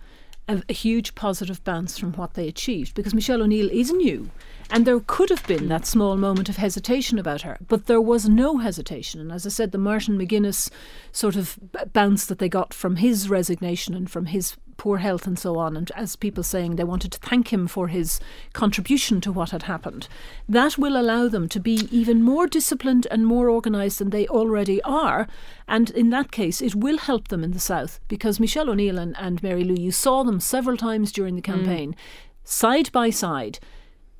a, 0.49 0.63
a 0.69 0.73
huge 0.73 1.15
positive 1.15 1.63
bounce 1.65 1.99
from 1.99 2.13
what 2.15 2.35
they 2.35 2.49
achieved 2.49 2.95
because 2.95 3.15
Michelle 3.15 3.43
O'Neill 3.43 3.71
is 3.71 3.93
new, 3.93 4.31
and 4.71 4.87
there 4.87 5.01
could 5.01 5.31
have 5.31 5.47
been 5.47 5.69
that 5.69 5.87
small 5.87 6.17
moment 6.17 6.49
of 6.49 6.57
hesitation 6.57 7.19
about 7.19 7.43
her, 7.43 7.59
but 7.67 7.87
there 7.87 8.01
was 8.01 8.29
no 8.29 8.59
hesitation. 8.59 9.21
And 9.21 9.33
as 9.33 9.47
I 9.47 9.51
said, 9.51 9.73
the 9.73 9.79
Martin 9.79 10.19
McGuinness 10.19 10.71
sort 11.13 11.37
of 11.37 11.59
b- 11.73 11.81
bounce 11.93 12.27
that 12.27 12.39
they 12.39 12.49
got 12.49 12.73
from 12.73 12.97
his 12.97 13.29
resignation 13.29 13.95
and 13.95 14.11
from 14.11 14.27
his 14.27 14.57
poor 14.79 14.99
health 14.99 15.27
and 15.27 15.39
so 15.39 15.59
on, 15.59 15.77
and 15.77 15.91
as 15.95 16.17
people 16.17 16.43
saying 16.43 16.77
they 16.77 16.85
wanted 16.85 17.13
to 17.13 17.19
thank 17.19 17.53
him 17.53 17.67
for 17.67 17.89
his 17.89 18.21
contribution 18.55 19.21
to 19.21 19.31
what 19.31 19.51
had 19.51 19.65
happened, 19.65 20.09
that 20.49 20.79
will 20.79 20.99
allow 20.99 21.29
them 21.29 21.49
to 21.49 21.61
be 21.61 21.87
even 21.91 22.23
more 22.23 22.47
disciplined 22.47 23.07
and 23.11 23.27
more 23.27 23.51
organised 23.51 23.99
than 23.99 24.11
they 24.11 24.27
already 24.29 24.81
are. 24.83 25.29
And 25.67 25.91
in 25.91 26.09
that 26.11 26.31
case, 26.31 26.63
it 26.63 26.75
will 26.75 26.97
help 26.97 27.29
them 27.29 27.45
in 27.45 27.51
the 27.51 27.61
south 27.61 28.01
because 28.09 28.41
Michelle 28.41 28.71
O'Neill 28.71 28.99
and, 28.99 29.15
and 29.19 29.43
Mary 29.43 29.65
Lou, 29.65 29.75
you 29.75 29.91
saw 29.91 30.23
them 30.23 30.41
several 30.41 30.77
times 30.77 31.13
during 31.13 31.35
the 31.35 31.43
mm. 31.43 31.53
campaign, 31.53 31.97
side 32.45 32.91
by 32.93 33.11
side. 33.11 33.59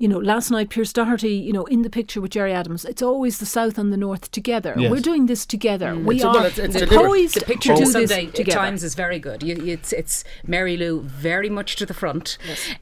You 0.01 0.07
know, 0.07 0.17
last 0.17 0.49
night, 0.49 0.69
Pearse 0.69 0.93
Doherty, 0.93 1.33
you 1.33 1.51
know, 1.51 1.65
in 1.65 1.81
the 1.81 1.89
picture 1.89 2.21
with 2.21 2.31
Gerry 2.31 2.53
Adams, 2.53 2.85
it's 2.85 3.01
always 3.01 3.39
the 3.39 3.45
South 3.45 3.77
and 3.77 3.91
the 3.91 3.97
North 3.97 4.31
together. 4.31 4.73
Yes. 4.77 4.89
We're 4.89 5.01
doing 5.01 5.25
this 5.25 5.45
together. 5.45 5.93
We 5.93 6.15
It's- 6.15 6.25
are 6.25 6.33
well, 6.33 6.45
it's- 6.45 6.75
it's 6.75 6.93
poised 6.95 7.35
The 7.35 7.43
picture 7.43 7.73
to 7.73 7.73
on 7.73 7.79
do 7.79 7.91
this 7.91 8.09
Sunday 8.09 8.25
together. 8.27 8.57
Times 8.57 8.81
is 8.81 8.95
very 8.95 9.19
good. 9.19 9.43
You, 9.43 9.57
it's 9.65 9.91
it's 9.91 10.23
Mary 10.47 10.77
Lou 10.77 11.01
very 11.01 11.49
much 11.49 11.75
to 11.75 11.85
the 11.85 11.93
front, 11.93 12.37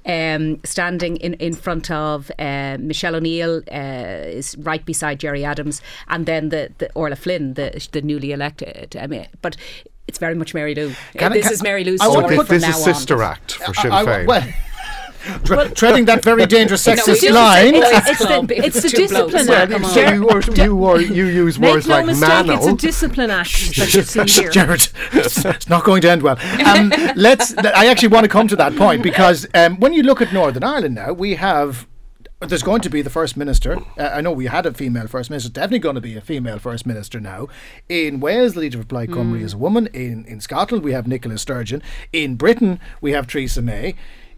um, 0.06 0.60
standing 0.64 1.18
in, 1.18 1.34
in 1.36 1.56
front 1.56 1.90
of 1.90 2.30
uh, 2.38 2.78
Michelle 2.80 3.16
O'Neill 3.16 3.64
uh, 3.72 4.38
is 4.40 4.56
right 4.60 4.86
beside 4.86 5.20
Gerry 5.20 5.44
Adams, 5.44 5.82
and 6.10 6.28
then 6.28 6.50
the, 6.50 6.72
the 6.78 6.92
Orla 6.94 7.16
Flynn, 7.16 7.56
the 7.56 7.88
the 7.94 8.02
newly 8.04 8.32
elected. 8.32 8.96
I 8.96 9.08
mean, 9.08 9.26
but. 9.42 9.58
It's 10.10 10.20
very 10.20 10.36
much 10.36 10.54
Mary 10.54 10.74
Lou. 10.74 10.94
Can 11.18 11.34
I- 11.34 11.36
this 11.36 11.44
can- 11.48 11.54
is 11.56 11.62
Mary 11.62 11.84
Lou's 11.84 12.00
I 12.00 12.08
wanna 12.08 12.20
story 12.22 12.36
put 12.38 12.48
from 12.48 12.56
this 12.60 12.64
now 12.64 12.70
is 12.70 12.88
on. 12.88 12.94
Sister 12.94 13.22
Act 13.22 13.52
for 13.56 13.74
Sinn 13.74 13.92
I- 13.92 14.04
I- 14.22 14.26
well, 14.26 14.48
tre- 15.44 15.70
treading 15.72 16.06
that 16.06 16.24
very 16.24 16.46
dangerous 16.46 16.86
sexist 16.86 17.22
do 17.22 17.32
line. 17.32 17.74
the 17.74 17.80
It's 17.80 18.20
the- 18.20 18.26
club 18.26 18.52
it's 18.52 18.82
the 18.82 18.90
discipline 18.90 19.50
act. 19.50 19.72
come. 19.72 19.84
So 19.86 20.02
you, 20.02 20.26
were, 20.26 20.42
you, 20.42 20.76
were, 20.76 21.00
you 21.02 21.26
use 21.26 21.60
Make 21.60 21.74
words 21.74 21.88
no 21.88 21.96
like 21.96 22.06
mistake, 22.06 22.30
mano. 22.30 22.54
it's 22.56 22.68
a 22.68 22.76
discipline 22.76 23.30
act 23.32 23.52
that 23.78 23.94
you 23.94 24.02
see 24.04 24.42
here. 24.42 24.52
Gerard, 24.52 24.88
it's, 25.13 25.46
it's 25.46 25.70
not 25.70 25.84
going 25.84 26.02
to 26.02 26.10
end 26.12 26.22
well. 26.24 26.38
Um, 26.68 26.92
let's. 27.16 27.56
I 27.58 27.86
actually 27.88 28.10
want 28.10 28.24
to 28.26 28.30
come 28.30 28.48
to 28.50 28.56
that 28.58 28.76
point 28.76 29.02
because 29.02 29.48
um, 29.54 29.80
when 29.80 29.94
you 29.94 30.04
look 30.04 30.22
at 30.22 30.34
Northern 30.34 30.63
Ireland 30.63 30.96
now, 30.96 31.13
we 31.13 31.36
have. 31.36 31.88
There's 32.40 32.62
going 32.62 32.82
to 32.82 32.90
be 32.90 33.02
the 33.02 33.10
first 33.10 33.36
minister. 33.36 33.78
Uh, 33.98 34.12
I 34.13 34.22
know 34.22 34.32
we 34.32 34.46
had 34.46 34.68
a 34.68 34.74
female 34.74 35.08
first 35.08 35.32
minister. 35.32 35.50
Definitely 35.50 35.80
going 35.80 35.96
to 35.96 36.02
be 36.02 36.16
a 36.16 36.22
female 36.22 36.60
first 36.60 36.86
minister 36.86 37.20
now. 37.20 37.48
In 37.90 38.20
Wales, 38.20 38.54
the 38.54 38.60
leader 38.60 38.80
of 38.80 38.88
Plaid 38.88 39.10
Cymru 39.10 39.42
is 39.42 39.54
a 39.54 39.58
woman. 39.58 39.88
In 39.88 40.24
in 40.26 40.40
Scotland, 40.40 40.84
we 40.84 40.92
have 40.92 41.08
Nicola 41.08 41.38
Sturgeon. 41.40 41.82
In 42.13 42.36
Britain, 42.36 42.80
we 43.02 43.13
have 43.13 43.26
Theresa 43.28 43.62
May. 43.63 43.96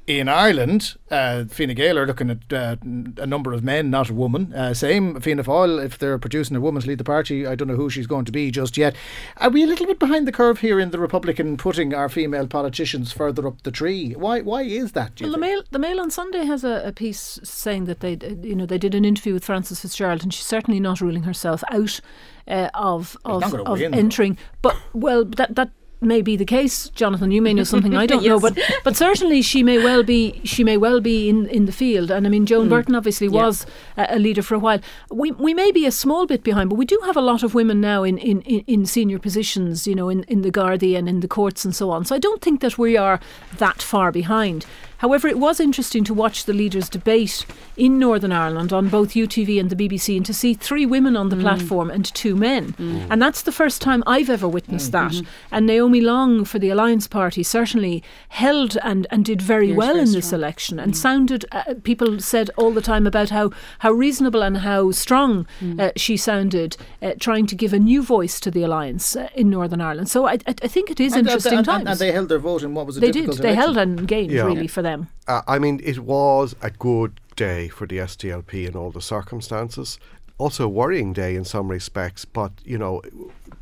In 0.10 0.28
Ireland, 0.28 0.96
uh, 1.12 1.46
Fine 1.46 1.76
Gael 1.76 2.00
are 2.00 2.08
looking 2.08 2.32
at 2.32 2.52
uh, 2.52 2.78
a 2.82 3.28
number 3.28 3.54
of 3.54 3.64
men, 3.64 3.92
not 3.92 4.10
a 4.10 4.14
woman. 4.16 4.52
Uh, 4.52 4.74
same 4.74 5.22
Fianna 5.22 5.44
Fáil, 5.44 5.86
if 5.86 6.00
they're 6.00 6.18
producing 6.18 6.58
a 6.58 6.60
woman 6.60 6.82
to 6.82 6.88
lead 6.88 6.98
the 6.98 7.04
party, 7.04 7.46
I 7.46 7.54
don't 7.54 7.68
know 7.68 7.76
who 7.76 7.92
she's 7.92 8.08
going 8.08 8.26
to 8.26 8.32
be 8.32 8.50
just 8.50 8.76
yet. 8.76 8.96
Are 9.38 9.52
we 9.52 9.64
a 9.64 9.68
little 9.68 9.86
bit 9.86 10.00
behind 10.00 10.28
the 10.28 10.32
curve 10.32 10.62
here 10.62 10.80
in 10.80 10.90
the 10.90 10.98
Republican 10.98 11.58
putting 11.58 11.94
our 11.94 12.10
female 12.10 12.48
politicians 12.48 13.12
further 13.12 13.46
up 13.46 13.62
the 13.62 13.70
tree? 13.70 14.14
Why? 14.14 14.42
Why 14.42 14.64
is 14.64 14.94
that? 14.94 15.22
Well, 15.22 15.34
the? 15.34 15.38
Mail, 15.38 15.62
the 15.70 15.78
Mail 15.78 16.00
on 16.02 16.10
Sunday 16.10 16.44
has 16.44 16.64
a, 16.64 16.82
a 16.88 16.92
piece 16.92 17.40
saying 17.44 17.86
that 17.86 18.00
they, 18.00 18.18
you 18.42 18.56
know, 18.56 18.66
they 18.66 18.80
did 18.80 18.96
an 18.96 19.06
interview 19.06 19.36
with 19.36 19.46
Frances 19.46 19.82
Fitzgerald, 19.82 20.24
and 20.24 20.34
she's 20.34 20.48
certainly 20.48 20.80
not 20.80 21.02
ruling 21.02 21.22
herself 21.22 21.64
out 21.72 22.02
uh, 22.48 22.70
of 22.74 23.16
of, 23.26 23.54
of 23.54 23.80
win, 23.80 23.92
though. 23.92 23.98
entering. 24.00 24.40
But 24.64 24.76
well, 24.92 25.24
that 25.24 25.54
that 25.54 25.70
may 26.02 26.22
be 26.22 26.36
the 26.36 26.46
case, 26.46 26.90
Jonathan. 26.90 27.32
You 27.32 27.42
may 27.42 27.54
know 27.54 27.64
something 27.64 27.96
I 27.96 28.06
don't 28.06 28.26
know, 28.32 28.40
but 28.40 28.58
but 28.84 28.96
certainly 28.96 29.42
she 29.42 29.64
may 29.64 29.78
well 29.78 30.04
be 30.04 30.42
she 30.44 30.64
may 30.64 30.78
well 30.78 31.02
be 31.02 31.30
in, 31.30 31.48
in 31.48 31.66
the 31.66 31.72
field. 31.72 32.12
And 32.12 32.26
I 32.26 32.30
mean, 32.30 32.46
Joan 32.46 32.68
mm. 32.68 32.70
Burton 32.70 32.96
obviously 32.96 33.28
Yeah. 33.28 33.46
was 33.46 33.66
a, 33.98 34.08
a 34.12 34.20
leader 34.20 34.42
for 34.42 34.56
a 34.56 34.60
while. 34.60 34.80
We 35.12 35.32
we 35.32 35.54
may 35.54 35.72
be 35.72 35.86
a 35.86 35.92
small 35.92 36.26
bit 36.26 36.44
behind, 36.44 36.70
but 36.70 36.76
we 36.76 36.86
do 36.86 37.00
have 37.06 37.18
a 37.18 37.22
lot 37.22 37.44
of 37.44 37.54
women 37.54 37.82
now 37.82 38.04
in, 38.04 38.18
in, 38.18 38.42
in, 38.42 38.86
senior 38.86 39.20
positions. 39.20 39.88
You 39.88 39.96
know, 39.96 40.10
in 40.10 40.24
in 40.24 40.42
the 40.42 40.52
Gardaí 40.52 40.98
and 40.98 41.10
in 41.10 41.20
the 41.20 41.28
courts 41.28 41.66
and 41.66 41.76
so 41.76 41.92
on. 41.92 42.06
So 42.06 42.16
I 42.16 42.20
don't 42.20 42.42
think 42.42 42.62
that 42.62 42.78
we 42.78 42.98
are 42.98 43.20
that 43.58 43.82
far 43.82 44.12
behind. 44.12 44.66
However, 45.00 45.30
it 45.30 45.40
was 45.40 45.62
interesting 45.62 46.04
to 46.06 46.14
watch 46.14 46.44
the 46.44 46.52
leaders 46.54 46.90
debate 46.90 47.46
in 47.78 48.00
Northern 48.00 48.34
Ireland 48.34 48.74
on 48.74 48.90
both 48.90 49.14
UTV 49.14 49.58
and 49.58 49.70
the 49.70 49.76
BBC 49.76 50.18
and 50.18 50.26
to 50.26 50.34
see 50.34 50.54
three 50.54 50.86
women 50.86 51.16
on 51.16 51.30
the 51.30 51.38
mm. 51.38 51.42
platform 51.42 51.90
and 51.90 52.04
two 52.14 52.36
men. 52.36 52.74
Mm. 52.74 53.08
And 53.10 53.22
that's 53.22 53.44
the 53.44 53.54
first 53.54 53.82
time 53.82 54.04
I've 54.06 54.30
ever 54.30 54.48
witnessed 54.48 54.92
that. 54.92 55.14
Mm-hmm. 55.14 55.28
And 55.52 55.66
Naomi 55.66 55.89
Long 56.00 56.46
for 56.46 56.60
the 56.60 56.70
Alliance 56.70 57.08
Party 57.08 57.42
certainly 57.42 58.04
held 58.30 58.78
and, 58.84 59.08
and 59.10 59.26
did 59.26 59.42
very 59.42 59.70
Yes, 59.70 59.78
well 59.78 59.94
very 59.96 60.06
in 60.08 60.12
this 60.14 60.28
strong. 60.28 60.40
election 60.42 60.80
and 60.80 60.96
sounded, 60.96 61.46
uh, 61.52 61.74
people 61.84 62.20
said 62.20 62.52
all 62.58 62.72
the 62.72 62.82
time 62.82 63.08
about 63.08 63.30
how, 63.32 63.50
how 63.80 63.92
reasonable 63.92 64.44
and 64.44 64.58
how 64.60 64.92
strong 64.92 65.48
uh, 65.80 65.90
she 65.96 66.16
sounded, 66.18 66.78
uh, 67.02 67.14
trying 67.20 67.48
to 67.48 67.56
give 67.56 67.74
a 67.74 67.80
new 67.80 68.04
voice 68.04 68.40
to 68.42 68.52
the 68.52 68.62
Alliance 68.64 69.16
uh, 69.16 69.28
in 69.34 69.50
Northern 69.50 69.82
Ireland. 69.82 70.10
So 70.10 70.26
I, 70.28 70.34
I, 70.46 70.56
I 70.64 70.68
think 70.68 70.92
it 70.92 71.00
is 71.00 71.14
And- 71.14 71.22
and- 71.22 71.28
interesting 71.30 71.58
and, 71.58 71.66
times. 71.66 71.88
and 71.90 72.00
they 72.00 72.12
held 72.12 72.30
their 72.30 72.40
vote 72.40 72.62
in 72.64 72.76
what 72.76 72.86
was 72.86 72.98
a 72.98 73.00
they 73.00 73.08
did. 73.12 73.22
difficult 73.26 73.38
They 73.42 73.54
election. 73.54 73.74
held 73.76 73.78
and 74.00 74.08
gained 74.08 74.32
Yeah. 74.32 74.44
really 74.46 74.68
for 74.68 74.82
them. 74.84 75.08
Uh, 75.28 75.42
I 75.48 75.58
mean, 75.60 75.80
it 75.84 76.00
was 76.00 76.56
a 76.62 76.70
good 76.70 77.20
day 77.36 77.68
for 77.70 77.88
the 77.88 77.98
SDLP 78.00 78.68
in 78.68 78.76
all 78.76 78.92
the 78.92 79.02
circumstances. 79.02 79.98
Also, 80.38 80.66
a 80.66 80.70
worrying 80.70 81.14
day 81.14 81.36
in 81.36 81.44
some 81.46 81.68
respects, 81.68 82.24
but 82.26 82.52
you 82.64 82.78
know, 82.78 83.02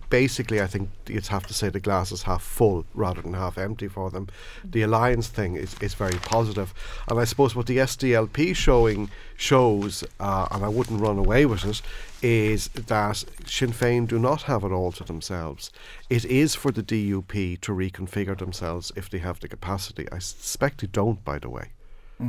basically, 0.10 0.62
I 0.62 0.67
think 0.67 0.89
you'd 1.08 1.28
have 1.28 1.48
to 1.48 1.54
say 1.54 1.70
the 1.70 1.80
glass 1.80 2.12
is 2.12 2.24
half 2.24 2.41
full 2.41 2.86
rather 2.93 3.22
than 3.22 3.34
half 3.34 3.58
empty 3.58 3.88
for 3.88 4.10
them. 4.10 4.28
The 4.63 4.82
alliance 4.82 5.28
thing 5.28 5.56
is, 5.56 5.76
is 5.82 5.93
very 5.93 6.17
positive, 6.20 6.74
and 7.08 7.20
I 7.20 7.26
suppose 7.26 7.56
what 7.56 7.67
the 7.67 7.78
SDLP 7.78 8.56
showing 8.56 9.10
shows, 9.36 10.04
uh, 10.20 10.48
and 10.52 10.63
I 10.63 10.70
wouldn't 10.70 11.02
run 11.02 11.17
away 11.17 11.46
with 11.46 11.65
it, 11.65 11.82
is 12.22 12.70
that 12.70 13.24
Sinn 13.46 13.72
Féin 13.72 14.08
do 14.08 14.17
not 14.17 14.43
have 14.43 14.63
it 14.63 14.72
all 14.72 14.91
to 14.93 15.04
themselves. 15.04 15.72
It 16.10 16.26
is 16.26 16.56
for 16.56 16.72
the 16.72 16.84
DUP 16.84 17.62
to 17.62 17.72
reconfigure 17.72 18.38
themselves 18.38 18.91
if 18.96 19.10
they 19.10 19.20
have 19.20 19.39
the 19.39 19.48
capacity. 19.48 20.08
I 20.12 20.20
suspect 20.20 20.82
they 20.82 20.88
don't, 20.88 21.24
by 21.24 21.39
the 21.39 21.50
way. 21.50 21.72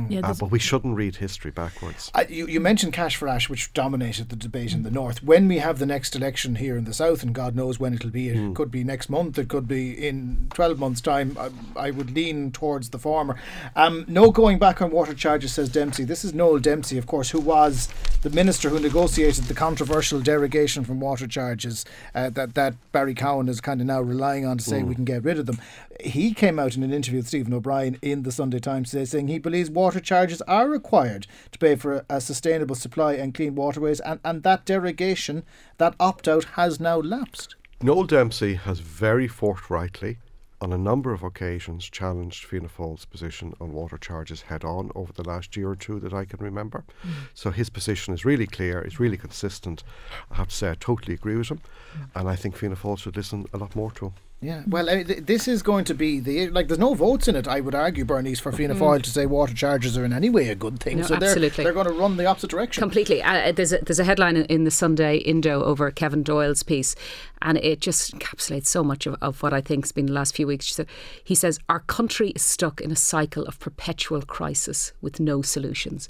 Yeah, 0.07 0.19
Uh, 0.23 0.33
but 0.39 0.51
we 0.51 0.59
shouldn't 0.59 0.95
read 0.95 1.15
history 1.15 1.49
backwards. 1.51 2.11
Uh, 2.13 2.23
you, 2.29 2.47
you 2.47 2.59
mentioned 2.59 2.93
Cash 2.93 3.15
for 3.15 3.27
Ash, 3.27 3.49
which 3.49 3.73
dominated 3.73 4.29
the 4.29 4.35
debate 4.35 4.71
in 4.73 4.83
the 4.83 4.91
north. 4.91 5.23
When 5.23 5.47
we 5.47 5.57
have 5.57 5.79
the 5.79 5.85
next 5.87 6.15
election 6.15 6.55
here 6.55 6.77
in 6.77 6.85
the 6.85 6.93
south, 6.93 7.23
and 7.23 7.33
God 7.33 7.55
knows 7.55 7.79
when 7.79 7.93
it'll 7.95 8.11
be, 8.11 8.29
it 8.29 8.55
could 8.55 8.69
be 8.69 8.83
next 8.83 9.09
month, 9.09 9.39
it 9.39 9.47
could 9.49 9.67
be 9.67 9.91
in 10.07 10.47
12 10.53 10.77
months' 10.77 11.01
time, 11.01 11.35
I, 11.39 11.49
I 11.87 11.91
would 11.91 12.11
lean 12.15 12.51
towards 12.51 12.89
the 12.89 12.99
former. 12.99 13.35
Um, 13.75 14.05
no 14.07 14.29
going 14.29 14.59
back 14.59 14.81
on 14.81 14.91
water 14.91 15.13
charges, 15.15 15.53
says 15.53 15.69
Dempsey. 15.69 16.03
This 16.03 16.23
is 16.23 16.33
Noel 16.33 16.59
Dempsey, 16.59 16.97
of 16.99 17.07
course, 17.07 17.31
who 17.31 17.39
was 17.39 17.87
the 18.21 18.29
minister 18.29 18.69
who 18.69 18.79
negotiated 18.79 19.45
the 19.45 19.53
controversial 19.53 20.19
derogation 20.19 20.83
from 20.83 20.99
water 20.99 21.25
charges 21.27 21.85
uh, 22.13 22.29
that, 22.31 22.53
that 22.53 22.75
Barry 22.91 23.15
Cowen 23.15 23.47
is 23.49 23.59
kind 23.61 23.81
of 23.81 23.87
now 23.87 24.01
relying 24.01 24.45
on 24.45 24.57
to 24.59 24.63
say 24.63 24.83
we 24.83 24.93
can 24.95 25.05
get 25.05 25.23
rid 25.23 25.39
of 25.39 25.45
them. 25.45 25.59
He 26.01 26.33
came 26.33 26.59
out 26.59 26.75
in 26.77 26.83
an 26.83 26.93
interview 26.93 27.19
with 27.19 27.27
Stephen 27.27 27.53
O'Brien 27.53 27.97
in 28.01 28.23
the 28.23 28.31
Sunday 28.31 28.59
Times 28.59 28.91
today 28.91 29.05
saying 29.05 29.27
he 29.27 29.39
believes 29.39 29.69
water 29.79 30.01
charges 30.01 30.41
are 30.41 30.67
required 30.67 31.25
to 31.51 31.59
pay 31.59 31.75
for 31.75 31.91
a, 31.93 32.05
a 32.17 32.21
sustainable 32.21 32.75
supply 32.75 33.13
and 33.13 33.33
clean 33.33 33.55
waterways, 33.55 34.01
and, 34.01 34.19
and 34.25 34.43
that 34.43 34.65
derogation, 34.65 35.43
that 35.77 35.95
opt 35.99 36.27
out, 36.27 36.43
has 36.59 36.79
now 36.79 36.97
lapsed. 36.97 37.55
Noel 37.81 38.03
Dempsey 38.03 38.55
has 38.55 38.79
very 38.79 39.27
forthrightly, 39.27 40.17
on 40.59 40.73
a 40.73 40.77
number 40.77 41.13
of 41.13 41.23
occasions, 41.23 41.89
challenged 41.89 42.43
Fianna 42.43 42.67
Fáil's 42.67 43.05
position 43.05 43.53
on 43.61 43.71
water 43.71 43.97
charges 43.97 44.41
head 44.41 44.65
on 44.65 44.91
over 44.93 45.13
the 45.13 45.23
last 45.23 45.55
year 45.55 45.69
or 45.69 45.77
two 45.77 45.97
that 46.01 46.13
I 46.13 46.25
can 46.25 46.39
remember. 46.43 46.83
Mm. 47.05 47.11
So 47.33 47.51
his 47.51 47.69
position 47.69 48.13
is 48.13 48.25
really 48.25 48.47
clear, 48.47 48.81
it's 48.81 48.99
really 48.99 49.15
consistent. 49.15 49.85
I 50.29 50.35
have 50.35 50.49
to 50.49 50.55
say, 50.55 50.69
I 50.71 50.75
totally 50.77 51.13
agree 51.13 51.37
with 51.37 51.49
him, 51.49 51.61
mm. 51.97 52.09
and 52.15 52.27
I 52.27 52.35
think 52.35 52.57
Fianna 52.57 52.75
Fáil 52.75 52.99
should 52.99 53.15
listen 53.15 53.45
a 53.53 53.57
lot 53.57 53.73
more 53.77 53.91
to 53.91 54.07
him. 54.07 54.13
Yeah, 54.41 54.59
mm. 54.59 54.69
well, 54.69 54.89
I 54.89 55.03
mean, 55.03 55.25
this 55.25 55.47
is 55.47 55.61
going 55.61 55.83
to 55.85 55.93
be 55.93 56.19
the 56.19 56.49
like. 56.49 56.67
There's 56.67 56.79
no 56.79 56.93
votes 56.93 57.27
in 57.27 57.35
it. 57.35 57.47
I 57.47 57.59
would 57.59 57.75
argue, 57.75 58.05
Bernice, 58.05 58.39
for 58.39 58.53
Fianna 58.53 58.75
mm. 58.75 58.79
Fáil 58.79 59.01
to 59.03 59.09
say 59.09 59.25
water 59.25 59.53
charges 59.53 59.97
are 59.97 60.05
in 60.05 60.13
any 60.13 60.29
way 60.29 60.47
a 60.47 60.55
good 60.55 60.79
thing. 60.79 60.97
No, 60.99 61.03
so 61.03 61.15
they're 61.15 61.29
absolutely. 61.29 61.63
they're 61.65 61.73
going 61.73 61.87
to 61.87 61.93
run 61.93 62.15
the 62.15 62.25
opposite 62.25 62.49
direction. 62.49 62.81
Completely. 62.81 63.21
Uh, 63.21 63.49
uh, 63.49 63.51
there's 63.51 63.73
a, 63.73 63.79
there's 63.79 63.99
a 63.99 64.05
headline 64.05 64.37
in, 64.37 64.45
in 64.45 64.63
the 64.63 64.71
Sunday 64.71 65.17
Indo 65.17 65.63
over 65.63 65.91
Kevin 65.91 66.23
Doyle's 66.23 66.63
piece, 66.63 66.95
and 67.41 67.57
it 67.59 67.79
just 67.79 68.13
encapsulates 68.17 68.65
so 68.67 68.83
much 68.83 69.05
of, 69.05 69.15
of 69.21 69.41
what 69.41 69.53
I 69.53 69.61
think 69.61 69.83
has 69.85 69.91
been 69.91 70.07
the 70.07 70.13
last 70.13 70.35
few 70.35 70.47
weeks. 70.47 70.73
Said- 70.73 70.87
He 71.23 71.35
says 71.35 71.59
our 71.69 71.79
country 71.81 72.29
is 72.31 72.41
stuck 72.41 72.81
in 72.81 72.91
a 72.91 72.95
cycle 72.95 73.43
of 73.45 73.59
perpetual 73.59 74.21
crisis 74.23 74.93
with 75.01 75.19
no 75.19 75.41
solutions, 75.41 76.07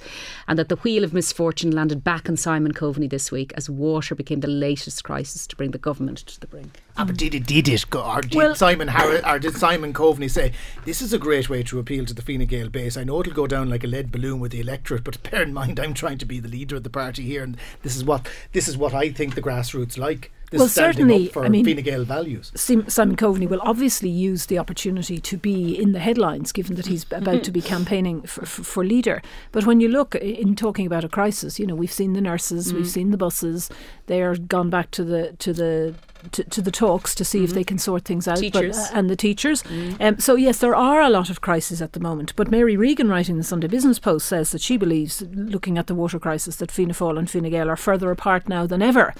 and 0.48 0.58
that 0.58 0.70
the 0.70 0.76
wheel 0.78 1.04
of 1.04 1.14
misfortune 1.14 1.72
landed 1.72 2.04
back 2.04 2.28
on 2.30 2.38
Simon 2.38 2.74
Coveney 2.74 3.10
this 3.10 3.32
week 3.32 3.54
as 3.56 3.70
water 3.70 4.16
became 4.16 4.40
the 4.40 4.48
latest 4.48 5.04
crisis 5.04 5.46
to 5.48 5.56
bring 5.56 5.72
the 5.72 5.78
government 5.78 6.20
to 6.20 6.40
the 6.40 6.48
brink. 6.48 6.80
Ah, 6.98 7.06
but 7.06 7.16
did 7.18 7.34
it, 7.34 7.46
did 7.46 7.68
it 7.70 7.86
go, 7.90 8.02
or 8.04 8.22
did 8.22 8.36
Well- 8.36 8.56
Simon 8.56 8.90
Harris, 8.90 9.22
or 9.26 9.40
did 9.40 9.56
Simon 9.56 9.94
Coveney 9.94 10.30
say 10.30 10.52
this 10.86 11.02
is 11.02 11.14
a 11.14 11.18
great 11.18 11.50
way 11.50 11.64
to 11.64 11.80
appeal 11.80 12.06
to 12.06 12.14
the 12.14 12.22
Fine 12.22 12.46
Gael 12.46 12.70
base? 12.70 12.98
I 12.98 13.04
know 13.04 13.20
it'll 13.22 13.34
go 13.34 13.48
down 13.48 13.70
like 13.70 13.84
a 13.84 13.88
lead 13.88 14.12
balloon 14.12 14.40
with 14.40 14.52
the 14.52 14.60
electorate, 14.60 15.04
but 15.04 15.22
bear 15.24 15.44
in 15.44 15.54
mind 15.54 15.80
I'm 15.80 15.94
trying 15.94 16.18
to 16.18 16.26
be 16.26 16.40
the 16.40 16.50
leader 16.50 16.76
of 16.76 16.84
the 16.84 16.90
party 16.90 17.24
here, 17.24 17.44
and 17.44 17.56
this 17.84 17.96
is 17.96 18.04
what 18.04 18.28
this 18.52 18.68
is 18.68 18.76
what 18.78 18.94
I 18.94 19.12
think 19.12 19.36
the 19.36 19.42
grassroots 19.42 19.98
like. 19.98 20.32
This 20.52 20.60
Well, 20.60 20.68
certainly, 20.68 21.28
up 21.28 21.34
for 21.34 21.46
I 21.46 21.50
mean- 21.50 21.66
Fine 21.66 21.84
Gael 21.84 22.04
values. 22.04 22.52
Simon 22.56 23.16
Coveney 23.16 23.48
will 23.48 23.62
obviously 23.62 24.10
use 24.10 24.48
the 24.48 24.58
opportunity 24.58 25.20
to 25.20 25.38
be 25.38 25.80
in 25.80 25.92
the 25.92 26.00
headlines, 26.00 26.52
given 26.52 26.76
that 26.76 26.88
he's 26.88 27.06
about 27.12 27.44
to 27.44 27.52
be 27.52 27.62
campaigning 27.62 28.24
for, 28.24 28.46
for, 28.46 28.64
for 28.64 28.84
leader. 28.86 29.22
But 29.52 29.66
when 29.66 29.80
you 29.80 29.90
look 29.90 30.16
in 30.16 30.56
talking 30.56 30.88
about 30.88 31.04
a 31.04 31.10
crisis, 31.10 31.60
you 31.60 31.68
know 31.68 31.76
we've 31.76 31.92
seen 31.92 32.14
the 32.14 32.22
nurses, 32.22 32.74
we've 32.74 32.88
seen 32.88 33.12
the 33.12 33.18
buses. 33.18 33.70
They 34.08 34.22
are 34.22 34.36
gone 34.36 34.70
back 34.70 34.90
to 34.92 35.04
the 35.04 35.36
to 35.40 35.54
the 35.54 35.96
to, 36.32 36.44
to 36.44 36.62
the 36.62 36.72
talks 36.72 37.16
to 37.16 37.24
see 37.24 37.44
if 37.44 37.54
they 37.54 37.64
can 37.64 37.78
sort 37.78 38.04
things 38.06 38.28
out. 38.28 38.38
Teachers. 38.38 38.76
But, 38.78 38.92
uh, 38.94 39.00
and 39.00 39.10
the 39.10 39.16
teachers. 39.16 39.64
Um, 40.00 40.20
so 40.20 40.36
yes, 40.36 40.60
there 40.60 40.76
are 40.76 41.02
a 41.02 41.10
lot 41.10 41.30
of 41.30 41.42
crises 41.42 41.82
at 41.82 41.94
the 41.94 42.00
moment. 42.00 42.34
But 42.36 42.52
Mary 42.52 42.76
Regan, 42.76 43.10
writing 43.10 43.38
the 43.38 43.44
Sunday 43.44 43.68
Business 43.68 44.00
Post, 44.00 44.28
says 44.28 44.52
that 44.52 44.62
she 44.62 44.78
believes, 44.78 45.22
looking 45.34 45.78
at 45.78 45.88
the 45.88 45.96
water 45.96 46.20
crisis, 46.20 46.58
that 46.58 46.72
Fianna 46.72 46.94
Fáil 46.94 47.18
and 47.18 47.30
Fine 47.30 47.50
Gael 47.50 47.70
are 47.70 47.78
further 47.78 48.12
apart 48.12 48.50
now 48.50 48.66
than 48.68 48.82
ever. 48.82 49.14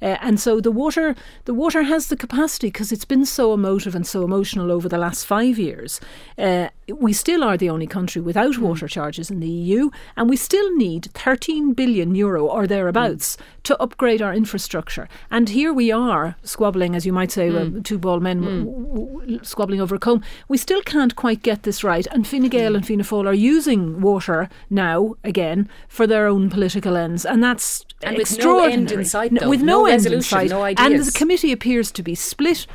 Uh, 0.00 0.16
and 0.22 0.40
so 0.40 0.60
the 0.60 0.70
water, 0.76 1.16
the 1.46 1.54
water 1.54 1.82
has 1.82 2.06
the 2.06 2.16
capacity 2.16 2.68
because 2.68 2.92
it's 2.92 3.04
been 3.04 3.24
so 3.24 3.52
emotive 3.52 3.94
and 3.94 4.06
so 4.06 4.22
emotional 4.22 4.70
over 4.70 4.88
the 4.88 4.98
last 4.98 5.24
five 5.24 5.58
years. 5.58 6.00
Uh, 6.38 6.68
we 6.88 7.12
still 7.12 7.42
are 7.42 7.56
the 7.56 7.70
only 7.70 7.86
country 7.86 8.22
without 8.22 8.58
water 8.58 8.86
charges 8.86 9.30
in 9.30 9.40
the 9.40 9.48
EU, 9.48 9.90
and 10.16 10.28
we 10.30 10.36
still 10.36 10.76
need 10.76 11.06
13 11.14 11.72
billion 11.72 12.14
euro 12.14 12.46
or 12.46 12.66
thereabouts 12.66 13.36
to 13.66 13.80
upgrade 13.82 14.22
our 14.22 14.32
infrastructure. 14.32 15.08
And 15.30 15.48
here 15.48 15.72
we 15.72 15.90
are 15.92 16.36
squabbling, 16.42 16.94
as 16.94 17.04
you 17.04 17.12
might 17.12 17.32
say, 17.32 17.48
uh, 17.50 17.68
two 17.82 17.98
bald 17.98 18.22
men 18.22 18.40
w- 18.42 18.64
w- 18.64 19.20
w- 19.20 19.40
squabbling 19.44 19.80
over 19.80 19.94
a 19.94 19.98
comb. 19.98 20.22
We 20.48 20.56
still 20.56 20.82
can't 20.82 21.14
quite 21.16 21.42
get 21.42 21.62
this 21.64 21.82
right, 21.82 22.06
and 22.12 22.26
Fine 22.26 22.48
Gael 22.48 22.76
and 22.76 22.86
Fianna 22.86 23.02
Fáil 23.02 23.26
are 23.26 23.34
using 23.34 24.00
water 24.00 24.48
now 24.70 25.14
again 25.24 25.68
for 25.88 26.06
their 26.06 26.26
own 26.28 26.48
political 26.50 26.96
ends, 26.96 27.26
and 27.26 27.42
that's 27.42 27.84
And 28.02 28.16
with 28.16 28.38
no 28.38 28.64
end 28.64 28.92
in 28.92 29.04
sight, 29.04 29.32
No- 29.32 29.40
though. 29.40 29.50
with 29.50 29.62
No 29.62 29.80
no, 29.80 29.86
end 29.86 30.06
in 30.06 30.12
resolution, 30.12 30.48
sight, 30.48 30.50
no 30.50 30.64
and 30.64 30.98
the 31.04 31.10
committee 31.18 31.50
appears 31.52 31.90
to 31.92 32.02
be 32.02 32.14
split 32.14 32.66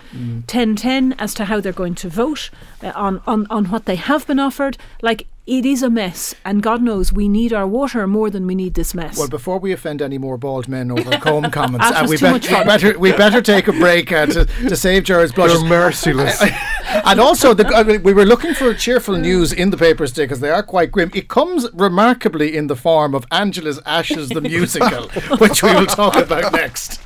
10-10 0.48 1.16
as 1.20 1.34
to 1.36 1.46
how 1.46 1.60
they're 1.62 1.72
going 1.72 1.96
to 1.96 2.10
vote 2.10 2.50
uh, 2.84 2.92
on, 2.96 3.22
on 3.26 3.48
on 3.50 3.66
what 3.72 3.86
they 3.86 3.96
have 3.96 4.26
been 4.28 4.40
offered. 4.40 4.78
Like 5.02 5.28
it 5.48 5.66
is 5.66 5.82
a 5.82 5.90
mess, 5.90 6.36
and 6.46 6.62
God 6.62 6.82
knows 6.84 7.12
we 7.12 7.28
need 7.28 7.52
our 7.52 7.66
water 7.68 8.06
more 8.06 8.30
than 8.30 8.46
we 8.46 8.54
need 8.54 8.76
this 8.76 8.94
mess. 8.94 9.18
Well, 9.18 9.28
before 9.28 9.58
we 9.58 9.72
offend 9.72 10.02
any 10.02 10.18
more 10.18 10.38
bald 10.38 10.68
men 10.68 10.92
over 10.92 11.18
comb 11.18 11.50
comments, 11.52 11.86
uh, 11.86 12.06
we, 12.08 12.18
too 12.18 12.26
bet- 12.26 12.34
much 12.34 12.48
we 12.48 12.54
fun. 12.54 12.68
better 12.68 13.00
we 13.00 13.12
better 13.12 13.42
take 13.42 13.68
a 13.68 13.74
break 13.74 14.12
uh, 14.12 14.28
to, 14.28 14.46
to 14.46 14.76
save 14.76 15.04
Gerard's 15.04 15.32
blushes. 15.32 15.60
They're 15.62 15.70
merciless. 15.70 16.42
and 16.86 17.20
also, 17.20 17.54
the, 17.54 17.68
I 17.68 17.84
mean, 17.84 18.04
we 18.04 18.14
were 18.14 18.26
looking 18.26 18.54
for 18.54 18.74
cheerful 18.74 19.18
news 19.18 19.52
in 19.52 19.72
the 19.72 19.78
papers 19.78 20.12
today 20.12 20.26
because 20.26 20.42
they 20.42 20.52
are 20.52 20.64
quite 20.64 20.92
grim. 20.92 21.10
It 21.14 21.28
comes 21.28 21.68
remarkably 21.74 22.56
in 22.56 22.68
the 22.68 22.76
form 22.76 23.16
of 23.16 23.26
Angela's 23.32 23.80
Ashes, 23.86 24.30
the 24.30 24.42
musical, 24.54 25.08
which 25.38 25.64
we 25.64 25.74
will 25.74 25.88
talk 25.88 26.16
about 26.16 26.54
next. 26.54 27.02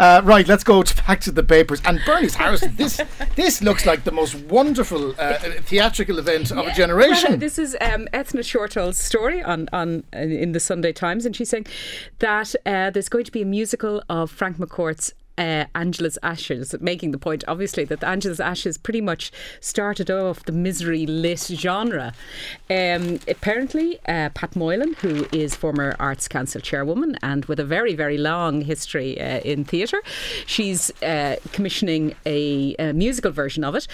Uh, 0.00 0.22
right, 0.24 0.48
let's 0.48 0.64
go 0.64 0.82
to, 0.82 0.96
back 1.06 1.20
to 1.20 1.30
the 1.30 1.42
papers. 1.42 1.82
And 1.84 2.00
Bernice 2.06 2.34
Harrison, 2.34 2.74
this 2.76 3.00
this 3.36 3.60
looks 3.62 3.84
like 3.84 4.04
the 4.04 4.10
most 4.12 4.34
wonderful 4.34 5.14
uh, 5.18 5.34
theatrical 5.60 6.18
event 6.18 6.50
of 6.50 6.56
a 6.58 6.62
Well, 6.62 6.74
generation. 6.74 7.38
this 7.38 7.58
is 7.58 7.76
um, 7.82 8.08
Eithne 8.14 8.42
Shortall's 8.42 8.96
story 8.96 9.42
on, 9.42 9.68
on 9.74 10.04
uh, 10.14 10.20
in 10.20 10.52
the 10.52 10.60
Sunday 10.60 10.92
Times, 10.92 11.26
and 11.26 11.36
she's 11.36 11.50
saying 11.50 11.66
that 12.20 12.54
uh, 12.64 12.88
there's 12.88 13.10
going 13.10 13.24
to 13.26 13.32
be 13.32 13.42
a 13.42 13.46
musical 13.46 14.02
of 14.08 14.30
Frank 14.30 14.56
McCourt's. 14.56 15.12
Uh, 15.40 15.64
Angela's 15.74 16.18
Ashes, 16.22 16.74
making 16.82 17.12
the 17.12 17.18
point, 17.18 17.44
obviously, 17.48 17.86
that 17.86 18.04
Angela's 18.04 18.40
Ashes 18.40 18.76
pretty 18.76 19.00
much 19.00 19.32
started 19.60 20.10
off 20.10 20.44
the 20.44 20.52
misery 20.52 21.06
lit 21.06 21.40
genre. 21.50 22.12
Um, 22.68 23.20
apparently, 23.26 23.98
uh, 24.06 24.28
Pat 24.34 24.54
Moylan, 24.54 24.92
who 25.00 25.26
is 25.32 25.54
former 25.56 25.96
Arts 25.98 26.28
Council 26.28 26.60
chairwoman 26.60 27.16
and 27.22 27.46
with 27.46 27.58
a 27.58 27.64
very, 27.64 27.94
very 27.94 28.18
long 28.18 28.60
history 28.60 29.18
uh, 29.18 29.40
in 29.40 29.64
theatre, 29.64 30.02
she's 30.44 30.90
uh, 31.02 31.36
commissioning 31.52 32.14
a, 32.26 32.74
a 32.78 32.92
musical 32.92 33.30
version 33.30 33.64
of 33.64 33.74
it. 33.74 33.88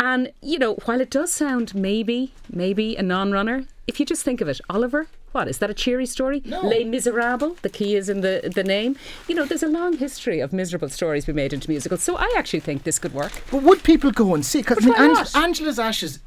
And, 0.00 0.32
you 0.40 0.58
know, 0.58 0.76
while 0.86 1.02
it 1.02 1.10
does 1.10 1.30
sound 1.30 1.74
maybe, 1.74 2.32
maybe 2.50 2.96
a 2.96 3.02
non 3.02 3.32
runner, 3.32 3.66
if 3.86 4.00
you 4.00 4.06
just 4.06 4.22
think 4.22 4.40
of 4.40 4.48
it, 4.48 4.62
Oliver, 4.70 5.08
what 5.36 5.48
is 5.48 5.58
that 5.58 5.68
a 5.68 5.74
cheery 5.74 6.06
story? 6.06 6.40
No. 6.46 6.62
Les 6.62 6.82
Miserables, 6.84 7.58
the 7.60 7.68
key 7.68 7.94
is 7.94 8.08
in 8.08 8.22
the, 8.22 8.50
the 8.54 8.64
name. 8.64 8.96
You 9.28 9.34
know, 9.34 9.44
there's 9.44 9.62
a 9.62 9.68
long 9.68 9.98
history 9.98 10.40
of 10.40 10.50
miserable 10.50 10.88
stories 10.88 11.26
we 11.26 11.34
made 11.34 11.52
into 11.52 11.68
musicals, 11.68 12.02
so 12.02 12.16
I 12.16 12.32
actually 12.38 12.60
think 12.60 12.84
this 12.84 12.98
could 12.98 13.12
work. 13.12 13.32
But 13.50 13.62
would 13.62 13.82
people 13.82 14.10
go 14.12 14.34
and 14.34 14.44
see? 14.46 14.60
Because 14.62 14.78
I 14.82 14.86
mean, 14.88 14.94
Ange-? 15.18 15.36
Angela's 15.36 15.78
Ashes, 15.78 16.20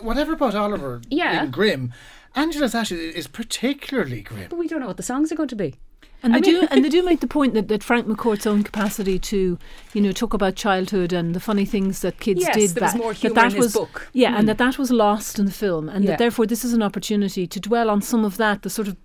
whatever 0.00 0.32
about 0.32 0.56
Oliver 0.56 1.00
Yeah. 1.10 1.38
being 1.42 1.52
grim, 1.52 1.92
Angela's 2.34 2.74
Ashes 2.74 2.98
is 3.14 3.28
particularly 3.28 4.20
grim. 4.22 4.48
But 4.50 4.58
we 4.58 4.66
don't 4.66 4.80
know 4.80 4.88
what 4.88 4.96
the 4.96 5.04
songs 5.04 5.30
are 5.30 5.36
going 5.36 5.48
to 5.50 5.56
be. 5.56 5.76
And 6.22 6.34
they 6.34 6.38
I 6.38 6.40
mean- 6.40 6.60
do, 6.62 6.68
and 6.70 6.84
they 6.84 6.88
do 6.88 7.02
make 7.04 7.20
the 7.20 7.26
point 7.26 7.54
that, 7.54 7.68
that 7.68 7.82
Frank 7.84 8.06
McCourt's 8.06 8.46
own 8.46 8.62
capacity 8.62 9.18
to, 9.18 9.58
you 9.92 10.00
know, 10.00 10.12
talk 10.12 10.34
about 10.34 10.56
childhood 10.56 11.12
and 11.12 11.34
the 11.34 11.40
funny 11.40 11.64
things 11.64 12.00
that 12.00 12.18
kids 12.20 12.40
Yes, 12.40 12.54
did. 12.54 12.62
was 12.62 12.74
that, 12.74 12.96
more 12.96 13.12
that 13.14 13.34
that 13.34 13.46
in 13.46 13.56
his 13.56 13.64
was, 13.66 13.72
book. 13.74 14.08
Yeah, 14.12 14.32
Mm. 14.32 14.38
and 14.40 14.48
that 14.48 14.58
that 14.58 14.78
was 14.78 14.90
lost 14.90 15.38
in 15.38 15.44
the 15.46 15.52
film, 15.52 15.88
and 15.88 16.04
Yeah. 16.04 16.10
that 16.12 16.18
therefore 16.18 16.46
this 16.46 16.64
is 16.64 16.72
an 16.72 16.82
opportunity 16.82 17.46
to 17.46 17.60
dwell 17.60 17.90
on 17.90 18.02
some 18.02 18.24
of 18.24 18.36
that, 18.38 18.62
the 18.62 18.70
sort 18.70 18.88
of, 18.88 18.96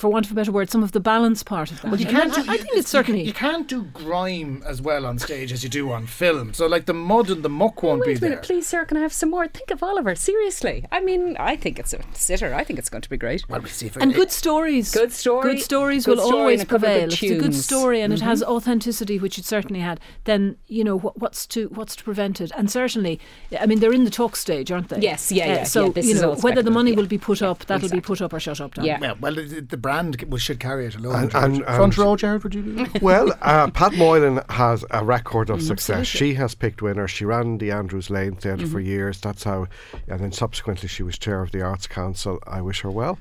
for 0.00 0.08
want 0.08 0.26
of 0.26 0.32
a 0.32 0.34
better 0.34 0.50
word, 0.52 0.70
some 0.70 0.82
of 0.82 0.92
the 0.92 1.00
balance 1.00 1.42
part 1.42 1.70
of 1.70 1.80
that. 1.82 1.90
Well, 1.90 2.00
you 2.00 2.06
can't. 2.06 2.32
I, 2.36 2.42
do- 2.42 2.50
I 2.50 2.54
you- 2.54 2.58
think 2.62 2.76
it's 2.78 2.88
certainly. 2.88 3.22
You 3.22 3.32
can't 3.32 3.68
do 3.68 3.82
grime 3.84 4.62
as 4.66 4.80
well 4.82 5.06
on 5.06 5.18
stage 5.18 5.52
as 5.52 5.62
you 5.62 5.68
do 5.68 5.92
on 5.92 6.06
film. 6.06 6.52
So, 6.54 6.66
like 6.66 6.86
the 6.86 6.94
mud 6.94 7.30
and 7.30 7.42
the 7.42 7.48
muck 7.48 7.82
won't 7.82 8.02
be 8.04 8.12
Wait 8.14 8.22
minute, 8.22 8.36
there. 8.36 8.42
please, 8.42 8.66
sir, 8.66 8.84
can 8.84 8.96
I 8.96 9.00
have 9.00 9.12
some 9.12 9.30
more? 9.30 9.46
Think 9.46 9.70
of 9.70 9.82
Oliver, 9.82 10.14
seriously. 10.14 10.86
I 10.90 11.00
mean, 11.00 11.36
I 11.38 11.56
think 11.56 11.78
it's 11.78 11.92
a 11.92 12.00
sitter. 12.14 12.54
I 12.54 12.64
think 12.64 12.78
it's 12.78 12.88
going 12.88 13.02
to 13.02 13.10
be 13.10 13.16
great. 13.16 13.48
Well, 13.48 13.60
we 13.60 13.68
see 13.68 13.86
if 13.86 13.96
it, 13.96 14.02
and 14.02 14.14
good 14.14 14.30
stories. 14.32 14.92
Good 14.92 15.12
story, 15.12 15.42
Good 15.54 15.60
stories 15.62 16.06
good 16.06 16.18
will 16.18 16.26
story 16.26 16.40
always 16.40 16.60
and 16.60 16.68
a 16.68 16.70
couple 16.70 16.88
of 16.88 16.92
prevail. 16.92 17.08
If 17.12 17.22
it's 17.22 17.22
a 17.22 17.26
good 17.34 17.40
tunes. 17.42 17.54
Mm-hmm. 17.56 17.60
story 17.60 18.00
and 18.00 18.12
it 18.12 18.20
has 18.22 18.42
authenticity, 18.42 19.18
which 19.18 19.38
it 19.38 19.44
certainly 19.44 19.80
had, 19.80 20.00
then 20.24 20.56
you 20.66 20.82
know 20.84 20.96
what, 20.98 21.18
what's 21.18 21.46
to 21.48 21.66
what's 21.68 21.94
to 21.96 22.04
prevent 22.04 22.40
it. 22.40 22.50
And 22.56 22.70
certainly, 22.70 23.20
I 23.58 23.66
mean, 23.66 23.80
they're 23.80 23.92
in 23.92 24.04
the 24.04 24.10
talk 24.10 24.36
stage, 24.36 24.70
aren't 24.72 24.88
they? 24.88 25.00
Yes, 25.00 25.30
yeah, 25.30 25.44
Uh, 25.44 25.46
yeah, 25.48 25.64
So 25.64 25.92
yeah, 25.94 26.02
you 26.02 26.14
know 26.14 26.34
whether 26.36 26.62
the 26.62 26.70
money 26.70 26.90
yeah. 26.92 26.96
will 26.96 27.06
be 27.06 27.18
put 27.18 27.42
up, 27.42 27.60
that'll 27.60 27.76
exactly. 27.84 28.00
be 28.00 28.04
put 28.04 28.20
up 28.22 28.32
or 28.32 28.40
shut 28.40 28.60
up. 28.60 28.74
Dan. 28.74 28.84
Yeah. 28.84 28.98
well, 29.00 29.16
well, 29.20 29.34
the 29.34 29.60
the 29.60 29.76
brand 29.90 30.22
will- 30.28 30.38
should 30.38 30.60
carry 30.60 30.86
it 30.86 30.94
alone. 30.96 31.16
And- 31.16 31.30
Gerard. 31.30 31.44
and- 31.52 31.64
Front 31.64 31.98
row, 31.98 32.16
Gerard, 32.16 32.42
would 32.44 32.54
you 32.54 32.62
do 32.62 32.74
that? 32.86 33.02
well, 33.02 33.32
uh, 33.42 33.70
Pat 33.70 33.92
Moylan 33.94 34.40
has 34.50 34.84
a 34.90 35.04
record 35.04 35.50
of 35.50 35.60
success. 35.62 36.00
absolutely. 36.00 36.34
She 36.34 36.34
has 36.34 36.54
picked 36.54 36.80
winners. 36.82 37.10
She 37.10 37.24
ran 37.24 37.58
the 37.58 37.70
Andrews 37.72 38.08
Lane 38.10 38.36
Theatre 38.36 38.66
for 38.66 38.80
years. 38.80 39.20
That's 39.20 39.44
how, 39.44 39.66
and 40.08 40.20
then 40.20 40.32
subsequently 40.32 40.88
she 40.88 41.02
was 41.02 41.18
chair 41.18 41.42
of 41.42 41.50
the 41.50 41.62
Arts 41.62 41.86
Council. 41.86 42.38
I 42.46 42.60
wish 42.60 42.80
her 42.82 42.90
well. 42.90 43.18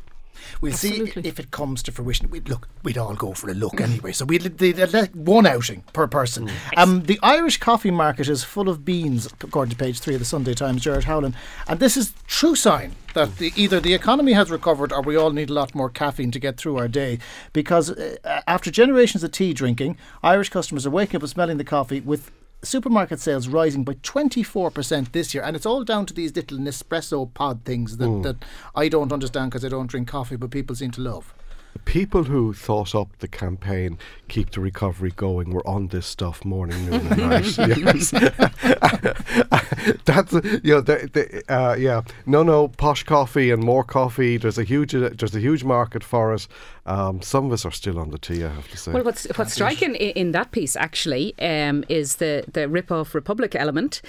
We'll 0.62 0.74
see 0.74 1.12
if 1.16 1.40
it 1.40 1.52
comes 1.52 1.84
to 1.84 1.92
fruition. 1.92 2.30
We'd 2.30 2.50
look, 2.50 2.68
we'd 2.84 2.98
all 2.98 3.16
go 3.16 3.34
for 3.34 3.50
a 3.50 3.54
look 3.54 3.80
anyway. 3.82 4.12
So 4.12 4.26
we'd 4.26 4.62
let 4.62 5.16
one 5.16 5.46
outing 5.46 5.84
per 5.94 6.08
person. 6.08 6.50
Um, 6.78 7.04
the 7.04 7.20
Irish 7.24 7.58
coffee 7.58 7.92
market 7.92 8.28
is 8.28 8.44
full 8.44 8.70
of 8.70 8.86
beans, 8.86 9.28
according 9.42 9.72
to 9.72 9.78
page 9.78 10.00
three 10.00 10.16
of 10.16 10.20
the 10.20 10.26
Sunday 10.26 10.54
Times. 10.54 10.82
Gerard 10.82 11.06
Howlin, 11.06 11.36
and 11.68 11.80
this 11.80 11.98
is 11.98 12.14
true 12.28 12.56
sign 12.56 12.96
that 13.14 13.38
the, 13.38 13.52
either 13.56 13.80
the 13.80 13.94
economy 13.94 14.34
has 14.34 14.52
recovered 14.52 14.92
or 14.92 15.02
we 15.02 15.16
all 15.16 15.32
need 15.32 15.50
a 15.50 15.54
lot 15.54 15.74
more 15.74 15.90
caffeine 15.90 16.32
to 16.32 16.40
get 16.40 16.58
through 16.58 16.78
our 16.78 16.88
day. 16.88 17.20
Because 17.54 17.90
uh, 17.92 18.42
after 18.48 18.72
generations 18.72 19.24
of 19.24 19.32
tea 19.32 19.54
drinking, 19.54 19.98
Irish 20.24 20.50
customers 20.50 20.86
are 20.86 20.92
waking 20.92 21.18
up 21.18 21.24
and 21.24 21.30
smelling 21.30 21.58
the 21.58 21.64
coffee 21.64 22.00
with 22.00 22.32
supermarket 22.62 23.20
sales 23.20 23.48
rising 23.48 23.84
by 23.84 23.94
24% 23.94 25.12
this 25.12 25.34
year 25.34 25.44
and 25.44 25.56
it's 25.56 25.66
all 25.66 25.84
down 25.84 26.06
to 26.06 26.14
these 26.14 26.36
little 26.36 26.58
Nespresso 26.58 27.34
pod 27.34 27.64
things 27.64 27.98
that, 27.98 28.24
that 28.24 28.46
I 28.76 28.90
don't 28.90 29.14
understand 29.14 29.52
because 29.52 29.64
I 29.64 29.70
don't 29.70 29.88
drink 29.88 30.08
coffee 30.08 30.36
but 30.36 30.52
people 30.52 30.76
seem 30.76 30.92
to 30.92 31.02
love 31.02 31.34
The 31.74 31.80
people 31.80 32.24
who 32.24 32.52
thought 32.52 32.94
up 32.94 33.10
the 33.20 33.28
campaign 33.28 33.98
keep 34.28 34.52
the 34.52 34.60
recovery 34.60 35.12
going 35.16 35.52
were 35.52 35.66
on 35.68 35.88
this 35.88 36.06
stuff 36.06 36.44
morning, 36.44 36.90
noon, 36.90 37.08
and 37.08 37.18
night. 37.18 37.58
yes, 37.58 38.12
that's 40.06 40.34
you 40.64 40.74
know, 40.74 40.82
the, 40.82 41.10
the, 41.14 41.44
uh, 41.54 41.76
yeah, 41.76 42.02
no, 42.26 42.44
no, 42.44 42.68
posh 42.68 43.04
coffee 43.04 43.52
and 43.52 43.64
more 43.64 43.84
coffee. 43.84 44.38
There's 44.38 44.58
a 44.58 44.64
huge, 44.64 44.96
uh, 44.96 45.12
there's 45.14 45.36
a 45.36 45.40
huge 45.40 45.64
market 45.64 46.04
for 46.04 46.34
it. 46.34 46.48
Um, 46.90 47.22
some 47.22 47.46
of 47.46 47.52
us 47.52 47.66
are 47.66 47.72
still 47.72 48.00
on 48.00 48.10
the 48.10 48.18
tea, 48.18 48.44
I 48.44 48.50
have 48.50 48.68
to 48.72 48.78
say. 48.78 48.92
Well, 48.92 49.04
what's 49.04 49.26
what's 49.38 49.54
striking 49.54 49.94
in, 49.96 50.12
in 50.12 50.32
that 50.32 50.52
piece 50.52 50.76
actually 50.76 51.36
um, 51.40 51.84
is 51.88 52.16
the 52.16 52.44
the 52.52 52.68
rip 52.68 52.92
off 52.92 53.14
Republic 53.14 53.54
element. 53.56 54.02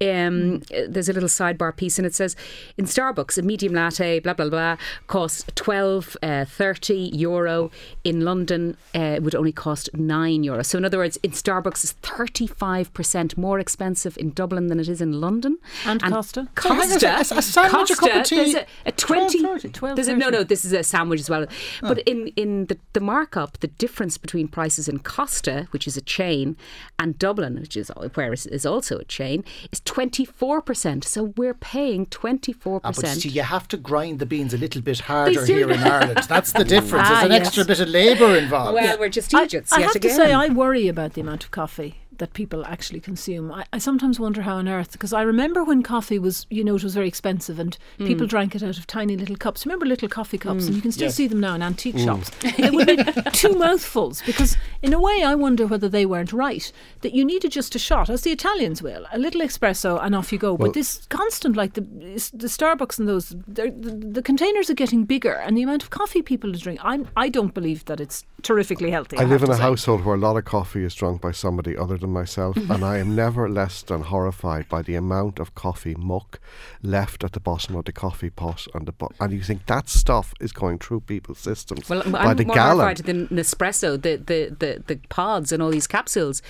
Um, 0.00 0.60
there's 0.88 1.08
a 1.08 1.12
little 1.12 1.28
sidebar 1.28 1.76
piece, 1.76 1.98
and 1.98 2.06
it 2.06 2.14
says 2.14 2.36
in 2.76 2.84
Starbucks 2.84 3.38
a 3.38 3.42
medium 3.42 3.74
latte, 3.74 4.20
blah 4.20 4.34
blah 4.34 4.48
blah, 4.48 4.76
costs 5.08 5.44
12, 5.56 6.16
uh, 6.22 6.44
30 6.44 7.10
euro. 7.14 7.70
In 8.04 8.24
London, 8.24 8.76
uh, 8.94 9.18
would 9.20 9.34
only 9.34 9.52
cost 9.52 9.90
nine 9.94 10.44
euro. 10.44 10.62
So 10.62 10.78
in 10.78 10.84
other 10.84 10.98
words, 10.98 11.18
in 11.24 11.32
Starbucks 11.32 11.82
is 11.84 11.92
35 11.92 12.94
percent 12.94 13.36
more 13.36 13.58
expensive 13.58 14.16
in 14.16 14.30
Dublin 14.30 14.68
than 14.68 14.78
it 14.78 14.88
is 14.88 15.00
in 15.00 15.20
London. 15.20 15.58
And 15.84 16.00
Costa? 16.00 16.48
So 16.56 16.68
hang 16.72 16.80
on 16.80 16.86
a 16.86 17.00
Costa, 17.00 17.34
a- 17.34 17.38
a 17.38 17.42
sandwich, 17.42 17.90
a 17.90 17.96
cup 17.96 18.08
of 18.08 18.14
Costa, 18.16 18.22
tea, 18.24 18.36
There's 18.36 18.54
a, 18.54 18.66
a 18.86 18.92
20. 18.92 19.42
12.30, 19.42 19.94
There's 19.96 20.08
a, 20.08 20.16
no, 20.16 20.28
no, 20.30 20.44
this 20.44 20.64
is 20.64 20.72
a 20.72 20.82
sandwich 20.82 21.20
as 21.20 21.28
well. 21.30 21.46
But 21.82 21.98
in, 22.00 22.27
in 22.36 22.66
the, 22.66 22.78
the 22.92 23.00
markup, 23.00 23.58
the 23.58 23.66
difference 23.68 24.18
between 24.18 24.48
prices 24.48 24.88
in 24.88 24.98
Costa, 25.00 25.66
which 25.70 25.86
is 25.86 25.96
a 25.96 26.00
chain, 26.00 26.56
and 26.98 27.18
Dublin, 27.18 27.60
which 27.60 27.76
is 27.76 27.90
where 28.14 28.32
is, 28.32 28.46
is 28.46 28.66
also 28.66 28.98
a 28.98 29.04
chain, 29.04 29.44
is 29.72 29.80
24%. 29.80 31.04
So 31.04 31.34
we're 31.36 31.54
paying 31.54 32.06
24%. 32.06 32.80
Ah, 32.84 32.92
but 32.94 33.06
see, 33.06 33.28
you 33.28 33.42
have 33.42 33.68
to 33.68 33.76
grind 33.76 34.18
the 34.18 34.26
beans 34.26 34.54
a 34.54 34.58
little 34.58 34.82
bit 34.82 35.00
harder 35.00 35.44
here 35.44 35.70
in 35.70 35.80
Ireland. 35.80 36.26
That's 36.28 36.52
the 36.52 36.64
difference. 36.76 37.08
Ah, 37.08 37.12
There's 37.20 37.24
an 37.24 37.32
yes. 37.32 37.46
extra 37.46 37.64
bit 37.64 37.80
of 37.80 37.88
labour 37.88 38.36
involved. 38.36 38.74
well, 38.74 38.98
we're 38.98 39.08
just 39.08 39.34
I, 39.34 39.44
idiots 39.44 39.72
I 39.72 39.78
yet 39.80 39.86
have 39.86 39.96
again. 39.96 40.10
to 40.10 40.16
say, 40.16 40.32
I 40.32 40.48
worry 40.48 40.88
about 40.88 41.14
the 41.14 41.20
amount 41.20 41.44
of 41.44 41.50
coffee 41.50 41.96
that 42.18 42.32
people 42.34 42.64
actually 42.66 43.00
consume. 43.00 43.50
I, 43.52 43.64
I 43.72 43.78
sometimes 43.78 44.20
wonder 44.20 44.42
how 44.42 44.56
on 44.56 44.68
earth, 44.68 44.92
because 44.92 45.12
I 45.12 45.22
remember 45.22 45.64
when 45.64 45.82
coffee 45.82 46.18
was, 46.18 46.46
you 46.50 46.62
know, 46.64 46.76
it 46.76 46.82
was 46.84 46.94
very 46.94 47.08
expensive 47.08 47.58
and 47.58 47.76
people 47.98 48.26
Mm. 48.26 48.30
drank 48.30 48.54
it 48.54 48.62
out 48.62 48.76
of 48.78 48.86
tiny 48.86 49.16
little 49.16 49.36
cups. 49.36 49.64
Remember 49.66 49.86
little 49.86 50.08
coffee 50.08 50.38
cups? 50.38 50.66
And 50.66 50.74
you 50.76 50.82
can 50.82 50.92
still 50.92 51.06
Yes. 51.06 51.14
see 51.14 51.26
them 51.28 51.40
now 51.40 51.54
in 51.54 51.62
antique 51.62 51.98
shops. 51.98 52.30
It 52.42 52.72
would 52.74 52.86
be 52.86 53.30
two 53.32 53.54
mouthfuls 53.54 54.22
because, 54.26 54.56
in 54.82 54.92
a 54.92 55.00
way, 55.00 55.22
I 55.24 55.34
wonder 55.34 55.66
whether 55.66 55.88
they 55.88 56.04
weren't 56.06 56.32
right. 56.32 56.70
That 57.02 57.14
you 57.14 57.24
needed 57.24 57.52
just 57.52 57.74
a 57.74 57.78
shot, 57.78 58.10
as 58.10 58.22
the 58.22 58.32
Italians 58.32 58.82
will, 58.82 59.06
a 59.12 59.18
little 59.18 59.40
espresso 59.40 60.02
and 60.02 60.14
off 60.14 60.32
you 60.32 60.38
go. 60.38 60.54
Well- 60.54 60.68
but 60.68 60.74
this 60.74 61.06
constant, 61.08 61.56
like 61.56 61.74
the 61.74 61.82
the 61.82 62.48
Starbucks 62.48 62.98
and 62.98 63.06
those, 63.08 63.28
the, 63.46 63.70
the 63.70 64.22
containers 64.22 64.68
are 64.70 64.74
getting 64.74 65.04
bigger, 65.04 65.34
and 65.34 65.56
the 65.56 65.62
amount 65.62 65.82
of 65.84 65.90
coffee 65.90 66.22
people 66.22 66.50
are 66.50 66.58
drinking, 66.58 66.84
I'm, 66.84 67.08
I 67.16 67.28
don't 67.28 67.54
believe 67.54 67.84
that 67.86 68.00
it's 68.00 68.24
terrifically 68.42 68.90
healthy. 68.90 69.16
I 69.16 69.20
have 69.20 69.30
live 69.30 69.42
in 69.44 69.50
a 69.50 69.54
say. 69.56 69.62
household 69.62 70.04
where 70.04 70.14
a 70.16 70.18
lot 70.18 70.36
of 70.36 70.44
coffee 70.44 70.84
is 70.84 70.94
drunk 70.94 71.20
by 71.20 71.32
somebody 71.32 71.76
other 71.76 71.96
than 71.96 72.07
myself, 72.12 72.56
and 72.56 72.84
I 72.84 72.98
am 72.98 73.14
never 73.14 73.48
less 73.48 73.82
than 73.82 74.02
horrified 74.02 74.68
by 74.68 74.82
the 74.82 74.94
amount 74.94 75.38
of 75.38 75.54
coffee 75.54 75.94
muck 75.96 76.40
left 76.82 77.24
at 77.24 77.32
the 77.32 77.40
bottom 77.40 77.74
of 77.76 77.84
the 77.84 77.92
coffee 77.92 78.30
pot 78.30 78.66
and 78.74 78.86
the 78.86 78.92
bu- 78.92 79.08
and 79.20 79.32
you 79.32 79.42
think 79.42 79.66
that 79.66 79.88
stuff 79.88 80.32
is 80.40 80.52
going 80.52 80.78
through 80.78 81.00
people's 81.00 81.38
systems 81.38 81.88
Well, 81.88 82.02
by 82.10 82.18
I'm 82.24 82.36
the 82.36 82.44
more 82.44 82.54
gallon. 82.54 82.76
horrified 82.78 82.98
than 83.06 83.28
Nespresso, 83.28 84.00
the, 84.00 84.16
the, 84.16 84.54
the, 84.58 84.82
the 84.86 84.96
pods 85.08 85.52
and 85.52 85.62
all 85.62 85.70
these 85.70 85.86
capsules. 85.86 86.42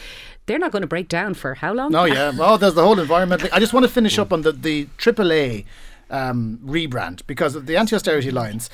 They're 0.46 0.58
not 0.58 0.72
going 0.72 0.82
to 0.82 0.88
break 0.88 1.08
down 1.08 1.34
for 1.34 1.54
how 1.54 1.72
long? 1.74 1.92
No, 1.92 2.04
yeah. 2.04 2.30
Well, 2.38 2.58
there's 2.58 2.74
the 2.74 2.82
whole 2.84 2.98
environment. 2.98 3.46
I 3.52 3.58
just 3.60 3.72
want 3.72 3.84
to 3.84 3.92
finish 3.92 4.18
up 4.18 4.32
on 4.32 4.42
the 4.42 4.52
the 4.52 4.86
AAA 4.98 5.64
um, 6.10 6.58
rebrand 6.64 7.20
because 7.26 7.54
of 7.54 7.66
the 7.66 7.76
anti-austerity 7.76 8.30
lines. 8.30 8.70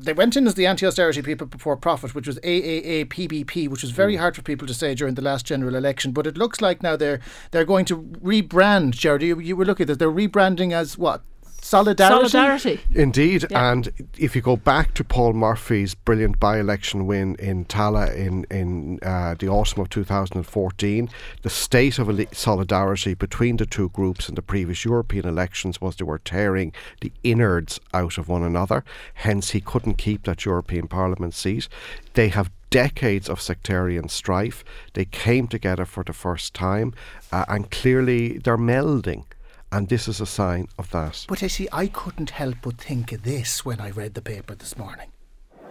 They 0.00 0.12
went 0.12 0.36
in 0.36 0.46
as 0.46 0.54
the 0.54 0.66
anti-austerity 0.66 1.22
people 1.22 1.46
before 1.46 1.76
profit, 1.76 2.14
which 2.14 2.26
was 2.26 2.38
AAA 2.40 3.06
PBP, 3.06 3.68
which 3.68 3.82
was 3.82 3.90
very 3.90 4.14
hmm. 4.14 4.20
hard 4.20 4.36
for 4.36 4.42
people 4.42 4.66
to 4.66 4.74
say 4.74 4.94
during 4.94 5.14
the 5.14 5.22
last 5.22 5.44
general 5.44 5.74
election. 5.74 6.12
But 6.12 6.26
it 6.26 6.38
looks 6.38 6.60
like 6.60 6.82
now 6.82 6.96
they're 6.96 7.20
they're 7.50 7.64
going 7.64 7.84
to 7.86 8.02
rebrand. 8.02 8.92
Gerard, 8.92 9.22
you, 9.22 9.40
you 9.40 9.56
were 9.56 9.64
looking 9.64 9.84
at 9.84 9.88
this. 9.88 9.96
They're 9.96 10.10
rebranding 10.10 10.72
as 10.72 10.96
what? 10.96 11.22
Solidarity. 11.68 12.28
Solidarity. 12.30 12.80
Indeed, 12.94 13.44
Yeah. 13.50 13.72
and 13.72 13.92
if 14.16 14.34
you 14.34 14.40
go 14.40 14.56
back 14.56 14.94
to 14.94 15.04
Paul 15.04 15.34
Murphy's 15.34 15.94
brilliant 15.94 16.40
by-election 16.40 17.06
win 17.06 17.36
in 17.38 17.66
Tallaght 17.66 18.16
in 18.16 18.46
in 18.50 18.98
uh, 19.02 19.34
the 19.38 19.48
autumn 19.48 19.82
of 19.82 19.90
2014, 19.90 21.10
the 21.42 21.50
state 21.50 21.98
of 21.98 22.08
ali- 22.08 22.28
solidarity 22.32 23.12
between 23.12 23.58
the 23.58 23.66
two 23.66 23.90
groups 23.90 24.28
in 24.30 24.34
the 24.34 24.40
previous 24.42 24.84
European 24.86 25.26
elections 25.28 25.78
was 25.78 25.96
they 25.96 26.04
were 26.04 26.18
tearing 26.18 26.72
the 27.02 27.12
innards 27.22 27.78
out 27.92 28.16
of 28.16 28.28
one 28.28 28.42
another. 28.42 28.82
Hence, 29.12 29.50
he 29.50 29.60
couldn't 29.60 29.98
keep 29.98 30.22
that 30.24 30.46
European 30.46 30.88
Parliament 30.88 31.34
seat. 31.34 31.68
They 32.14 32.28
have 32.28 32.50
decades 32.70 33.28
of 33.28 33.40
sectarian 33.42 34.08
strife. 34.08 34.64
They 34.94 35.04
came 35.04 35.46
together 35.46 35.84
for 35.84 36.02
the 36.02 36.12
first 36.14 36.54
time, 36.54 36.94
uh, 37.30 37.44
and 37.46 37.70
clearly 37.70 38.38
they're 38.38 38.56
melding. 38.56 39.24
And 39.70 39.88
this 39.88 40.08
is 40.08 40.20
a 40.20 40.26
sign 40.26 40.68
of 40.78 40.90
that. 40.92 41.26
But 41.28 41.42
I 41.42 41.46
see, 41.46 41.68
I 41.72 41.88
couldn't 41.88 42.30
help 42.30 42.56
but 42.62 42.78
think 42.78 43.12
of 43.12 43.22
this 43.22 43.64
when 43.64 43.80
I 43.80 43.90
read 43.90 44.14
the 44.14 44.22
paper 44.22 44.54
this 44.54 44.78
morning. 44.78 45.10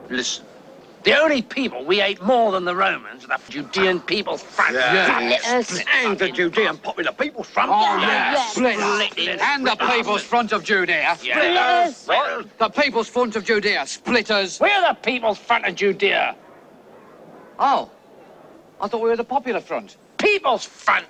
Listen, 0.09 0.45
the 1.03 1.19
only 1.19 1.41
people 1.41 1.83
we 1.83 2.01
ate 2.01 2.21
more 2.21 2.51
than 2.51 2.65
the 2.65 2.75
Romans 2.75 3.25
are 3.25 3.37
the 3.37 3.51
Judean 3.51 3.99
People's 4.01 4.43
Front. 4.43 4.75
Yes. 4.75 5.83
And 6.03 6.19
the 6.19 6.29
Judean 6.29 6.77
Popular 6.77 7.11
People's 7.11 7.47
Front. 7.47 7.71
Oh, 7.71 7.97
yes. 7.97 8.51
Split. 8.51 8.77
Split. 8.77 9.39
Oh, 9.41 9.45
and 9.45 9.65
the 9.65 9.75
People's 9.75 10.21
Front 10.21 10.51
of 10.51 10.63
Judea. 10.63 11.17
Yes. 11.23 12.05
The 12.05 12.69
People's 12.69 13.09
Front 13.09 13.35
of 13.35 13.45
Judea. 13.45 13.87
Splitters. 13.87 14.59
We're 14.59 14.81
the 14.87 14.97
People's 15.01 15.39
Front 15.39 15.65
of 15.65 15.75
Judea. 15.75 16.35
Oh. 17.57 17.89
I 18.79 18.87
thought 18.87 19.01
we 19.01 19.09
were 19.09 19.15
the 19.15 19.23
Popular 19.23 19.59
Front. 19.59 19.97
People's 20.17 20.65
Front. 20.65 21.07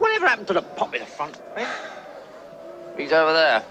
Whatever 0.00 0.28
happened 0.28 0.48
to 0.48 0.54
the 0.54 0.62
Popular 0.62 1.06
Front? 1.06 1.38
eh? 1.56 1.66
He's 2.96 3.12
over 3.12 3.34
there. 3.34 3.64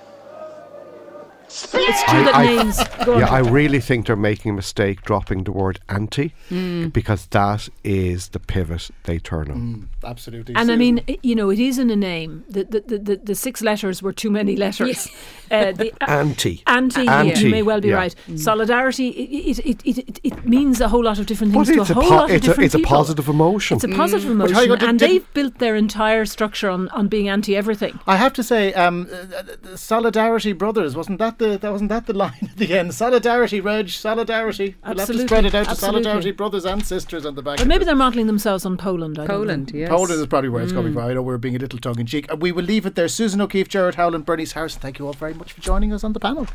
It's 1.51 2.03
true 2.03 2.23
that 2.25 2.41
names. 2.43 2.77
Go 3.05 3.13
on. 3.15 3.19
yeah, 3.21 3.29
I 3.29 3.39
really 3.39 3.79
think 3.79 4.05
they're 4.05 4.15
making 4.15 4.51
a 4.51 4.53
mistake 4.53 5.01
dropping 5.03 5.43
the 5.45 5.51
word 5.51 5.79
anti 5.89 6.33
Hmm. 6.49 6.89
because 6.89 7.25
that 7.27 7.69
is 7.83 8.29
the 8.29 8.39
pivot 8.39 8.89
they 9.03 9.19
turn 9.19 9.49
on. 9.51 9.89
Absolutely. 10.03 10.55
And 10.55 10.71
I 10.71 10.75
mean, 10.75 11.01
you 11.23 11.35
know, 11.35 11.49
it 11.49 11.59
is 11.59 11.79
in 11.79 11.89
a 11.89 11.95
name. 11.95 12.43
The 12.49 12.63
the, 12.65 12.79
the, 12.81 12.97
the, 12.99 13.15
the 13.17 13.35
six 13.35 13.61
letters 13.61 14.01
were 14.01 14.13
too 14.13 14.29
many 14.31 14.55
letters. 14.55 15.07
Uh, 15.51 15.71
the 15.71 15.91
a- 16.01 16.09
Anti. 16.11 16.61
anti, 16.67 17.07
Anti, 17.07 17.41
you 17.45 17.49
may 17.49 17.63
well 17.63 17.81
be 17.81 17.87
yeah. 17.87 17.95
right. 17.95 18.15
Solidarity, 18.35 19.07
it, 19.09 19.57
it, 19.65 19.81
it, 19.83 19.97
it, 19.97 20.19
it 20.23 20.45
means 20.45 20.79
a 20.79 20.87
whole 20.87 21.03
lot 21.03 21.17
of 21.17 21.25
different 21.25 21.53
But 21.53 21.65
things 21.65 21.75
to 21.75 21.79
a 21.79 21.81
it's 21.81 21.89
a, 21.89 21.93
whole 21.95 22.03
po- 22.03 22.15
lot 22.17 22.29
of 22.29 22.35
it's, 22.35 22.45
a, 22.45 22.49
different 22.49 22.65
it's 22.67 22.75
a 22.75 22.87
positive 22.87 23.27
emotion. 23.27 23.77
It's 23.77 23.83
a 23.83 23.87
positive 23.87 24.37
But 24.37 24.51
emotion, 24.51 24.71
and 24.87 24.99
did- 24.99 25.09
they've 25.09 25.33
built 25.33 25.57
their 25.57 25.75
entire 25.75 26.25
structure 26.27 26.69
on, 26.69 26.87
on 26.89 27.07
being 27.07 27.29
anti 27.29 27.57
everything. 27.57 27.99
I 28.05 28.17
have 28.17 28.31
to 28.33 28.43
say, 28.43 28.73
um, 28.75 29.07
uh, 29.11 29.41
the 29.63 29.75
Solidarity 29.75 30.53
Brothers 30.53 30.95
wasn't 30.95 31.17
that 31.17 31.38
the 31.39 31.57
that 31.57 31.71
wasn't 31.71 31.89
that 31.89 32.05
the 32.05 32.13
line 32.13 32.33
at 32.43 32.55
the 32.57 32.77
end? 32.77 32.93
Solidarity, 32.93 33.59
Reg, 33.61 33.89
Solidarity. 33.89 34.75
We'll 34.85 34.97
have 34.99 35.07
to 35.07 35.19
spread 35.27 35.45
it 35.45 35.55
out 35.55 35.65
to 35.65 35.71
absolutely. 35.71 36.03
Solidarity 36.03 36.31
Brothers 36.31 36.65
and 36.65 36.85
Sisters 36.85 37.25
on 37.25 37.33
the 37.35 37.41
back. 37.41 37.57
But 37.57 37.67
maybe 37.67 37.85
they're 37.85 37.95
modelling 37.95 38.27
themselves 38.27 38.65
on 38.65 38.77
Poland. 38.77 39.17
I 39.17 39.25
don't 39.25 39.35
Poland, 39.37 39.73
know. 39.73 39.79
yes. 39.79 39.89
Poland 39.89 40.11
is 40.21 40.27
probably 40.27 40.49
where 40.49 40.61
it's 40.63 40.71
coming 40.73 40.93
from. 40.93 41.03
I 41.05 41.13
know 41.13 41.21
we're 41.23 41.37
being 41.37 41.55
a 41.55 41.59
little 41.59 41.79
tongue 41.79 41.99
in 41.99 42.05
cheek. 42.05 42.31
Uh, 42.31 42.35
We 42.35 42.51
will 42.51 42.65
leave 42.65 42.85
it 42.85 42.93
there. 42.95 43.07
Susan 43.07 43.41
O'Keefe, 43.41 43.67
Gerard 43.69 43.95
Howlin, 43.95 44.21
Bernice 44.21 44.51
Harrison. 44.51 44.81
Thank 44.81 44.99
you 44.99 45.07
all 45.07 45.13
very 45.13 45.33
much 45.33 45.53
for 45.53 45.61
joining 45.61 45.91
us 45.93 46.03
on 46.03 46.13
the 46.13 46.19
panel. 46.19 46.47